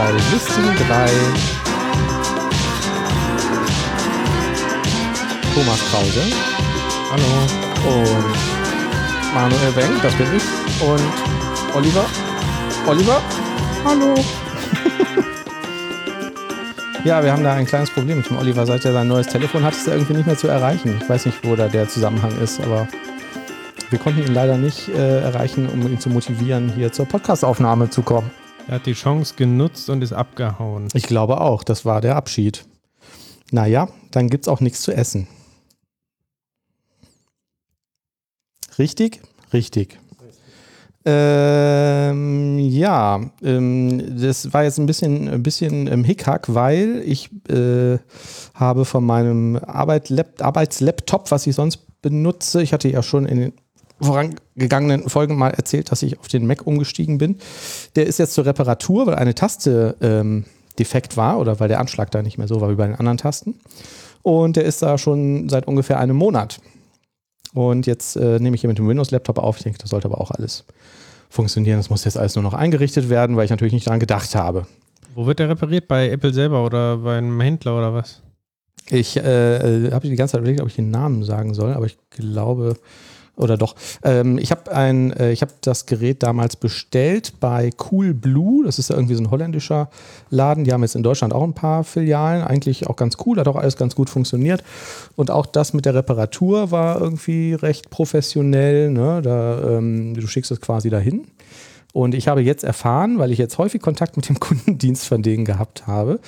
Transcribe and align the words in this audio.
zwei 0.00 0.12
lustigen 0.32 0.72
drei. 0.88 1.10
Thomas 5.54 5.80
Krause 5.90 6.22
Hallo. 7.10 7.30
und 7.98 8.34
Manuel 9.34 9.76
Wenk, 9.76 10.00
das 10.02 10.14
bin 10.14 10.28
ich. 10.34 10.42
Und 10.82 11.02
Oliver. 11.74 12.06
Oliver, 12.86 13.20
hallo. 13.84 14.14
ja, 17.04 17.22
wir 17.22 17.32
haben 17.32 17.44
da 17.44 17.52
ein 17.52 17.66
kleines 17.66 17.90
Problem 17.90 18.16
mit 18.18 18.30
dem 18.30 18.38
Oliver. 18.38 18.64
Seit 18.64 18.86
er 18.86 18.94
sein 18.94 19.08
neues 19.08 19.26
Telefon 19.26 19.64
hat, 19.64 19.74
ist 19.74 19.86
er 19.86 19.92
irgendwie 19.94 20.14
nicht 20.14 20.26
mehr 20.26 20.38
zu 20.38 20.48
erreichen. 20.48 20.98
Ich 21.02 21.08
weiß 21.08 21.26
nicht, 21.26 21.46
wo 21.46 21.54
da 21.56 21.68
der 21.68 21.88
Zusammenhang 21.88 22.40
ist, 22.40 22.58
aber 22.60 22.88
wir 23.90 23.98
konnten 23.98 24.22
ihn 24.22 24.32
leider 24.32 24.56
nicht 24.56 24.88
äh, 24.88 25.20
erreichen, 25.20 25.68
um 25.68 25.82
ihn 25.82 26.00
zu 26.00 26.08
motivieren, 26.08 26.72
hier 26.74 26.90
zur 26.90 27.06
Podcastaufnahme 27.06 27.90
zu 27.90 28.00
kommen. 28.00 28.30
Er 28.70 28.76
hat 28.76 28.86
die 28.86 28.92
Chance 28.92 29.34
genutzt 29.36 29.90
und 29.90 30.00
ist 30.00 30.12
abgehauen. 30.12 30.86
Ich 30.94 31.02
glaube 31.02 31.40
auch, 31.40 31.64
das 31.64 31.84
war 31.84 32.00
der 32.00 32.14
Abschied. 32.14 32.66
Naja, 33.50 33.88
dann 34.12 34.30
gibt's 34.30 34.46
auch 34.46 34.60
nichts 34.60 34.82
zu 34.82 34.92
essen. 34.92 35.26
Richtig? 38.78 39.22
Richtig. 39.52 39.98
Ähm, 41.04 42.60
ja, 42.60 43.20
ähm, 43.42 44.20
das 44.20 44.52
war 44.52 44.62
jetzt 44.62 44.78
ein 44.78 44.86
bisschen, 44.86 45.28
ein 45.28 45.42
bisschen 45.42 45.88
im 45.88 46.04
Hickhack, 46.04 46.54
weil 46.54 47.02
ich 47.04 47.28
äh, 47.48 47.98
habe 48.54 48.84
von 48.84 49.04
meinem 49.04 49.56
Arbeit 49.56 50.12
Arbeitslaptop, 50.40 51.32
was 51.32 51.44
ich 51.48 51.56
sonst 51.56 52.00
benutze, 52.02 52.62
ich 52.62 52.72
hatte 52.72 52.88
ja 52.88 53.02
schon 53.02 53.26
in 53.26 53.40
den 53.40 53.52
vorangegangenen 54.00 55.08
Folgen 55.08 55.36
mal 55.36 55.50
erzählt, 55.50 55.90
dass 55.90 56.02
ich 56.02 56.18
auf 56.18 56.28
den 56.28 56.46
Mac 56.46 56.66
umgestiegen 56.66 57.18
bin. 57.18 57.38
Der 57.96 58.06
ist 58.06 58.18
jetzt 58.18 58.34
zur 58.34 58.46
Reparatur, 58.46 59.06
weil 59.06 59.16
eine 59.16 59.34
Taste 59.34 59.96
ähm, 60.00 60.44
defekt 60.78 61.16
war 61.16 61.38
oder 61.38 61.60
weil 61.60 61.68
der 61.68 61.80
Anschlag 61.80 62.10
da 62.10 62.22
nicht 62.22 62.38
mehr 62.38 62.48
so 62.48 62.60
war 62.60 62.70
wie 62.70 62.74
bei 62.74 62.86
den 62.86 62.96
anderen 62.96 63.18
Tasten. 63.18 63.56
Und 64.22 64.56
der 64.56 64.64
ist 64.64 64.82
da 64.82 64.98
schon 64.98 65.48
seit 65.48 65.66
ungefähr 65.66 65.98
einem 65.98 66.16
Monat. 66.16 66.60
Und 67.52 67.86
jetzt 67.86 68.16
äh, 68.16 68.38
nehme 68.38 68.54
ich 68.54 68.60
hier 68.60 68.68
mit 68.68 68.78
dem 68.78 68.88
Windows-Laptop 68.88 69.38
auf. 69.38 69.56
Ich 69.56 69.64
denke, 69.64 69.78
das 69.78 69.90
sollte 69.90 70.06
aber 70.06 70.20
auch 70.20 70.30
alles 70.30 70.64
funktionieren. 71.28 71.78
Das 71.78 71.90
muss 71.90 72.04
jetzt 72.04 72.16
alles 72.16 72.34
nur 72.34 72.42
noch 72.42 72.54
eingerichtet 72.54 73.08
werden, 73.08 73.36
weil 73.36 73.44
ich 73.44 73.50
natürlich 73.50 73.72
nicht 73.72 73.86
daran 73.86 74.00
gedacht 74.00 74.34
habe. 74.34 74.66
Wo 75.14 75.26
wird 75.26 75.38
der 75.38 75.48
repariert? 75.48 75.88
Bei 75.88 76.08
Apple 76.08 76.32
selber 76.32 76.64
oder 76.64 76.98
bei 76.98 77.18
einem 77.18 77.40
Händler 77.40 77.76
oder 77.76 77.94
was? 77.94 78.22
Ich 78.88 79.16
äh, 79.16 79.90
habe 79.90 80.08
die 80.08 80.16
ganze 80.16 80.32
Zeit 80.32 80.40
überlegt, 80.40 80.60
ob 80.60 80.68
ich 80.68 80.76
den 80.76 80.90
Namen 80.90 81.22
sagen 81.22 81.54
soll, 81.54 81.72
aber 81.72 81.86
ich 81.86 81.96
glaube, 82.10 82.76
oder 83.40 83.56
doch. 83.56 83.74
Ähm, 84.02 84.38
ich 84.38 84.50
habe 84.50 84.70
äh, 84.70 85.32
ich 85.32 85.44
das 85.62 85.86
Gerät 85.86 86.22
damals 86.22 86.56
bestellt 86.56 87.34
bei 87.40 87.70
Cool 87.90 88.14
Blue. 88.14 88.64
Das 88.64 88.78
ist 88.78 88.90
ja 88.90 88.96
irgendwie 88.96 89.14
so 89.14 89.22
ein 89.22 89.30
holländischer 89.30 89.90
Laden. 90.30 90.64
Die 90.64 90.72
haben 90.72 90.82
jetzt 90.82 90.96
in 90.96 91.02
Deutschland 91.02 91.32
auch 91.32 91.42
ein 91.42 91.54
paar 91.54 91.84
Filialen. 91.84 92.42
Eigentlich 92.42 92.86
auch 92.86 92.96
ganz 92.96 93.16
cool, 93.26 93.38
hat 93.38 93.48
auch 93.48 93.56
alles 93.56 93.76
ganz 93.76 93.94
gut 93.94 94.10
funktioniert. 94.10 94.62
Und 95.16 95.30
auch 95.30 95.46
das 95.46 95.72
mit 95.72 95.86
der 95.86 95.94
Reparatur 95.94 96.70
war 96.70 97.00
irgendwie 97.00 97.54
recht 97.54 97.90
professionell. 97.90 98.90
Ne? 98.90 99.20
Da, 99.22 99.78
ähm, 99.78 100.14
du 100.14 100.26
schickst 100.26 100.50
es 100.50 100.60
quasi 100.60 100.90
dahin. 100.90 101.26
Und 101.92 102.14
ich 102.14 102.28
habe 102.28 102.40
jetzt 102.40 102.64
erfahren, 102.64 103.18
weil 103.18 103.32
ich 103.32 103.38
jetzt 103.38 103.58
häufig 103.58 103.82
Kontakt 103.82 104.16
mit 104.16 104.28
dem 104.28 104.38
Kundendienst 104.40 105.06
von 105.06 105.22
denen 105.22 105.44
gehabt 105.44 105.86
habe, 105.86 106.20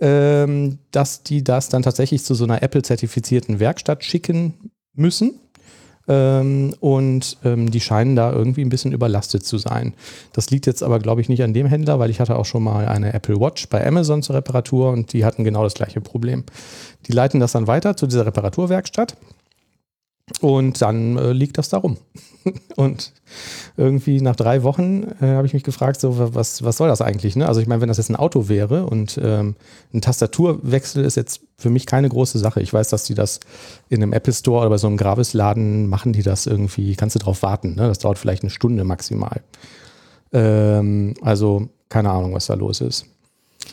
ähm, 0.00 0.78
dass 0.90 1.22
die 1.22 1.42
das 1.42 1.68
dann 1.68 1.82
tatsächlich 1.82 2.24
zu 2.24 2.34
so 2.34 2.44
einer 2.44 2.62
Apple-zertifizierten 2.62 3.60
Werkstatt 3.60 4.04
schicken 4.04 4.70
müssen. 4.94 5.40
Ähm, 6.08 6.74
und 6.80 7.36
ähm, 7.44 7.70
die 7.70 7.80
scheinen 7.80 8.16
da 8.16 8.32
irgendwie 8.32 8.62
ein 8.62 8.70
bisschen 8.70 8.92
überlastet 8.92 9.44
zu 9.44 9.58
sein. 9.58 9.94
Das 10.32 10.50
liegt 10.50 10.66
jetzt 10.66 10.82
aber, 10.82 10.98
glaube 10.98 11.20
ich, 11.20 11.28
nicht 11.28 11.42
an 11.42 11.52
dem 11.52 11.66
Händler, 11.66 11.98
weil 11.98 12.10
ich 12.10 12.20
hatte 12.20 12.36
auch 12.36 12.46
schon 12.46 12.62
mal 12.62 12.88
eine 12.88 13.12
Apple 13.12 13.38
Watch 13.38 13.68
bei 13.68 13.86
Amazon 13.86 14.22
zur 14.22 14.36
Reparatur 14.36 14.90
und 14.90 15.12
die 15.12 15.24
hatten 15.24 15.44
genau 15.44 15.62
das 15.62 15.74
gleiche 15.74 16.00
Problem. 16.00 16.44
Die 17.06 17.12
leiten 17.12 17.40
das 17.40 17.52
dann 17.52 17.66
weiter 17.66 17.96
zu 17.96 18.06
dieser 18.06 18.26
Reparaturwerkstatt 18.26 19.16
und 20.40 20.80
dann 20.80 21.16
äh, 21.16 21.32
liegt 21.32 21.58
das 21.58 21.68
da 21.68 21.78
rum. 21.78 21.96
und 22.76 23.12
irgendwie 23.76 24.20
nach 24.20 24.36
drei 24.36 24.62
Wochen 24.62 25.04
äh, 25.20 25.26
habe 25.26 25.46
ich 25.46 25.54
mich 25.54 25.64
gefragt, 25.64 26.00
so, 26.00 26.34
was, 26.34 26.62
was 26.62 26.76
soll 26.76 26.88
das 26.88 27.00
eigentlich? 27.00 27.36
Ne? 27.36 27.46
Also 27.46 27.60
ich 27.60 27.66
meine, 27.66 27.80
wenn 27.80 27.88
das 27.88 27.98
jetzt 27.98 28.10
ein 28.10 28.16
Auto 28.16 28.48
wäre 28.48 28.86
und 28.86 29.18
ähm, 29.22 29.56
ein 29.92 30.00
Tastaturwechsel 30.00 31.04
ist 31.04 31.16
jetzt 31.16 31.40
für 31.56 31.70
mich 31.70 31.86
keine 31.86 32.08
große 32.08 32.38
Sache. 32.38 32.60
Ich 32.60 32.72
weiß, 32.72 32.88
dass 32.88 33.04
die 33.04 33.14
das 33.14 33.40
in 33.88 34.02
einem 34.02 34.12
Apple 34.12 34.32
Store 34.32 34.60
oder 34.60 34.70
bei 34.70 34.78
so 34.78 34.86
einem 34.86 34.96
Gravis-Laden 34.96 35.88
machen 35.88 36.12
die 36.12 36.22
das 36.22 36.46
irgendwie, 36.46 36.94
kannst 36.96 37.16
du 37.16 37.20
drauf 37.20 37.42
warten. 37.42 37.74
Ne? 37.74 37.88
Das 37.88 37.98
dauert 37.98 38.18
vielleicht 38.18 38.42
eine 38.42 38.50
Stunde 38.50 38.84
maximal. 38.84 39.42
Ähm, 40.32 41.14
also 41.22 41.68
keine 41.88 42.10
Ahnung, 42.10 42.34
was 42.34 42.46
da 42.46 42.54
los 42.54 42.80
ist. 42.80 43.06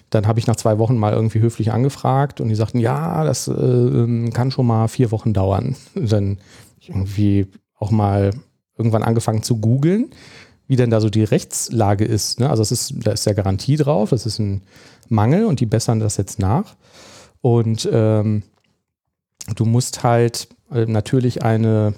Dann 0.10 0.28
habe 0.28 0.40
ich 0.40 0.48
nach 0.48 0.56
zwei 0.56 0.78
Wochen 0.78 0.98
mal 0.98 1.14
irgendwie 1.14 1.40
höflich 1.40 1.72
angefragt 1.72 2.42
und 2.42 2.50
die 2.50 2.56
sagten, 2.56 2.80
ja, 2.80 3.24
das 3.24 3.48
äh, 3.48 4.30
kann 4.32 4.52
schon 4.52 4.68
mal 4.68 4.88
vier 4.88 5.12
Wochen 5.12 5.34
dauern. 5.34 5.76
Und 5.96 6.12
dann 6.12 6.38
irgendwie 6.82 7.48
auch 7.78 7.92
mal 7.92 8.32
irgendwann 8.78 9.04
angefangen 9.04 9.44
zu 9.44 9.58
googeln, 9.58 10.12
wie 10.68 10.76
denn 10.76 10.90
da 10.90 11.00
so 11.02 11.10
die 11.10 11.24
Rechtslage 11.24 12.06
ist. 12.06 12.40
Ne? 12.40 12.50
Also 12.50 12.62
es 12.64 12.72
ist, 12.72 12.94
da 13.06 13.12
ist 13.12 13.26
ja 13.26 13.34
Garantie 13.34 13.78
drauf, 13.78 14.10
das 14.10 14.26
ist 14.26 14.40
ein 14.40 14.64
Mangel 15.10 15.46
und 15.46 15.60
die 15.60 15.66
bessern 15.66 16.00
das 16.00 16.18
jetzt 16.18 16.40
nach. 16.40 16.76
Und 17.42 17.88
ähm, 17.92 18.44
du 19.56 19.66
musst 19.66 20.04
halt 20.04 20.48
äh, 20.72 20.86
natürlich 20.86 21.44
eine, 21.44 21.94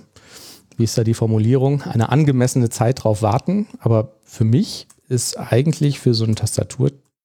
wie 0.75 0.83
ist 0.83 0.97
da 0.97 1.03
die 1.03 1.13
Formulierung, 1.13 1.83
eine 1.83 2.09
angemessene 2.09 2.69
Zeit 2.69 3.03
drauf 3.03 3.21
warten. 3.21 3.67
Aber 3.79 4.13
für 4.23 4.43
mich 4.43 4.87
ist 5.07 5.39
eigentlich 5.39 5.99
für 5.99 6.13
so 6.13 6.25
einen 6.25 6.35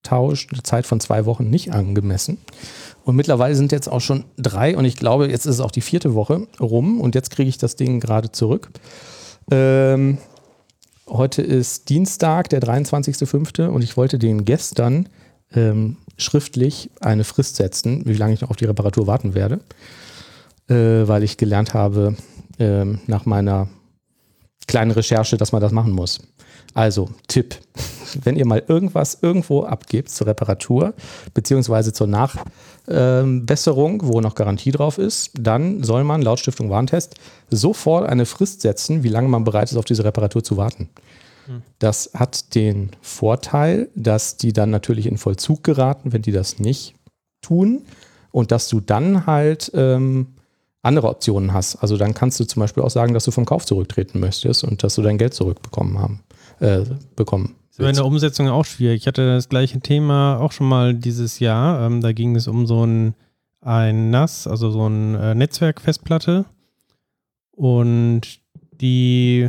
Tastaturtausch 0.02 0.48
eine 0.52 0.62
Zeit 0.62 0.86
von 0.86 1.00
zwei 1.00 1.24
Wochen 1.26 1.48
nicht 1.48 1.72
angemessen. 1.72 2.38
Und 3.04 3.16
mittlerweile 3.16 3.54
sind 3.54 3.72
jetzt 3.72 3.88
auch 3.88 4.00
schon 4.00 4.24
drei 4.36 4.76
und 4.76 4.84
ich 4.84 4.96
glaube, 4.96 5.28
jetzt 5.28 5.46
ist 5.46 5.56
es 5.56 5.60
auch 5.60 5.70
die 5.70 5.80
vierte 5.80 6.14
Woche 6.14 6.46
rum 6.60 7.00
und 7.00 7.14
jetzt 7.14 7.30
kriege 7.30 7.48
ich 7.48 7.58
das 7.58 7.76
Ding 7.76 8.00
gerade 8.00 8.30
zurück. 8.30 8.70
Ähm, 9.50 10.18
heute 11.08 11.42
ist 11.42 11.88
Dienstag, 11.88 12.48
der 12.50 12.60
23.05. 12.60 13.68
und 13.68 13.82
ich 13.82 13.96
wollte 13.96 14.18
den 14.18 14.44
gestern 14.44 15.08
ähm, 15.52 15.96
schriftlich 16.16 16.90
eine 17.00 17.24
Frist 17.24 17.56
setzen, 17.56 18.02
wie 18.06 18.14
lange 18.14 18.34
ich 18.34 18.40
noch 18.40 18.50
auf 18.50 18.56
die 18.56 18.66
Reparatur 18.66 19.06
warten 19.06 19.34
werde, 19.34 19.60
äh, 20.68 21.08
weil 21.08 21.24
ich 21.24 21.36
gelernt 21.36 21.74
habe 21.74 22.16
ähm, 22.60 23.00
nach 23.06 23.26
meiner 23.26 23.68
kleinen 24.68 24.92
Recherche, 24.92 25.36
dass 25.36 25.50
man 25.50 25.60
das 25.60 25.72
machen 25.72 25.92
muss. 25.92 26.20
Also, 26.74 27.10
Tipp, 27.28 27.56
wenn 28.24 28.36
ihr 28.36 28.46
mal 28.46 28.62
irgendwas 28.66 29.18
irgendwo 29.20 29.64
abgebt 29.64 30.10
zur 30.10 30.26
Reparatur, 30.26 30.94
beziehungsweise 31.34 31.92
zur 31.92 32.06
Nachbesserung, 32.06 34.02
wo 34.04 34.20
noch 34.20 34.34
Garantie 34.34 34.72
drauf 34.72 34.98
ist, 34.98 35.30
dann 35.38 35.82
soll 35.82 36.04
man 36.04 36.22
laut 36.22 36.38
Stiftung 36.38 36.70
Warentest 36.70 37.14
sofort 37.50 38.08
eine 38.08 38.26
Frist 38.26 38.60
setzen, 38.62 39.02
wie 39.02 39.08
lange 39.08 39.28
man 39.28 39.44
bereit 39.44 39.70
ist, 39.70 39.76
auf 39.76 39.84
diese 39.84 40.04
Reparatur 40.04 40.42
zu 40.42 40.56
warten. 40.56 40.88
Das 41.78 42.10
hat 42.14 42.54
den 42.54 42.90
Vorteil, 43.00 43.88
dass 43.94 44.36
die 44.36 44.52
dann 44.52 44.70
natürlich 44.70 45.06
in 45.06 45.18
Vollzug 45.18 45.64
geraten, 45.64 46.12
wenn 46.12 46.22
die 46.22 46.32
das 46.32 46.58
nicht 46.58 46.94
tun 47.40 47.82
und 48.30 48.52
dass 48.52 48.68
du 48.68 48.80
dann 48.80 49.26
halt 49.26 49.70
ähm, 49.74 50.28
andere 50.82 51.08
Optionen 51.08 51.52
hast. 51.52 51.76
Also 51.76 51.96
dann 51.96 52.14
kannst 52.14 52.38
du 52.40 52.44
zum 52.44 52.60
Beispiel 52.60 52.82
auch 52.82 52.90
sagen, 52.90 53.14
dass 53.14 53.24
du 53.24 53.30
vom 53.30 53.44
Kauf 53.44 53.66
zurücktreten 53.66 54.20
möchtest 54.20 54.64
und 54.64 54.82
dass 54.82 54.94
du 54.94 55.02
dein 55.02 55.18
Geld 55.18 55.34
zurückbekommen 55.34 55.98
haben, 55.98 56.20
äh, 56.60 56.84
bekommen. 57.16 57.54
Das 57.70 57.78
war 57.80 57.88
in 57.88 57.94
der 57.94 58.04
Umsetzung 58.04 58.48
auch 58.48 58.64
schwierig. 58.66 59.02
Ich 59.02 59.06
hatte 59.06 59.26
das 59.34 59.48
gleiche 59.48 59.80
Thema 59.80 60.38
auch 60.38 60.52
schon 60.52 60.68
mal 60.68 60.94
dieses 60.94 61.38
Jahr. 61.38 61.86
Ähm, 61.86 62.00
da 62.02 62.12
ging 62.12 62.36
es 62.36 62.46
um 62.46 62.66
so 62.66 62.84
ein, 62.84 63.14
ein 63.62 64.10
NAS, 64.10 64.46
also 64.46 64.70
so 64.70 64.86
ein 64.88 65.14
äh, 65.14 65.34
Netzwerkfestplatte. 65.34 66.44
Und 67.52 68.40
die 68.80 69.48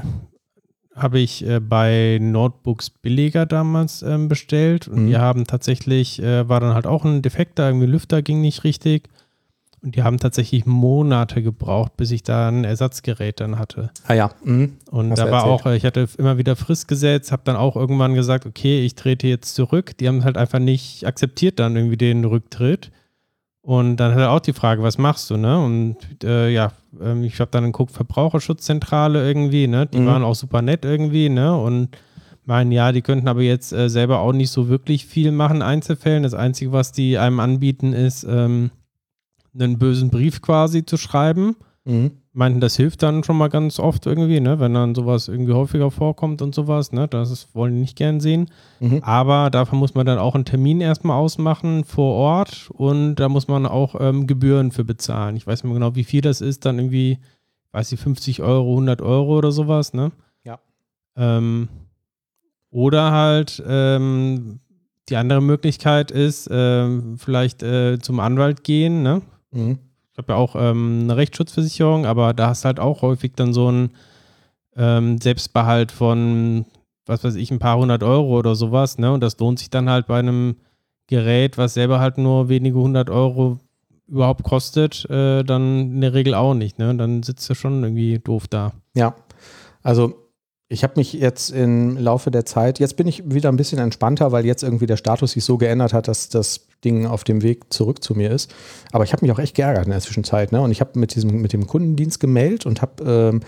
habe 0.96 1.20
ich 1.20 1.46
äh, 1.46 1.60
bei 1.60 2.20
Notebooks 2.22 2.92
billiger 2.92 3.46
damals 3.46 4.04
ähm, 4.04 4.28
bestellt. 4.28 4.88
Und 4.88 5.04
Mhm. 5.04 5.08
die 5.08 5.18
haben 5.18 5.46
tatsächlich, 5.46 6.22
äh, 6.22 6.48
war 6.48 6.60
dann 6.60 6.76
halt 6.76 6.86
auch 6.88 7.04
ein 7.04 7.22
Defekt 7.22 7.60
da, 7.60 7.68
irgendwie 7.68 7.88
Lüfter 7.88 8.22
ging 8.22 8.42
nicht 8.42 8.64
richtig. 8.64 9.10
Und 9.84 9.96
die 9.96 10.04
haben 10.04 10.18
tatsächlich 10.18 10.66
Monate 10.66 11.44
gebraucht, 11.44 11.98
bis 11.98 12.12
ich 12.12 12.24
da 12.24 12.48
ein 12.48 12.64
Ersatzgerät 12.64 13.42
dann 13.42 13.60
hatte. 13.60 13.92
Ah 14.08 14.14
ja. 14.14 14.32
Mhm. 14.44 14.78
Und 14.90 15.12
Hast 15.12 15.20
da 15.20 15.26
war 15.30 15.42
erzählt. 15.46 15.54
auch, 15.62 15.66
äh, 15.66 15.76
ich 15.76 15.84
hatte 15.86 16.08
immer 16.18 16.38
wieder 16.38 16.56
Frist 16.56 16.88
gesetzt, 16.88 17.34
habe 17.34 17.42
dann 17.46 17.58
auch 17.58 17.76
irgendwann 17.76 18.14
gesagt, 18.14 18.46
okay, 18.46 18.86
ich 18.86 18.96
trete 18.96 19.28
jetzt 19.28 19.56
zurück. 19.56 19.98
Die 19.98 20.08
haben 20.08 20.24
halt 20.24 20.38
einfach 20.38 20.60
nicht 20.60 21.06
akzeptiert 21.06 21.60
dann 21.60 21.76
irgendwie 21.76 21.98
den 21.98 22.24
Rücktritt. 22.24 22.92
Und 23.62 23.98
dann 23.98 24.12
hat 24.14 24.20
er 24.20 24.32
auch 24.32 24.40
die 24.42 24.54
Frage, 24.54 24.84
was 24.84 24.98
machst 24.98 25.30
du, 25.30 25.38
ne? 25.38 25.58
Und 25.64 25.96
äh, 26.24 26.50
ja, 26.50 26.72
ähm, 27.02 27.24
ich 27.24 27.40
habe 27.40 27.52
dann 27.52 27.64
geguckt, 27.66 27.92
Verbraucherschutzzentrale 27.92 29.26
irgendwie, 29.26 29.68
ne? 29.68 29.86
Die 29.88 30.00
Mhm. 30.00 30.06
waren 30.08 30.24
auch 30.24 30.36
super 30.36 30.62
nett 30.62 30.84
irgendwie, 30.86 31.30
ne? 31.30 31.56
Und 31.58 31.90
meinen, 32.46 32.72
ja, 32.74 32.92
die 32.92 33.02
könnten 33.02 33.28
aber 33.30 33.42
jetzt 33.42 33.72
äh, 33.72 33.90
selber 33.90 34.20
auch 34.20 34.34
nicht 34.34 34.50
so 34.50 34.68
wirklich 34.68 35.06
viel 35.06 35.32
machen, 35.32 35.62
Einzelfällen. 35.62 36.24
Das 36.24 36.34
Einzige, 36.34 36.72
was 36.74 36.92
die 36.92 37.18
einem 37.18 37.40
anbieten, 37.40 37.94
ist, 37.94 38.26
ähm, 38.30 38.72
einen 39.54 39.78
bösen 39.78 40.10
Brief 40.10 40.42
quasi 40.42 40.86
zu 40.86 40.98
schreiben. 40.98 41.56
Mhm. 41.86 42.12
meinten, 42.32 42.62
das 42.62 42.78
hilft 42.78 43.04
dann 43.04 43.26
schon 43.26 43.38
mal 43.38 43.50
ganz 43.50 43.78
oft 43.78 44.06
irgendwie, 44.06 44.40
ne? 44.40 44.58
wenn 44.58 44.74
dann 44.74 44.96
sowas 44.96 45.28
irgendwie 45.28 45.52
häufiger 45.52 45.92
vorkommt 45.92 46.42
und 46.42 46.56
sowas. 46.56 46.94
Ne? 46.94 47.10
Das 47.10 47.30
ist, 47.30 47.54
wollen 47.54 47.74
die 47.74 47.82
nicht 47.82 47.98
gern 47.98 48.22
sehen. 48.22 48.50
Mhm. 48.80 49.04
Aber 49.04 49.50
dafür 49.50 49.78
muss 49.78 49.94
man 49.94 50.06
dann 50.06 50.18
auch 50.18 50.34
einen 50.34 50.46
Termin 50.46 50.80
erstmal 50.80 51.18
ausmachen 51.18 51.84
vor 51.84 52.16
Ort 52.16 52.70
und 52.72 53.16
da 53.16 53.28
muss 53.28 53.50
man 53.50 53.66
auch 53.66 54.00
ähm, 54.00 54.28
Gebühren 54.28 54.72
für 54.72 54.86
bezahlen. 54.86 55.36
Ich 55.36 55.46
weiß 55.46 55.64
nicht 55.64 55.72
mehr 55.72 55.80
genau, 55.80 55.96
wie 55.96 56.06
viel 56.06 56.22
das 56.22 56.40
ist, 56.40 56.64
dann 56.64 56.80
irgendwie, 56.80 57.20
weiß 57.74 57.92
ich, 57.92 58.00
50 58.00 58.42
Euro, 58.42 58.72
100 58.72 59.02
Euro 59.02 59.38
oder 59.38 59.52
sowas. 59.52 59.94
Ne? 59.94 60.14
Ja. 60.46 60.60
Ähm, 61.18 61.68
oder 62.72 63.12
halt 63.12 63.62
ähm, 63.68 64.62
die 65.10 65.18
andere 65.18 65.42
Möglichkeit 65.42 66.12
ist, 66.12 66.50
ähm, 66.50 67.18
vielleicht 67.18 67.62
äh, 67.62 68.00
zum 68.00 68.22
Anwalt 68.22 68.64
gehen, 68.64 69.04
ne? 69.04 69.22
Mhm 69.54 69.80
ich 70.14 70.18
habe 70.20 70.34
ja 70.34 70.38
auch 70.38 70.56
ähm, 70.56 71.02
eine 71.04 71.18
Rechtsschutzversicherung, 71.18 72.06
aber 72.06 72.34
da 72.34 72.50
hast 72.50 72.64
du 72.64 72.68
halt 72.68 72.80
auch 72.80 73.02
häufig 73.02 73.34
dann 73.36 73.52
so 73.52 73.68
einen 73.68 73.90
ähm, 74.78 75.20
Selbstbehalt 75.20 75.92
von, 75.92 76.66
was 77.08 77.24
weiß 77.24 77.36
ich, 77.36 77.50
ein 77.50 77.58
paar 77.58 77.78
hundert 77.78 78.04
Euro 78.04 78.38
oder 78.38 78.54
sowas, 78.54 79.00
ne? 79.00 79.12
Und 79.12 79.22
das 79.22 79.40
lohnt 79.40 79.58
sich 79.58 79.72
dann 79.72 79.90
halt 79.90 80.06
bei 80.06 80.20
einem 80.20 80.58
Gerät, 81.08 81.58
was 81.58 81.74
selber 81.74 82.00
halt 82.00 82.20
nur 82.20 82.48
wenige 82.48 82.78
hundert 82.78 83.10
Euro 83.10 83.60
überhaupt 84.08 84.44
kostet, 84.44 85.10
äh, 85.10 85.44
dann 85.44 85.94
in 85.94 86.02
der 86.02 86.14
Regel 86.14 86.36
auch 86.36 86.54
nicht, 86.54 86.78
ne? 86.78 86.96
Dann 86.96 87.24
sitzt 87.24 87.50
du 87.50 87.56
schon 87.56 87.84
irgendwie 87.84 88.20
doof 88.20 88.48
da. 88.48 88.74
Ja, 88.94 89.16
also 89.82 90.14
ich 90.68 90.84
habe 90.84 90.94
mich 90.98 91.14
jetzt 91.14 91.50
im 91.50 91.98
Laufe 91.98 92.30
der 92.30 92.46
Zeit, 92.46 92.78
jetzt 92.78 92.98
bin 92.98 93.08
ich 93.08 93.32
wieder 93.32 93.52
ein 93.52 93.58
bisschen 93.58 93.80
entspannter, 93.80 94.32
weil 94.32 94.46
jetzt 94.46 94.62
irgendwie 94.62 94.86
der 94.86 94.98
Status 94.98 95.32
sich 95.32 95.44
so 95.44 95.58
geändert 95.58 95.94
hat, 95.94 96.08
dass 96.08 96.30
das 96.30 96.68
Ding 96.84 97.06
auf 97.06 97.24
dem 97.24 97.42
Weg 97.42 97.74
zurück 97.74 98.04
zu 98.04 98.16
mir 98.16 98.32
ist. 98.32 98.54
Aber 98.92 99.04
ich 99.04 99.14
habe 99.14 99.26
mich 99.26 99.32
auch 99.32 99.40
echt 99.40 99.56
geärgert 99.56 99.86
in 99.86 99.92
der 99.92 100.02
Zwischenzeit. 100.02 100.52
Ne? 100.52 100.62
Und 100.62 100.72
ich 100.72 100.82
habe 100.82 101.00
mit 101.00 101.16
diesem 101.16 101.42
mit 101.42 101.54
dem 101.54 101.68
Kundendienst 101.68 102.20
gemeldet 102.20 102.66
und 102.66 102.82
habe 102.82 103.04
ähm, 103.04 103.42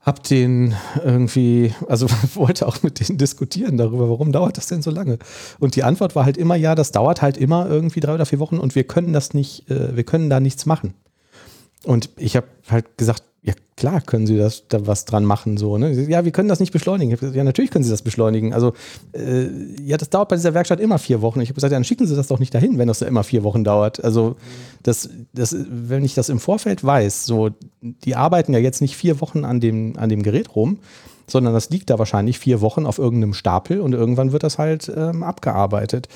hab 0.00 0.22
den 0.22 0.74
irgendwie, 1.04 1.74
also 1.86 2.06
wollte 2.34 2.66
auch 2.66 2.82
mit 2.82 3.00
denen 3.00 3.18
diskutieren 3.18 3.76
darüber, 3.76 4.08
warum 4.08 4.32
dauert 4.32 4.56
das 4.56 4.66
denn 4.66 4.82
so 4.82 4.90
lange? 4.90 5.18
Und 5.58 5.76
die 5.76 5.82
Antwort 5.82 6.16
war 6.16 6.24
halt 6.24 6.36
immer, 6.36 6.56
ja, 6.56 6.74
das 6.74 6.92
dauert 6.92 7.22
halt 7.22 7.36
immer 7.36 7.68
irgendwie 7.68 8.00
drei 8.00 8.14
oder 8.14 8.26
vier 8.26 8.38
Wochen 8.38 8.58
und 8.58 8.74
wir 8.74 8.84
können 8.84 9.12
das 9.12 9.34
nicht, 9.34 9.70
äh, 9.70 9.94
wir 9.94 10.04
können 10.04 10.30
da 10.30 10.40
nichts 10.40 10.66
machen. 10.66 10.94
Und 11.84 12.10
ich 12.16 12.36
habe 12.36 12.46
halt 12.68 12.98
gesagt, 12.98 13.24
ja 13.42 13.54
klar 13.76 14.00
können 14.02 14.26
Sie 14.26 14.36
das 14.36 14.68
da 14.68 14.86
was 14.86 15.06
dran 15.06 15.24
machen, 15.24 15.56
so, 15.56 15.78
ne? 15.78 15.92
Ja, 15.92 16.24
wir 16.24 16.32
können 16.32 16.48
das 16.48 16.60
nicht 16.60 16.72
beschleunigen. 16.72 17.10
Gesagt, 17.10 17.34
ja, 17.34 17.44
natürlich 17.44 17.70
können 17.70 17.84
Sie 17.84 17.90
das 17.90 18.02
beschleunigen. 18.02 18.52
Also, 18.52 18.74
äh, 19.12 19.46
ja, 19.82 19.96
das 19.96 20.10
dauert 20.10 20.28
bei 20.28 20.36
dieser 20.36 20.52
Werkstatt 20.52 20.80
immer 20.80 20.98
vier 20.98 21.22
Wochen. 21.22 21.40
Ich 21.40 21.48
habe 21.48 21.54
gesagt, 21.54 21.72
ja, 21.72 21.76
dann 21.76 21.84
schicken 21.84 22.06
Sie 22.06 22.14
das 22.14 22.26
doch 22.26 22.38
nicht 22.38 22.54
dahin, 22.54 22.76
wenn 22.76 22.88
das 22.88 22.98
da 22.98 23.06
immer 23.06 23.24
vier 23.24 23.42
Wochen 23.42 23.64
dauert. 23.64 24.04
Also, 24.04 24.36
das, 24.82 25.08
das, 25.32 25.56
wenn 25.68 26.04
ich 26.04 26.14
das 26.14 26.28
im 26.28 26.38
Vorfeld 26.38 26.84
weiß, 26.84 27.24
so, 27.24 27.50
die 27.80 28.14
arbeiten 28.14 28.52
ja 28.52 28.58
jetzt 28.58 28.82
nicht 28.82 28.96
vier 28.96 29.20
Wochen 29.20 29.44
an 29.44 29.60
dem, 29.60 29.96
an 29.96 30.10
dem 30.10 30.22
Gerät 30.22 30.54
rum, 30.54 30.78
sondern 31.26 31.54
das 31.54 31.70
liegt 31.70 31.88
da 31.88 31.98
wahrscheinlich 31.98 32.38
vier 32.38 32.60
Wochen 32.60 32.84
auf 32.84 32.98
irgendeinem 32.98 33.34
Stapel 33.34 33.80
und 33.80 33.94
irgendwann 33.94 34.32
wird 34.32 34.42
das 34.42 34.58
halt 34.58 34.92
ähm, 34.94 35.22
abgearbeitet. 35.22 36.08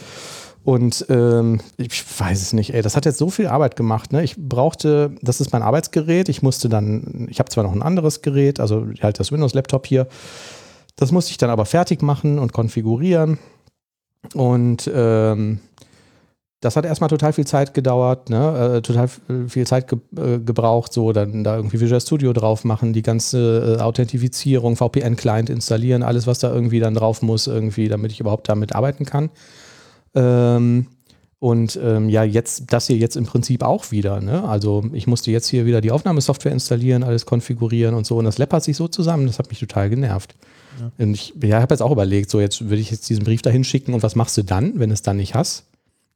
Und 0.65 1.05
ähm, 1.11 1.61
ich 1.77 2.03
weiß 2.19 2.41
es 2.41 2.55
nicht, 2.55 2.73
ey, 2.73 2.81
das 2.81 2.97
hat 2.97 3.05
jetzt 3.05 3.19
so 3.19 3.29
viel 3.29 3.47
Arbeit 3.49 3.77
gemacht. 3.77 4.13
Ne? 4.13 4.25
Ich 4.25 4.37
brauchte, 4.37 5.15
das 5.21 5.43
ist 5.43 5.53
mein 5.53 5.63
Arbeitsgerät. 5.63 6.31
Ich 6.31 6.43
musste 6.43 6.71
dann, 6.71 7.27
ich 7.31 7.39
habe 7.39 7.51
zwar 7.51 7.65
noch 7.65 7.73
ein 7.73 7.83
anderes 7.83 8.23
Gerät, 8.23 8.61
also 8.61 8.87
halt 9.03 9.21
das 9.21 9.31
Windows-Laptop 9.31 9.87
hier. 9.87 10.09
Das 10.97 11.13
musste 11.13 11.33
ich 11.33 11.39
dann 11.39 11.51
aber 11.51 11.67
fertig 11.67 12.01
machen 12.01 12.39
und 12.39 12.55
konfigurieren. 12.55 13.39
Und 14.33 14.91
ähm, 14.93 15.61
das 16.61 16.77
hat 16.77 16.87
erstmal 16.87 17.11
total 17.11 17.35
viel 17.35 17.47
Zeit 17.47 17.75
gedauert, 17.75 18.31
ne? 18.31 18.77
äh, 18.77 18.81
total 18.81 19.11
viel 19.49 19.67
Zeit 19.67 19.87
ge 19.87 19.99
äh, 20.17 20.39
gebraucht, 20.39 20.95
so 20.95 21.13
dann 21.13 21.45
da 21.45 21.57
irgendwie 21.57 21.79
Visual 21.79 22.01
Studio 22.01 22.33
drauf 22.33 22.65
machen, 22.65 22.95
die 22.95 23.03
ganze 23.03 23.77
äh, 23.79 23.83
Authentifizierung, 23.83 24.77
VPN-Client 24.77 25.51
installieren, 25.51 26.03
alles, 26.03 26.27
was 26.27 26.39
da 26.39 26.51
irgendwie 26.51 26.81
dann 26.81 26.95
drauf 26.95 27.21
muss, 27.21 27.49
irgendwie, 27.49 27.89
damit 27.89 28.13
ich 28.13 28.21
überhaupt 28.21 28.49
damit 28.49 28.75
arbeiten 28.75 29.05
kann. 29.05 29.29
Ähm, 30.15 30.87
und 31.45 31.79
ähm, 31.83 32.09
ja, 32.09 32.25
jetzt 32.25 32.73
das 32.73 32.87
hier 32.87 32.97
jetzt 32.97 33.17
im 33.17 33.27
Prinzip 33.27 33.63
auch 33.63 33.91
wieder. 33.91 34.21
Ne? 34.21 34.49
Also 34.49 34.85
ich 34.95 35.07
musste 35.07 35.31
jetzt 35.31 35.47
hier 35.49 35.67
wieder 35.67 35.83
die 35.83 35.91
Aufnahmesoftware 35.91 36.53
installieren, 36.53 37.03
alles 37.03 37.27
konfigurieren 37.27 37.95
und 37.95 38.07
so. 38.07 38.17
Und 38.17 38.25
das 38.25 38.39
läppert 38.39 38.65
sich 38.65 38.79
so 38.79 38.89
zusammen, 38.89 39.27
das 39.27 39.39
hat 39.39 39.51
mich 39.51 39.61
total 39.61 39.91
genervt. 39.91 40.35
Ja. 40.81 40.91
Und 41.05 41.13
ich 41.13 41.35
ja, 41.43 41.61
habe 41.61 41.75
jetzt 41.75 41.83
auch 41.83 41.93
überlegt, 41.93 42.31
so 42.31 42.41
jetzt 42.41 42.63
würde 42.63 42.81
ich 42.81 42.91
jetzt 42.91 43.11
diesen 43.11 43.25
Brief 43.25 43.43
dahin 43.43 43.63
schicken 43.63 43.93
und 43.93 44.03
was 44.03 44.17
machst 44.17 44.37
du 44.39 44.43
dann, 44.43 44.79
wenn 44.79 44.91
es 44.91 45.03
dann 45.03 45.19
nicht 45.19 45.35
hast? 45.35 45.65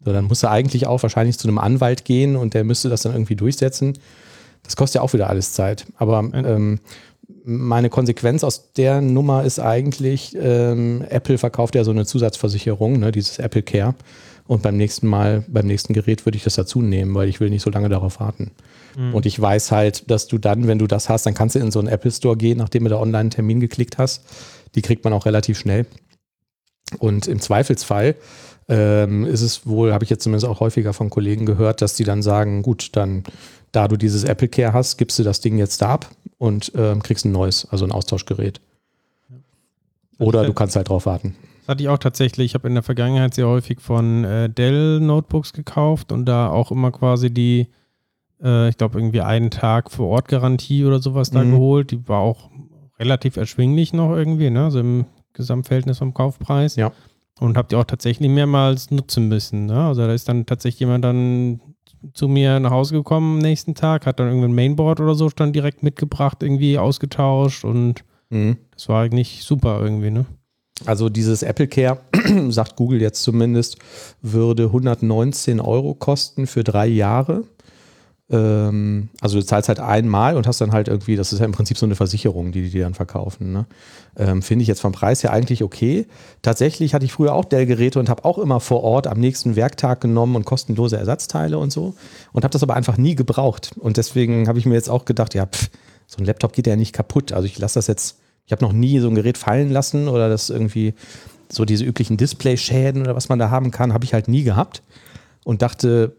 So, 0.03 0.13
dann 0.13 0.25
musst 0.25 0.45
du 0.45 0.51
eigentlich 0.51 0.87
auch 0.87 1.03
wahrscheinlich 1.03 1.39
zu 1.39 1.47
einem 1.47 1.59
Anwalt 1.59 2.05
gehen 2.07 2.37
und 2.37 2.55
der 2.55 2.65
müsste 2.65 2.89
das 2.89 3.03
dann 3.03 3.13
irgendwie 3.13 3.37
durchsetzen. 3.37 3.99
Das 4.63 4.77
kostet 4.77 4.97
ja 4.97 5.03
auch 5.03 5.13
wieder 5.13 5.29
alles 5.29 5.53
Zeit. 5.53 5.87
Aber 5.97 6.21
ähm, 6.33 6.81
meine 7.49 7.89
Konsequenz 7.89 8.45
aus 8.45 8.73
der 8.75 9.01
Nummer 9.01 9.43
ist 9.43 9.59
eigentlich, 9.59 10.37
ähm, 10.39 11.03
Apple 11.09 11.39
verkauft 11.39 11.75
ja 11.75 11.83
so 11.83 11.91
eine 11.91 12.05
Zusatzversicherung, 12.05 12.99
ne, 12.99 13.11
dieses 13.11 13.39
Apple 13.39 13.63
Care. 13.63 13.95
Und 14.47 14.63
beim 14.63 14.77
nächsten 14.77 15.07
Mal, 15.07 15.45
beim 15.49 15.67
nächsten 15.67 15.95
Gerät 15.95 16.27
würde 16.27 16.37
ich 16.37 16.45
das 16.45 16.57
dazu 16.57 16.83
nehmen, 16.83 17.15
weil 17.15 17.29
ich 17.29 17.41
will 17.41 17.49
nicht 17.49 17.63
so 17.63 17.71
lange 17.71 17.89
darauf 17.89 18.21
warten. 18.21 18.51
Mhm. 18.99 19.15
Und 19.15 19.25
ich 19.25 19.41
weiß 19.41 19.73
halt, 19.73 20.11
dass 20.11 20.27
du 20.27 20.37
dann, 20.37 20.67
wenn 20.67 20.79
du 20.79 20.87
das 20.87 21.09
hast, 21.09 21.25
dann 21.25 21.35
kannst 21.35 21.55
du 21.55 21.59
in 21.59 21.71
so 21.71 21.79
einen 21.79 21.89
Apple 21.89 22.11
Store 22.11 22.37
gehen, 22.37 22.59
nachdem 22.59 22.85
du 22.85 22.91
da 22.91 22.99
online 22.99 23.19
einen 23.19 23.31
Termin 23.31 23.61
geklickt 23.61 23.97
hast. 23.97 24.25
Die 24.75 24.83
kriegt 24.83 25.05
man 25.05 25.15
auch 25.15 25.25
relativ 25.25 25.59
schnell. 25.59 25.87
Und 26.99 27.27
im 27.27 27.41
Zweifelsfall 27.41 28.15
ähm, 28.69 29.25
ist 29.25 29.41
es 29.41 29.67
wohl, 29.67 29.93
habe 29.93 30.05
ich 30.05 30.11
jetzt 30.11 30.23
zumindest 30.23 30.47
auch 30.47 30.61
häufiger 30.61 30.93
von 30.93 31.11
Kollegen 31.11 31.47
gehört, 31.47 31.83
dass 31.83 31.95
die 31.95 32.05
dann 32.05 32.23
sagen, 32.23 32.63
gut, 32.63 32.91
dann 32.97 33.25
da 33.73 33.89
du 33.89 33.97
dieses 33.97 34.25
Apple 34.25 34.49
Care 34.49 34.73
hast, 34.73 34.97
gibst 34.97 35.19
du 35.19 35.23
das 35.23 35.41
Ding 35.41 35.59
jetzt 35.59 35.83
da 35.83 35.91
ab 35.91 36.11
und 36.39 36.73
ähm, 36.75 37.03
kriegst 37.03 37.25
ein 37.25 37.33
neues, 37.33 37.67
also 37.71 37.85
ein 37.85 37.93
Austauschgerät. 37.93 38.61
Oder 40.19 40.45
du 40.45 40.53
kannst 40.53 40.75
halt 40.75 40.89
drauf 40.89 41.07
warten. 41.07 41.37
Das 41.61 41.69
hatte 41.69 41.83
ich 41.83 41.89
auch 41.89 41.99
tatsächlich. 41.99 42.47
Ich 42.47 42.55
habe 42.55 42.67
in 42.67 42.75
der 42.75 42.83
Vergangenheit 42.83 43.35
sehr 43.35 43.47
häufig 43.47 43.81
von 43.81 44.25
äh, 44.25 44.51
Dell 44.51 45.01
Notebooks 45.01 45.53
gekauft 45.53 46.13
und 46.13 46.25
da 46.25 46.49
auch 46.49 46.73
immer 46.73 46.91
quasi 46.91 47.31
die, 47.31 47.69
äh, 48.43 48.69
ich 48.69 48.77
glaube, 48.77 48.99
irgendwie 48.99 49.21
einen 49.21 49.51
Tag 49.51 49.93
vor 49.93 50.09
Ort 50.09 50.29
Garantie 50.29 50.85
oder 50.85 51.01
sowas 51.01 51.31
da 51.31 51.45
mhm. 51.45 51.53
geholt. 51.53 51.91
Die 51.93 52.09
war 52.09 52.21
auch 52.21 52.51
relativ 52.99 53.37
erschwinglich 53.37 53.93
noch 53.93 54.13
irgendwie, 54.17 54.51
ne? 54.51 54.65
Also 54.65 54.81
im 54.81 55.07
Gesamtverhältnis 55.39 55.99
vom 55.99 56.15
Kaufpreis. 56.15 56.77
Ja. 56.77 56.93
Und 57.41 57.57
habe 57.57 57.69
die 57.69 57.77
auch 57.77 57.85
tatsächlich 57.85 58.29
mehrmals 58.29 58.91
nutzen 58.91 59.29
müssen. 59.29 59.67
Ne? 59.67 59.87
Also 59.87 60.07
da 60.07 60.13
ist 60.13 60.29
dann 60.29 60.45
tatsächlich 60.45 60.81
jemand 60.81 61.05
dann 61.05 61.61
zu 62.13 62.29
mir 62.29 62.61
nach 62.61 62.71
Hause 62.71 62.95
gekommen 62.95 63.37
am 63.37 63.43
nächsten 63.43 63.75
Tag, 63.75 64.07
hat 64.07 64.21
dann 64.21 64.29
irgendwie 64.29 64.49
ein 64.49 64.55
Mainboard 64.55 65.01
oder 65.01 65.15
so 65.15 65.29
dann 65.31 65.53
direkt 65.53 65.83
mitgebracht, 65.83 66.43
irgendwie 66.43 66.79
ausgetauscht 66.79 67.65
und 67.65 68.05
mhm. 68.31 68.59
das 68.73 68.89
war 68.89 69.03
eigentlich 69.03 69.43
super 69.45 69.81
irgendwie, 69.81 70.11
ne? 70.11 70.27
Also 70.85 71.09
dieses 71.09 71.43
Apple 71.43 71.67
Care, 71.67 71.99
sagt 72.51 72.77
Google 72.77 73.01
jetzt 73.01 73.23
zumindest, 73.23 73.79
würde 74.23 74.65
119 74.65 75.61
Euro 75.61 75.95
kosten 75.95 76.47
für 76.47 76.63
drei 76.63 76.87
Jahre. 76.87 77.43
Ähm, 78.31 79.09
also 79.21 79.39
du 79.39 79.45
zahlst 79.45 79.69
halt 79.69 79.81
einmal 79.81 80.37
und 80.37 80.47
hast 80.47 80.61
dann 80.61 80.73
halt 80.73 80.89
irgendwie, 80.89 81.17
das 81.17 81.33
ist 81.33 81.39
ja 81.39 81.47
im 81.47 81.53
Prinzip 81.53 81.79
so 81.79 81.87
eine 81.87 81.95
Versicherung, 81.95 82.53
die 82.53 82.69
die 82.69 82.79
dann 82.79 82.95
verkaufen. 82.95 83.53
Ne? 83.53 83.67
Ähm, 84.17 84.43
Finde 84.43 84.63
ich 84.63 84.69
jetzt 84.69 84.81
vom 84.81 84.93
Preis 84.93 85.23
her 85.23 85.33
eigentlich 85.33 85.63
okay. 85.63 86.07
Tatsächlich 86.43 86.93
hatte 86.93 87.07
ich 87.07 87.13
früher 87.13 87.35
auch 87.35 87.47
Dell-Geräte 87.47 87.99
und 87.99 88.09
habe 88.09 88.25
auch 88.25 88.39
immer 88.39 88.61
vor 88.61 88.85
Ort 88.85 89.07
am 89.07 89.19
nächsten 89.19 89.57
Werktag 89.57 90.01
genommen 90.01 90.37
und 90.37 90.45
kostenlose 90.45 90.99
Ersatzteile 90.99 91.59
und 91.59 91.73
so 91.73 91.95
und 92.33 92.45
habe 92.45 92.53
das 92.53 92.63
aber 92.63 92.77
einfach 92.77 92.99
nie 92.99 93.15
gebraucht. 93.15 93.71
Und 93.79 93.97
deswegen 93.97 94.47
habe 94.47 94.59
ich 94.59 94.67
mir 94.67 94.75
jetzt 94.75 94.91
auch 94.91 95.07
gedacht, 95.07 95.35
ja, 95.35 95.47
pff, 95.47 95.71
so 96.07 96.19
ein 96.19 96.27
Laptop 96.27 96.53
geht 96.53 96.67
ja 96.67 96.77
nicht 96.77 96.93
kaputt. 96.93 97.33
Also 97.33 97.47
ich 97.47 97.59
lasse 97.59 97.75
das 97.75 97.87
jetzt, 97.87 98.19
ich 98.45 98.53
habe 98.53 98.65
noch 98.65 98.73
nie 98.73 98.99
so 98.99 99.09
ein 99.09 99.15
Gerät 99.15 99.39
fallen 99.39 99.71
lassen 99.71 100.09
oder 100.09 100.29
das 100.29 100.51
irgendwie 100.51 100.95
so 101.51 101.65
diese 101.65 101.85
üblichen 101.85 102.19
Display-Schäden 102.19 103.03
oder 103.03 103.17
was 103.17 103.31
man 103.31 103.39
da 103.39 103.51
haben 103.51 103.71
kann, 103.71 103.95
habe 103.95 104.05
ich 104.05 104.13
halt 104.13 104.29
nie 104.29 104.43
gehabt 104.43 104.83
und 105.45 105.63
dachte, 105.63 106.15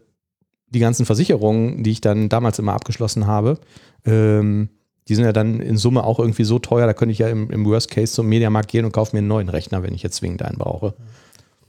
die 0.70 0.78
ganzen 0.78 1.06
Versicherungen, 1.06 1.82
die 1.82 1.90
ich 1.90 2.00
dann 2.00 2.28
damals 2.28 2.58
immer 2.58 2.74
abgeschlossen 2.74 3.26
habe, 3.26 3.58
ähm, 4.04 4.70
die 5.08 5.14
sind 5.14 5.24
ja 5.24 5.32
dann 5.32 5.60
in 5.60 5.76
Summe 5.76 6.04
auch 6.04 6.18
irgendwie 6.18 6.44
so 6.44 6.58
teuer, 6.58 6.86
da 6.86 6.94
könnte 6.94 7.12
ich 7.12 7.18
ja 7.18 7.28
im, 7.28 7.50
im 7.50 7.64
Worst 7.66 7.90
Case 7.90 8.12
zum 8.12 8.28
Mediamarkt 8.28 8.70
gehen 8.70 8.84
und 8.84 8.92
kaufe 8.92 9.14
mir 9.14 9.18
einen 9.18 9.28
neuen 9.28 9.48
Rechner, 9.48 9.82
wenn 9.82 9.94
ich 9.94 10.02
jetzt 10.02 10.16
zwingend 10.16 10.42
einen 10.42 10.58
brauche. 10.58 10.94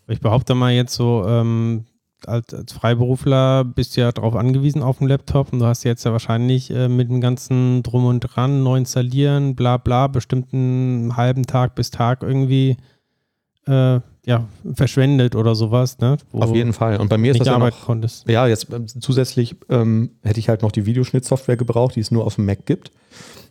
Ich 0.07 0.19
behaupte 0.19 0.53
mal 0.53 0.71
jetzt 0.71 0.93
so, 0.93 1.25
ähm, 1.27 1.85
als, 2.27 2.53
als, 2.53 2.73
Freiberufler 2.73 3.63
bist 3.63 3.97
du 3.97 4.01
ja 4.01 4.11
darauf 4.11 4.35
angewiesen 4.35 4.83
auf 4.83 4.99
dem 4.99 5.07
Laptop 5.07 5.51
und 5.51 5.59
du 5.59 5.65
hast 5.65 5.83
jetzt 5.83 6.03
ja 6.03 6.11
wahrscheinlich 6.11 6.69
äh, 6.69 6.87
mit 6.87 7.09
dem 7.09 7.19
ganzen 7.19 7.81
Drum 7.81 8.05
und 8.05 8.19
Dran, 8.19 8.61
neu 8.61 8.77
installieren, 8.77 9.55
bla 9.55 9.77
bla, 9.77 10.07
bestimmten 10.07 11.17
halben 11.17 11.47
Tag 11.47 11.73
bis 11.73 11.89
Tag 11.89 12.21
irgendwie 12.21 12.77
äh, 13.65 14.01
ja, 14.25 14.47
verschwendet 14.75 15.35
oder 15.35 15.55
sowas. 15.55 15.99
Ne? 15.99 16.17
Auf 16.31 16.53
jeden 16.55 16.73
Fall. 16.73 16.97
Und 16.97 17.09
bei 17.09 17.17
mir 17.17 17.31
ist 17.31 17.39
das 17.39 17.47
ja 17.47 17.57
noch, 17.57 17.85
konntest. 17.85 18.27
Ja, 18.27 18.47
jetzt 18.47 18.71
äh, 18.71 18.85
zusätzlich 18.85 19.55
ähm, 19.69 20.11
hätte 20.21 20.39
ich 20.39 20.49
halt 20.49 20.61
noch 20.61 20.71
die 20.71 20.85
Videoschnittsoftware 20.85 21.57
gebraucht, 21.57 21.95
die 21.95 22.01
es 22.01 22.11
nur 22.11 22.25
auf 22.25 22.35
dem 22.35 22.45
Mac 22.45 22.65
gibt. 22.65 22.91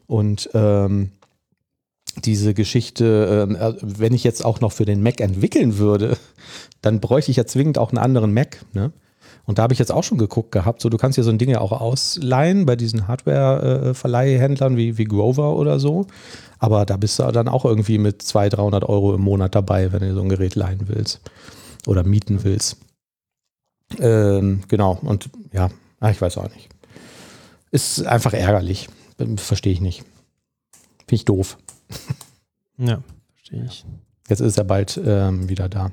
Und 0.07 0.51
ähm, 0.55 1.11
diese 2.25 2.55
Geschichte, 2.55 3.47
ähm, 3.49 3.57
äh, 3.57 3.75
wenn 3.83 4.15
ich 4.15 4.25
jetzt 4.25 4.45
auch 4.45 4.61
noch 4.61 4.73
für 4.73 4.85
den 4.85 5.03
Mac 5.03 5.21
entwickeln 5.21 5.79
würde, 5.79 6.17
dann 6.83 7.01
bräuchte 7.01 7.31
ich 7.31 7.37
ja 7.37 7.47
zwingend 7.47 7.79
auch 7.79 7.91
einen 7.91 7.99
anderen 7.99 8.33
Mac. 8.33 8.65
Ne? 8.73 8.93
Und 9.51 9.59
da 9.59 9.65
habe 9.65 9.73
ich 9.73 9.81
jetzt 9.81 9.91
auch 9.91 10.05
schon 10.05 10.17
geguckt 10.17 10.53
gehabt, 10.53 10.81
so 10.81 10.89
du 10.89 10.97
kannst 10.97 11.17
hier 11.17 11.25
so 11.25 11.31
ein 11.31 11.39
Ding 11.39 11.51
ja 11.51 11.61
auch 11.61 11.73
ausleihen 11.73 12.67
bei 12.67 12.77
diesen 12.77 13.09
Hardware-Verleihhändlern 13.09 14.77
wie, 14.77 14.97
wie 14.97 15.07
Grover 15.07 15.57
oder 15.57 15.81
so. 15.81 16.07
Aber 16.61 16.87
da 16.87 16.97
bist 16.97 17.19
du 17.19 17.25
dann 17.33 17.49
auch 17.49 17.65
irgendwie 17.65 17.99
mit 17.99 18.23
200, 18.23 18.59
300 18.59 18.85
Euro 18.85 19.13
im 19.13 19.23
Monat 19.23 19.57
dabei, 19.57 19.91
wenn 19.91 20.03
du 20.03 20.15
so 20.15 20.23
ein 20.23 20.29
Gerät 20.29 20.55
leihen 20.55 20.87
willst 20.87 21.21
oder 21.89 22.05
mieten 22.05 22.45
willst. 22.45 22.77
Ähm, 23.99 24.61
genau, 24.69 25.01
und 25.03 25.29
ja, 25.53 25.69
ach, 25.99 26.13
ich 26.13 26.21
weiß 26.21 26.39
auch 26.39 26.55
nicht. 26.55 26.69
Ist 27.73 28.07
einfach 28.07 28.35
ärgerlich. 28.35 28.89
Verstehe 29.35 29.73
ich 29.73 29.81
nicht. 29.81 30.05
Finde 31.09 31.15
ich 31.15 31.25
doof. 31.25 31.59
Ja, 32.79 33.03
verstehe 33.35 33.65
ich. 33.65 33.85
Jetzt 34.29 34.41
ist 34.41 34.59
er 34.59 34.65
bald 34.65 35.01
ähm, 35.05 35.49
wieder 35.49 35.69
da. 35.69 35.91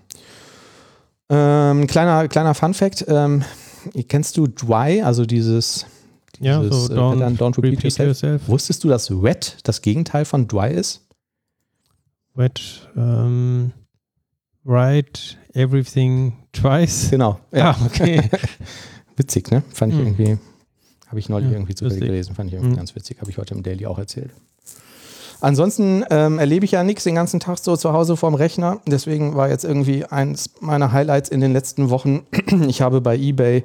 Ähm, 1.29 1.87
kleiner, 1.87 2.27
kleiner 2.27 2.53
Fun 2.53 2.73
Fact: 2.73 3.05
ähm, 3.07 3.43
Kennst 4.07 4.37
du 4.37 4.47
Dry, 4.47 5.01
also 5.01 5.25
dieses. 5.25 5.85
Ja, 6.39 6.61
dieses, 6.61 6.85
so 6.85 6.93
äh, 6.93 6.97
don't, 6.97 7.13
Pattern, 7.13 7.37
don't 7.37 7.57
repeat, 7.57 7.63
repeat 7.71 7.83
yourself. 7.85 8.07
yourself. 8.07 8.47
Wusstest 8.47 8.83
du, 8.83 8.89
dass 8.89 9.09
Wet 9.09 9.57
das 9.63 9.81
Gegenteil 9.81 10.23
von 10.25 10.47
Dry 10.47 10.71
ist? 10.73 11.01
Wet, 12.35 12.87
ähm, 12.95 13.71
write 14.63 15.35
everything 15.53 16.33
twice. 16.53 17.09
Genau. 17.09 17.39
Ja, 17.51 17.75
okay. 17.85 18.29
Witzig, 19.15 19.49
ne? 19.49 19.63
Fand 19.73 19.93
ich 19.93 19.99
Hm. 19.99 20.05
irgendwie, 20.05 20.37
habe 21.07 21.17
ich 21.19 21.27
neulich 21.29 21.49
Ja, 21.49 21.55
irgendwie 21.55 21.73
zufällig 21.73 22.03
gelesen, 22.03 22.35
fand 22.35 22.49
ich 22.49 22.53
irgendwie 22.53 22.73
Hm. 22.73 22.77
ganz 22.77 22.95
witzig, 22.95 23.19
habe 23.19 23.31
ich 23.31 23.39
heute 23.39 23.55
im 23.55 23.63
Daily 23.63 23.87
auch 23.87 23.97
erzählt. 23.97 24.29
Ansonsten 25.39 26.03
ähm, 26.09 26.39
erlebe 26.39 26.65
ich 26.65 26.71
ja 26.71 26.83
nichts 26.83 27.03
den 27.03 27.15
ganzen 27.15 27.39
Tag 27.39 27.59
so 27.59 27.77
zu 27.77 27.93
Hause 27.93 28.17
vorm 28.17 28.33
Rechner. 28.35 28.79
Deswegen 28.87 29.35
war 29.35 29.49
jetzt 29.49 29.63
irgendwie 29.65 30.03
eins 30.05 30.49
meiner 30.61 30.91
Highlights 30.91 31.29
in 31.29 31.41
den 31.41 31.53
letzten 31.53 31.89
Wochen. 31.89 32.25
Ich 32.67 32.81
habe 32.81 33.01
bei 33.01 33.15
eBay 33.15 33.63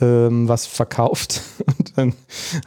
ähm, 0.00 0.48
was 0.48 0.66
verkauft 0.66 1.40
und 1.78 1.96
dann 1.96 2.12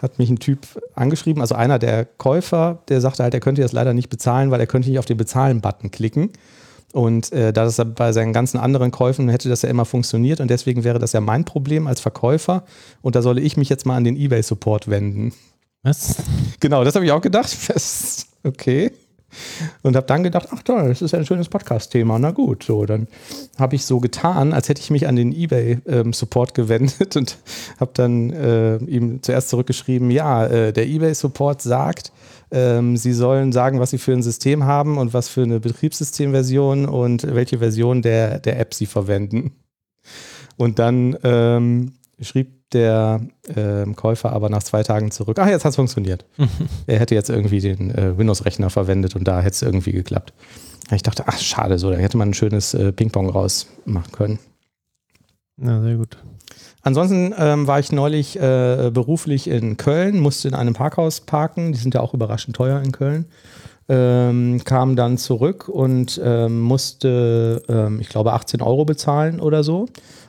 hat 0.02 0.18
mich 0.18 0.30
ein 0.30 0.40
Typ 0.40 0.60
angeschrieben, 0.96 1.42
also 1.42 1.56
einer 1.56 1.78
der 1.80 2.06
Käufer, 2.06 2.80
der 2.90 3.00
sagte 3.02 3.24
halt, 3.24 3.34
er 3.34 3.40
könnte 3.40 3.62
jetzt 3.62 3.74
leider 3.74 3.94
nicht 3.94 4.10
bezahlen, 4.10 4.50
weil 4.50 4.60
er 4.60 4.68
könnte 4.68 4.90
nicht 4.90 4.98
auf 5.00 5.06
den 5.06 5.18
Bezahlen-Button 5.18 5.92
klicken. 5.92 6.32
Und 6.94 7.32
äh, 7.34 7.52
da 7.54 7.66
das 7.66 7.82
bei 7.96 8.12
seinen 8.14 8.34
ganzen 8.34 8.58
anderen 8.58 8.92
Käufen 8.92 9.30
hätte 9.30 9.50
das 9.50 9.62
ja 9.62 9.70
immer 9.70 9.86
funktioniert 9.86 10.40
und 10.40 10.50
deswegen 10.50 10.84
wäre 10.84 11.00
das 11.00 11.12
ja 11.14 11.20
mein 11.22 11.44
Problem 11.46 11.86
als 11.86 12.00
Verkäufer 12.00 12.64
und 13.02 13.16
da 13.16 13.22
solle 13.22 13.42
ich 13.42 13.58
mich 13.58 13.70
jetzt 13.70 13.86
mal 13.86 13.98
an 13.98 14.04
den 14.06 14.16
eBay-Support 14.16 14.90
wenden. 14.90 15.34
Was? 15.84 16.16
Genau, 16.60 16.84
das 16.84 16.96
habe 16.96 17.06
ich 17.06 17.12
auch 17.12 17.22
gedacht. 17.22 17.56
Das- 17.74 18.27
Okay. 18.44 18.92
Und 19.84 19.96
habe 19.96 20.08
dann 20.08 20.24
gedacht, 20.24 20.48
ach 20.52 20.64
toll, 20.64 20.88
das 20.90 21.02
ist 21.02 21.12
ja 21.12 21.20
ein 21.20 21.26
schönes 21.26 21.50
Podcast-Thema. 21.50 22.18
Na 22.18 22.32
gut, 22.32 22.64
so, 22.64 22.86
dann 22.86 23.08
habe 23.58 23.76
ich 23.76 23.86
so 23.86 24.00
getan, 24.00 24.54
als 24.54 24.70
hätte 24.70 24.82
ich 24.82 24.90
mich 24.90 25.08
an 25.08 25.16
den 25.16 25.34
eBay-Support 25.34 26.54
gewendet 26.54 27.16
und 27.16 27.38
habe 27.80 27.92
dann 27.94 28.32
äh, 28.32 28.78
ihm 28.78 29.22
zuerst 29.22 29.50
zurückgeschrieben, 29.50 30.12
ja, 30.12 30.46
äh, 30.46 30.74
der 30.74 30.88
eBay-Support 30.88 31.62
sagt, 31.62 32.14
ähm, 32.52 32.96
sie 32.96 33.14
sollen 33.14 33.52
sagen, 33.52 33.80
was 33.80 33.90
sie 33.90 33.98
für 33.98 34.14
ein 34.14 34.24
System 34.24 34.64
haben 34.64 34.98
und 34.98 35.14
was 35.14 35.28
für 35.28 35.44
eine 35.44 35.60
Betriebssystemversion 35.60 36.86
und 36.86 37.24
welche 37.36 37.60
Version 37.60 38.02
der, 38.02 38.40
der 38.40 38.60
App 38.60 38.74
sie 38.74 38.86
verwenden. 38.86 39.52
Und 40.56 40.80
dann 40.80 41.18
ähm, 41.24 41.94
schrieb 42.22 42.57
der 42.74 43.22
ähm, 43.56 43.96
Käufer 43.96 44.34
aber 44.34 44.50
nach 44.50 44.64
zwei 44.64 44.84
Tagen 44.84 45.12
zurück, 45.12 45.40
ach, 45.40 45.48
jetzt 45.48 45.66
hat 45.66 45.72
es 45.72 45.76
funktioniert. 45.76 46.26
Er 46.88 47.00
hätte 47.00 47.16
jetzt 47.16 47.30
irgendwie 47.30 47.60
den 47.60 47.92
äh, 47.92 48.18
Windows-Rechner 48.18 48.70
verwendet 48.70 49.16
und 49.16 49.28
da 49.28 49.42
hätte 49.42 49.56
es 49.56 49.62
irgendwie 49.62 49.92
geklappt. 49.92 50.34
Ich 50.92 51.04
dachte, 51.04 51.24
ach, 51.28 51.38
schade, 51.38 51.80
so, 51.80 51.92
da 51.92 51.98
hätte 51.98 52.18
man 52.18 52.30
ein 52.30 52.34
schönes 52.34 52.74
äh, 52.74 52.92
Ping-Pong 52.92 53.30
rausmachen 53.30 54.12
können. 54.12 54.40
Na, 55.58 55.82
sehr 55.82 55.96
gut. 55.96 56.18
Ansonsten 56.82 57.34
ähm, 57.38 57.68
war 57.68 57.80
ich 57.80 57.92
neulich 57.92 58.40
äh, 58.40 58.92
beruflich 58.94 59.50
in 59.50 59.76
Köln, 59.76 60.20
musste 60.20 60.48
in 60.48 60.54
einem 60.54 60.74
Parkhaus 60.74 61.22
parken, 61.22 61.74
die 61.74 61.78
sind 61.80 61.94
ja 61.94 62.02
auch 62.02 62.14
überraschend 62.14 62.56
teuer 62.56 62.82
in 62.82 62.92
Köln. 62.92 63.26
Ähm, 63.90 64.62
kam 64.64 64.96
dann 64.96 65.18
zurück 65.18 65.68
und 65.70 66.20
ähm, 66.24 66.62
musste, 66.62 67.64
ähm, 67.70 68.00
ich 68.00 68.10
glaube, 68.10 68.34
18 68.34 68.62
Euro 68.62 68.86
bezahlen 68.86 69.40
oder 69.40 69.64
so. 69.64 69.88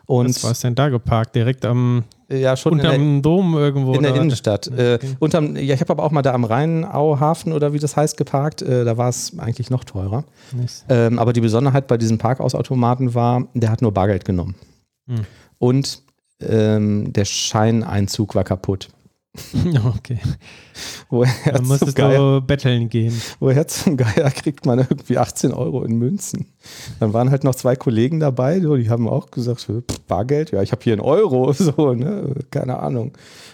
Und 0.08 0.28
Was 0.30 0.42
war 0.42 0.50
es 0.52 0.60
denn 0.60 0.74
da 0.74 0.88
geparkt? 0.88 1.34
Direkt 1.34 1.66
am 1.66 2.04
ja, 2.30 2.56
schon 2.56 2.72
in 2.72 2.78
der, 2.78 2.92
unterm 2.92 3.20
Dom 3.20 3.54
irgendwo? 3.54 3.92
in 3.92 4.02
der 4.02 4.12
oder? 4.12 4.22
Innenstadt. 4.22 4.66
Ja, 4.66 4.92
Äh, 4.92 4.94
okay. 4.94 5.16
unterm, 5.18 5.54
ja, 5.54 5.74
ich 5.74 5.80
habe 5.82 5.92
aber 5.92 6.02
auch 6.02 6.10
mal 6.12 6.22
da 6.22 6.32
am 6.32 6.44
Rheinauhafen 6.44 7.52
oder 7.52 7.74
wie 7.74 7.78
das 7.78 7.94
heißt 7.94 8.16
geparkt. 8.16 8.62
Äh, 8.62 8.86
da 8.86 8.96
war 8.96 9.10
es 9.10 9.38
eigentlich 9.38 9.68
noch 9.68 9.84
teurer. 9.84 10.24
Nice. 10.56 10.86
Ähm, 10.88 11.18
aber 11.18 11.34
die 11.34 11.42
Besonderheit 11.42 11.88
bei 11.88 11.98
diesem 11.98 12.16
Parkausautomaten 12.16 13.14
war, 13.14 13.48
der 13.52 13.70
hat 13.70 13.82
nur 13.82 13.92
Bargeld 13.92 14.24
genommen. 14.24 14.54
Hm. 15.08 15.26
Und 15.58 16.02
ähm, 16.40 17.12
der 17.12 17.26
Scheineinzug 17.26 18.34
war 18.34 18.44
kaputt. 18.44 18.88
okay. 19.96 20.18
Woher 21.10 21.52
Dann 21.52 21.66
musstest 21.66 21.96
Geier, 21.96 22.40
du 22.40 22.46
betteln 22.46 22.88
gehen. 22.88 23.20
woher 23.40 23.66
zum 23.66 23.96
Geier 23.96 24.30
kriegt 24.30 24.66
man 24.66 24.78
irgendwie 24.78 25.18
18 25.18 25.52
Euro 25.52 25.82
in 25.84 25.96
Münzen? 25.96 26.46
Dann 27.00 27.12
waren 27.12 27.30
halt 27.30 27.44
noch 27.44 27.54
zwei 27.54 27.76
Kollegen 27.76 28.20
dabei, 28.20 28.60
so, 28.60 28.76
die 28.76 28.90
haben 28.90 29.08
auch 29.08 29.30
gesagt, 29.30 29.66
Bargeld, 30.06 30.50
ja, 30.52 30.62
ich 30.62 30.72
habe 30.72 30.82
hier 30.82 30.92
einen 30.92 31.02
Euro, 31.02 31.52
so, 31.52 31.94
ne, 31.94 32.34
keine 32.50 32.78
Ahnung. 32.78 33.12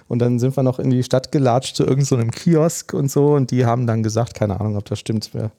Und 0.09 0.19
dann 0.19 0.39
sind 0.39 0.57
wir 0.57 0.63
noch 0.63 0.79
in 0.79 0.91
die 0.91 1.03
Stadt 1.03 1.33
gelatscht 1.33 1.77
zu 1.77 1.85
irgendeinem 1.85 2.05
so 2.05 2.17
einem 2.17 2.31
Kiosk 2.31 2.93
und 2.93 3.11
so 3.11 3.35
und 3.35 3.51
die 3.51 3.65
haben 3.65 3.87
dann 3.87 4.03
gesagt, 4.03 4.35
keine 4.35 4.61
Ahnung, 4.61 4.77
ob 4.77 4.85
das 4.85 4.99
stimmt, 4.99 5.33
wäre 5.33 5.51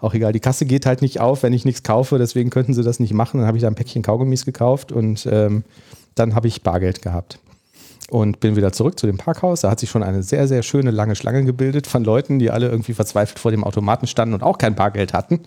auch 0.00 0.14
egal. 0.14 0.32
Die 0.32 0.40
Kasse 0.40 0.66
geht 0.66 0.84
halt 0.84 1.00
nicht 1.00 1.20
auf, 1.20 1.42
wenn 1.42 1.52
ich 1.52 1.64
nichts 1.64 1.82
kaufe, 1.82 2.18
deswegen 2.18 2.50
könnten 2.50 2.74
sie 2.74 2.82
das 2.82 3.00
nicht 3.00 3.14
machen. 3.14 3.38
Dann 3.38 3.46
habe 3.46 3.56
ich 3.56 3.62
da 3.62 3.68
ein 3.68 3.74
Päckchen 3.74 4.02
Kaugummis 4.02 4.44
gekauft 4.44 4.92
und 4.92 5.26
ähm, 5.30 5.64
dann 6.14 6.34
habe 6.34 6.48
ich 6.48 6.62
Bargeld 6.62 7.02
gehabt. 7.02 7.38
Und 8.10 8.38
bin 8.38 8.54
wieder 8.54 8.72
zurück 8.72 8.98
zu 8.98 9.06
dem 9.06 9.16
Parkhaus. 9.16 9.62
Da 9.62 9.70
hat 9.70 9.80
sich 9.80 9.90
schon 9.90 10.04
eine 10.04 10.22
sehr, 10.22 10.46
sehr 10.46 10.62
schöne 10.62 10.92
lange 10.92 11.16
Schlange 11.16 11.44
gebildet 11.44 11.88
von 11.88 12.04
Leuten, 12.04 12.38
die 12.38 12.50
alle 12.50 12.68
irgendwie 12.68 12.94
verzweifelt 12.94 13.38
vor 13.38 13.50
dem 13.50 13.64
Automaten 13.64 14.06
standen 14.06 14.34
und 14.34 14.42
auch 14.42 14.58
kein 14.58 14.76
Bargeld 14.76 15.12
hatten. 15.12 15.40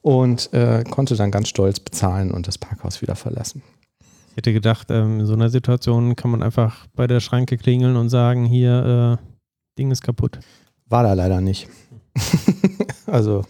Und 0.00 0.52
äh, 0.52 0.84
konnte 0.84 1.16
dann 1.16 1.30
ganz 1.30 1.48
stolz 1.48 1.80
bezahlen 1.80 2.30
und 2.30 2.46
das 2.46 2.58
Parkhaus 2.58 3.02
wieder 3.02 3.16
verlassen. 3.16 3.62
Ich 4.30 4.38
hätte 4.38 4.52
gedacht, 4.52 4.88
ähm, 4.90 5.20
in 5.20 5.26
so 5.26 5.34
einer 5.34 5.48
Situation 5.48 6.16
kann 6.16 6.30
man 6.30 6.42
einfach 6.42 6.86
bei 6.94 7.06
der 7.06 7.20
Schranke 7.20 7.56
klingeln 7.56 7.96
und 7.96 8.08
sagen, 8.08 8.44
hier, 8.44 9.18
äh, 9.20 9.24
Ding 9.78 9.90
ist 9.90 10.02
kaputt. 10.02 10.40
War 10.88 11.02
da 11.02 11.12
leider 11.12 11.40
nicht. 11.40 11.68
also 13.06 13.44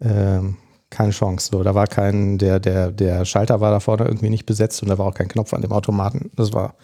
ähm, 0.00 0.56
keine 0.90 1.10
Chance. 1.10 1.48
So, 1.50 1.62
da 1.62 1.74
war 1.74 1.86
kein, 1.86 2.38
der, 2.38 2.60
der, 2.60 2.92
der 2.92 3.24
Schalter 3.24 3.60
war 3.60 3.70
da 3.70 3.80
vorne 3.80 4.04
irgendwie 4.04 4.30
nicht 4.30 4.46
besetzt 4.46 4.82
und 4.82 4.88
da 4.88 4.98
war 4.98 5.06
auch 5.06 5.14
kein 5.14 5.28
Knopf 5.28 5.54
an 5.54 5.62
dem 5.62 5.72
Automaten. 5.72 6.30
Das 6.36 6.52
war 6.52 6.74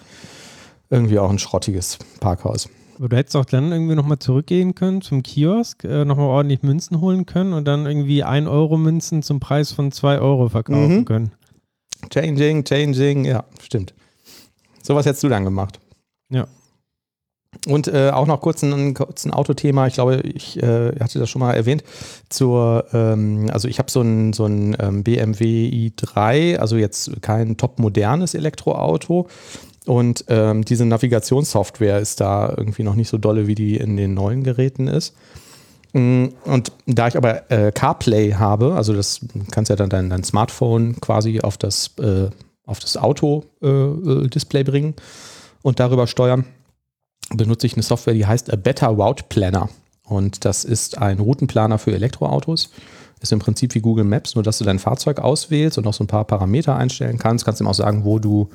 irgendwie 0.90 1.18
auch 1.18 1.30
ein 1.30 1.38
schrottiges 1.38 1.98
Parkhaus. 2.20 2.68
Aber 2.98 3.08
du 3.08 3.16
hättest 3.16 3.36
auch 3.36 3.44
dann 3.44 3.70
irgendwie 3.70 3.94
nochmal 3.94 4.18
zurückgehen 4.18 4.74
können 4.74 5.02
zum 5.02 5.22
Kiosk, 5.22 5.84
äh, 5.84 6.04
nochmal 6.04 6.26
ordentlich 6.26 6.62
Münzen 6.62 7.00
holen 7.00 7.26
können 7.26 7.52
und 7.52 7.64
dann 7.66 7.86
irgendwie 7.86 8.24
1 8.24 8.48
Euro 8.48 8.76
Münzen 8.76 9.22
zum 9.22 9.38
Preis 9.38 9.70
von 9.72 9.92
2 9.92 10.18
Euro 10.18 10.48
verkaufen 10.48 10.98
Mhm. 10.98 11.04
können. 11.04 11.32
Changing, 12.10 12.64
changing, 12.64 13.24
ja, 13.24 13.44
stimmt. 13.62 13.94
Sowas 14.82 15.06
hättest 15.06 15.22
du 15.22 15.28
dann 15.28 15.44
gemacht. 15.44 15.78
Ja. 16.30 16.46
Und 17.66 17.88
äh, 17.88 18.10
auch 18.10 18.26
noch 18.26 18.40
kurz 18.40 18.62
ein, 18.62 18.94
kurz 18.94 19.24
ein 19.24 19.32
Autothema. 19.32 19.86
Ich 19.86 19.94
glaube, 19.94 20.16
ich 20.20 20.62
äh, 20.62 20.92
hatte 21.00 21.18
das 21.18 21.30
schon 21.30 21.40
mal 21.40 21.54
erwähnt. 21.54 21.82
Zur, 22.28 22.84
ähm, 22.92 23.48
also 23.52 23.68
ich 23.68 23.78
habe 23.78 23.90
so 23.90 24.00
ein, 24.02 24.32
so 24.32 24.44
ein 24.46 24.76
ähm, 24.80 25.02
BMW 25.02 25.68
i3, 25.68 26.56
also 26.58 26.76
jetzt 26.76 27.20
kein 27.22 27.56
top 27.56 27.78
modernes 27.78 28.34
Elektroauto. 28.34 29.28
Und 29.88 30.26
ähm, 30.28 30.66
diese 30.66 30.84
Navigationssoftware 30.84 31.98
ist 31.98 32.20
da 32.20 32.52
irgendwie 32.54 32.82
noch 32.82 32.94
nicht 32.94 33.08
so 33.08 33.16
dolle, 33.16 33.46
wie 33.46 33.54
die 33.54 33.78
in 33.78 33.96
den 33.96 34.12
neuen 34.12 34.44
Geräten 34.44 34.86
ist. 34.86 35.14
Mm, 35.94 36.26
Und 36.44 36.72
da 36.84 37.08
ich 37.08 37.16
aber 37.16 37.50
äh, 37.50 37.72
CarPlay 37.72 38.32
habe, 38.32 38.74
also 38.74 38.92
das 38.92 39.20
kannst 39.50 39.70
ja 39.70 39.76
dann 39.76 39.88
dein, 39.88 40.10
dein 40.10 40.24
Smartphone 40.24 41.00
quasi 41.00 41.40
auf 41.40 41.56
das, 41.56 41.92
äh, 41.98 42.28
das 42.66 42.98
Auto-Display 42.98 44.24
äh, 44.24 44.28
Display 44.28 44.62
bringen 44.62 44.94
und 45.62 45.80
darüber 45.80 46.06
steuern, 46.06 46.44
benutze 47.34 47.66
ich 47.66 47.72
eine 47.72 47.82
Software, 47.82 48.12
die 48.12 48.26
heißt 48.26 48.52
A 48.52 48.56
Better 48.56 48.88
Route 48.88 49.24
Planner. 49.30 49.70
Und 50.04 50.44
das 50.44 50.64
ist 50.64 50.98
ein 50.98 51.18
Routenplaner 51.18 51.78
für 51.78 51.94
Elektroautos. 51.94 52.70
Ist 53.20 53.32
im 53.32 53.38
Prinzip 53.38 53.74
wie 53.74 53.80
Google 53.80 54.04
Maps, 54.04 54.34
nur 54.34 54.44
dass 54.44 54.58
du 54.58 54.64
dein 54.64 54.78
Fahrzeug 54.78 55.18
auswählst 55.18 55.78
und 55.78 55.84
noch 55.84 55.94
so 55.94 56.04
ein 56.04 56.08
paar 56.08 56.24
Parameter 56.24 56.76
einstellen 56.76 57.16
kannst. 57.18 57.46
Kannst 57.46 57.62
ihm 57.62 57.66
auch 57.66 57.74
sagen, 57.74 58.04
wo 58.04 58.18
du, 58.18 58.50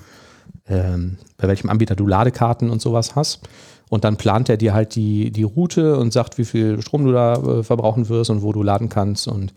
ähm, 0.67 1.17
bei 1.37 1.47
welchem 1.47 1.69
Anbieter 1.69 1.95
du 1.95 2.07
Ladekarten 2.07 2.69
und 2.69 2.81
sowas 2.81 3.15
hast. 3.15 3.41
Und 3.89 4.03
dann 4.03 4.17
plant 4.17 4.49
er 4.49 4.57
dir 4.57 4.73
halt 4.73 4.95
die, 4.95 5.31
die 5.31 5.43
Route 5.43 5.97
und 5.97 6.13
sagt, 6.13 6.37
wie 6.37 6.45
viel 6.45 6.81
Strom 6.81 7.05
du 7.05 7.11
da 7.11 7.33
äh, 7.35 7.63
verbrauchen 7.63 8.09
wirst 8.09 8.29
und 8.29 8.41
wo 8.41 8.51
du 8.51 8.63
laden 8.63 8.89
kannst 8.89 9.27
und 9.27 9.53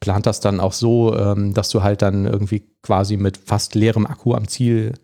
plant 0.00 0.26
das 0.26 0.40
dann 0.40 0.60
auch 0.60 0.72
so, 0.72 1.16
ähm, 1.16 1.54
dass 1.54 1.70
du 1.70 1.82
halt 1.82 2.02
dann 2.02 2.26
irgendwie 2.26 2.64
quasi 2.82 3.16
mit 3.16 3.38
fast 3.38 3.74
leerem 3.74 4.06
Akku 4.06 4.34
am 4.34 4.48
Ziel 4.48 4.94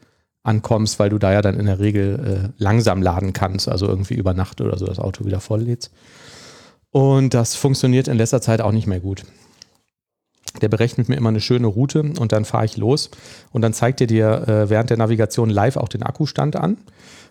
ankommst, 0.43 0.99
weil 0.99 1.09
du 1.09 1.19
da 1.19 1.33
ja 1.33 1.41
dann 1.41 1.59
in 1.59 1.67
der 1.67 1.79
Regel 1.79 2.53
äh, 2.59 2.63
langsam 2.63 3.01
laden 3.01 3.33
kannst, 3.33 3.69
also 3.69 3.87
irgendwie 3.87 4.15
über 4.15 4.35
Nacht 4.35 4.61
oder 4.61 4.77
so 4.77 4.85
das 4.85 4.99
Auto 4.99 5.25
wieder 5.25 5.41
voll 5.41 5.63
lädst. 5.63 5.91
Und 6.91 7.35
das 7.35 7.57
funktioniert 7.57 8.07
in 8.07 8.19
letzter 8.19 8.41
Zeit 8.41 8.61
auch 8.61 8.73
nicht 8.73 8.87
mehr 8.87 9.01
gut. 9.01 9.25
Der 10.63 10.69
berechnet 10.69 11.09
mir 11.09 11.17
immer 11.17 11.31
eine 11.31 11.41
schöne 11.41 11.67
Route 11.67 12.01
und 12.19 12.33
dann 12.33 12.45
fahre 12.45 12.65
ich 12.65 12.77
los 12.77 13.11
und 13.53 13.63
dann 13.63 13.73
zeigt 13.73 14.01
er 14.01 14.07
dir 14.07 14.49
äh, 14.49 14.71
während 14.71 14.91
der 14.91 14.97
Navigation 14.97 15.51
live 15.51 15.77
auch 15.77 15.89
den 15.89 16.03
Akkustand 16.03 16.57
an. 16.57 16.79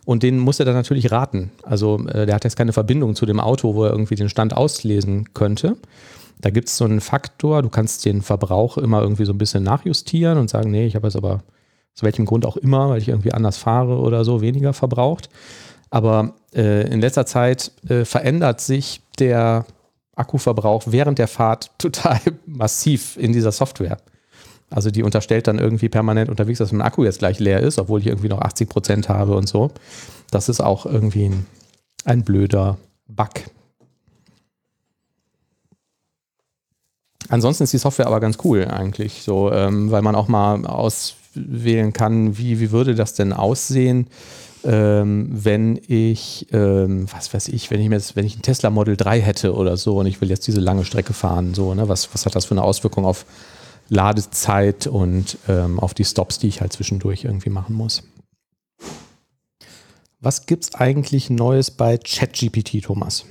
Und 0.06 0.24
den 0.24 0.40
muss 0.40 0.60
er 0.60 0.66
dann 0.66 0.76
natürlich 0.76 1.12
raten. 1.12 1.52
Also 1.64 2.06
äh, 2.08 2.26
der 2.26 2.36
hat 2.36 2.44
jetzt 2.44 2.58
keine 2.58 2.74
Verbindung 2.74 3.16
zu 3.16 3.26
dem 3.26 3.40
Auto, 3.40 3.76
wo 3.76 3.86
er 3.86 3.92
irgendwie 3.92 4.16
den 4.16 4.28
Stand 4.28 4.56
auslesen 4.56 5.34
könnte. 5.34 5.78
Da 6.42 6.50
gibt 6.50 6.68
es 6.68 6.76
so 6.76 6.84
einen 6.84 7.00
Faktor, 7.00 7.62
du 7.62 7.70
kannst 7.70 8.04
den 8.04 8.22
Verbrauch 8.22 8.78
immer 8.78 9.02
irgendwie 9.02 9.24
so 9.24 9.32
ein 9.32 9.38
bisschen 9.38 9.64
nachjustieren 9.64 10.38
und 10.38 10.50
sagen, 10.50 10.72
nee, 10.72 10.86
ich 10.86 10.96
habe 10.96 11.08
jetzt 11.08 11.16
aber 11.16 11.44
aus 11.96 12.04
welchem 12.04 12.26
Grund 12.26 12.46
auch 12.46 12.58
immer, 12.58 12.90
weil 12.90 12.98
ich 12.98 13.08
irgendwie 13.08 13.34
anders 13.34 13.58
fahre 13.58 13.98
oder 13.98 14.26
so, 14.26 14.42
weniger 14.42 14.74
verbraucht. 14.74 15.30
Aber 15.90 16.34
äh, 16.54 16.92
in 16.92 17.00
letzter 17.00 17.26
Zeit 17.26 17.72
äh, 17.88 18.04
verändert 18.04 18.60
sich 18.62 19.02
der 19.20 19.66
Akkuverbrauch 20.16 20.84
während 20.88 21.20
der 21.20 21.28
Fahrt 21.28 21.72
total 21.78 22.20
massiv 22.46 23.18
in 23.18 23.34
dieser 23.34 23.52
Software. 23.52 23.98
Also 24.70 24.90
die 24.90 25.04
unterstellt 25.04 25.48
dann 25.48 25.60
irgendwie 25.60 25.90
permanent 25.90 26.30
unterwegs, 26.30 26.58
dass 26.58 26.72
mein 26.72 26.82
Akku 26.82 27.04
jetzt 27.04 27.20
gleich 27.20 27.40
leer 27.40 27.60
ist, 27.60 27.78
obwohl 27.78 28.00
ich 28.00 28.08
irgendwie 28.08 28.30
noch 28.30 28.42
80 28.42 28.70
Prozent 28.70 29.10
habe 29.10 29.36
und 29.36 29.48
so. 29.48 29.72
Das 30.32 30.50
ist 30.50 30.62
auch 30.62 30.88
irgendwie 30.88 31.26
ein, 31.26 31.46
ein 32.06 32.24
blöder 32.24 32.78
Bug. 33.08 33.30
Ansonsten 37.30 37.64
ist 37.64 37.74
die 37.74 37.78
Software 37.78 38.08
aber 38.08 38.20
ganz 38.20 38.38
cool 38.44 38.66
eigentlich, 38.66 39.22
so, 39.24 39.52
ähm, 39.52 39.92
weil 39.92 40.02
man 40.02 40.16
auch 40.16 40.28
mal 40.28 40.66
auswählen 40.66 41.94
kann, 41.94 42.38
wie, 42.38 42.60
wie 42.60 42.72
würde 42.72 42.96
das 42.96 43.14
denn 43.14 43.32
aussehen, 43.32 44.08
ähm, 44.64 45.28
wenn 45.32 45.80
ich, 45.88 46.48
ähm, 46.52 47.06
was 47.12 47.34
weiß 47.34 47.50
ich, 47.50 47.72
wenn 47.72 47.82
ich 47.82 47.90
mir 47.90 47.96
jetzt, 47.96 48.16
wenn 48.16 48.26
ich 48.26 48.38
ein 48.38 48.42
Tesla 48.42 48.70
Model 48.70 48.96
3 48.98 49.22
hätte 49.22 49.54
oder 49.54 49.78
so 49.78 49.98
und 49.98 50.06
ich 50.06 50.22
will 50.22 50.30
jetzt 50.30 50.48
diese 50.48 50.62
lange 50.62 50.86
Strecke 50.86 51.14
fahren, 51.14 51.54
so, 51.54 51.74
ne, 51.74 51.90
was, 51.90 52.14
was 52.14 52.26
hat 52.26 52.36
das 52.36 52.46
für 52.46 52.54
eine 52.54 52.64
Auswirkung 52.64 53.06
auf 53.06 53.26
Ladezeit 53.90 54.88
und 54.88 55.38
ähm, 55.48 55.80
auf 55.80 55.94
die 55.94 56.06
Stops, 56.06 56.40
die 56.40 56.48
ich 56.48 56.62
halt 56.62 56.74
zwischendurch 56.74 57.26
irgendwie 57.26 57.50
machen 57.50 57.76
muss. 57.76 58.04
Was 60.20 60.46
gibt 60.46 60.64
es 60.64 60.76
eigentlich 60.76 61.30
Neues 61.30 61.70
bei 61.70 61.98
ChatGPT, 61.98 62.84
Thomas? 62.84 63.26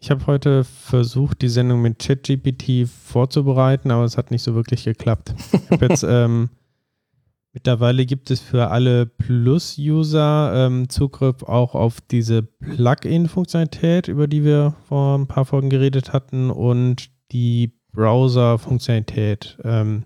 Ich 0.00 0.10
habe 0.10 0.26
heute 0.26 0.64
versucht, 0.64 1.42
die 1.42 1.48
Sendung 1.48 1.82
mit 1.82 1.98
ChatGPT 1.98 2.88
vorzubereiten, 2.88 3.90
aber 3.90 4.04
es 4.04 4.16
hat 4.16 4.30
nicht 4.30 4.42
so 4.42 4.54
wirklich 4.54 4.84
geklappt. 4.84 5.34
jetzt, 5.80 6.04
ähm, 6.08 6.48
mittlerweile 7.54 8.04
gibt 8.04 8.30
es 8.30 8.40
für 8.40 8.68
alle 8.70 9.06
Plus-User 9.06 10.52
ähm, 10.54 10.88
Zugriff 10.90 11.42
auch 11.44 11.74
auf 11.74 12.00
diese 12.02 12.42
Plugin-Funktionalität, 12.42 14.08
über 14.08 14.26
die 14.26 14.44
wir 14.44 14.74
vor 14.88 15.16
ein 15.16 15.26
paar 15.26 15.46
Folgen 15.46 15.70
geredet 15.70 16.12
hatten, 16.12 16.50
und 16.50 17.08
die 17.32 17.72
Browser-Funktionalität. 17.92 19.56
Ähm, 19.64 20.04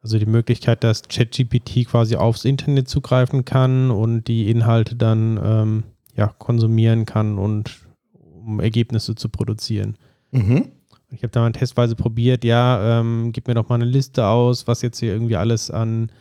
also 0.00 0.18
die 0.18 0.26
Möglichkeit, 0.26 0.84
dass 0.84 1.02
ChatGPT 1.02 1.86
quasi 1.88 2.14
aufs 2.14 2.44
Internet 2.44 2.88
zugreifen 2.88 3.44
kann 3.44 3.90
und 3.90 4.28
die 4.28 4.48
Inhalte 4.48 4.94
dann 4.94 5.40
ähm, 5.42 5.82
ja, 6.14 6.28
konsumieren 6.38 7.04
kann 7.04 7.36
und 7.38 7.80
um 8.44 8.60
Ergebnisse 8.60 9.16
zu 9.16 9.28
produzieren. 9.28 9.96
Mhm. 10.30 10.66
Ich 11.10 11.22
habe 11.22 11.30
da 11.30 11.40
mal 11.40 11.52
testweise 11.52 11.96
probiert, 11.96 12.44
ja, 12.44 13.00
ähm, 13.00 13.32
gib 13.32 13.48
mir 13.48 13.54
doch 13.54 13.68
mal 13.68 13.76
eine 13.76 13.86
Liste 13.86 14.26
aus, 14.26 14.66
was 14.66 14.82
jetzt 14.82 15.00
hier 15.00 15.12
irgendwie 15.12 15.36
alles 15.36 15.70
an 15.70 16.12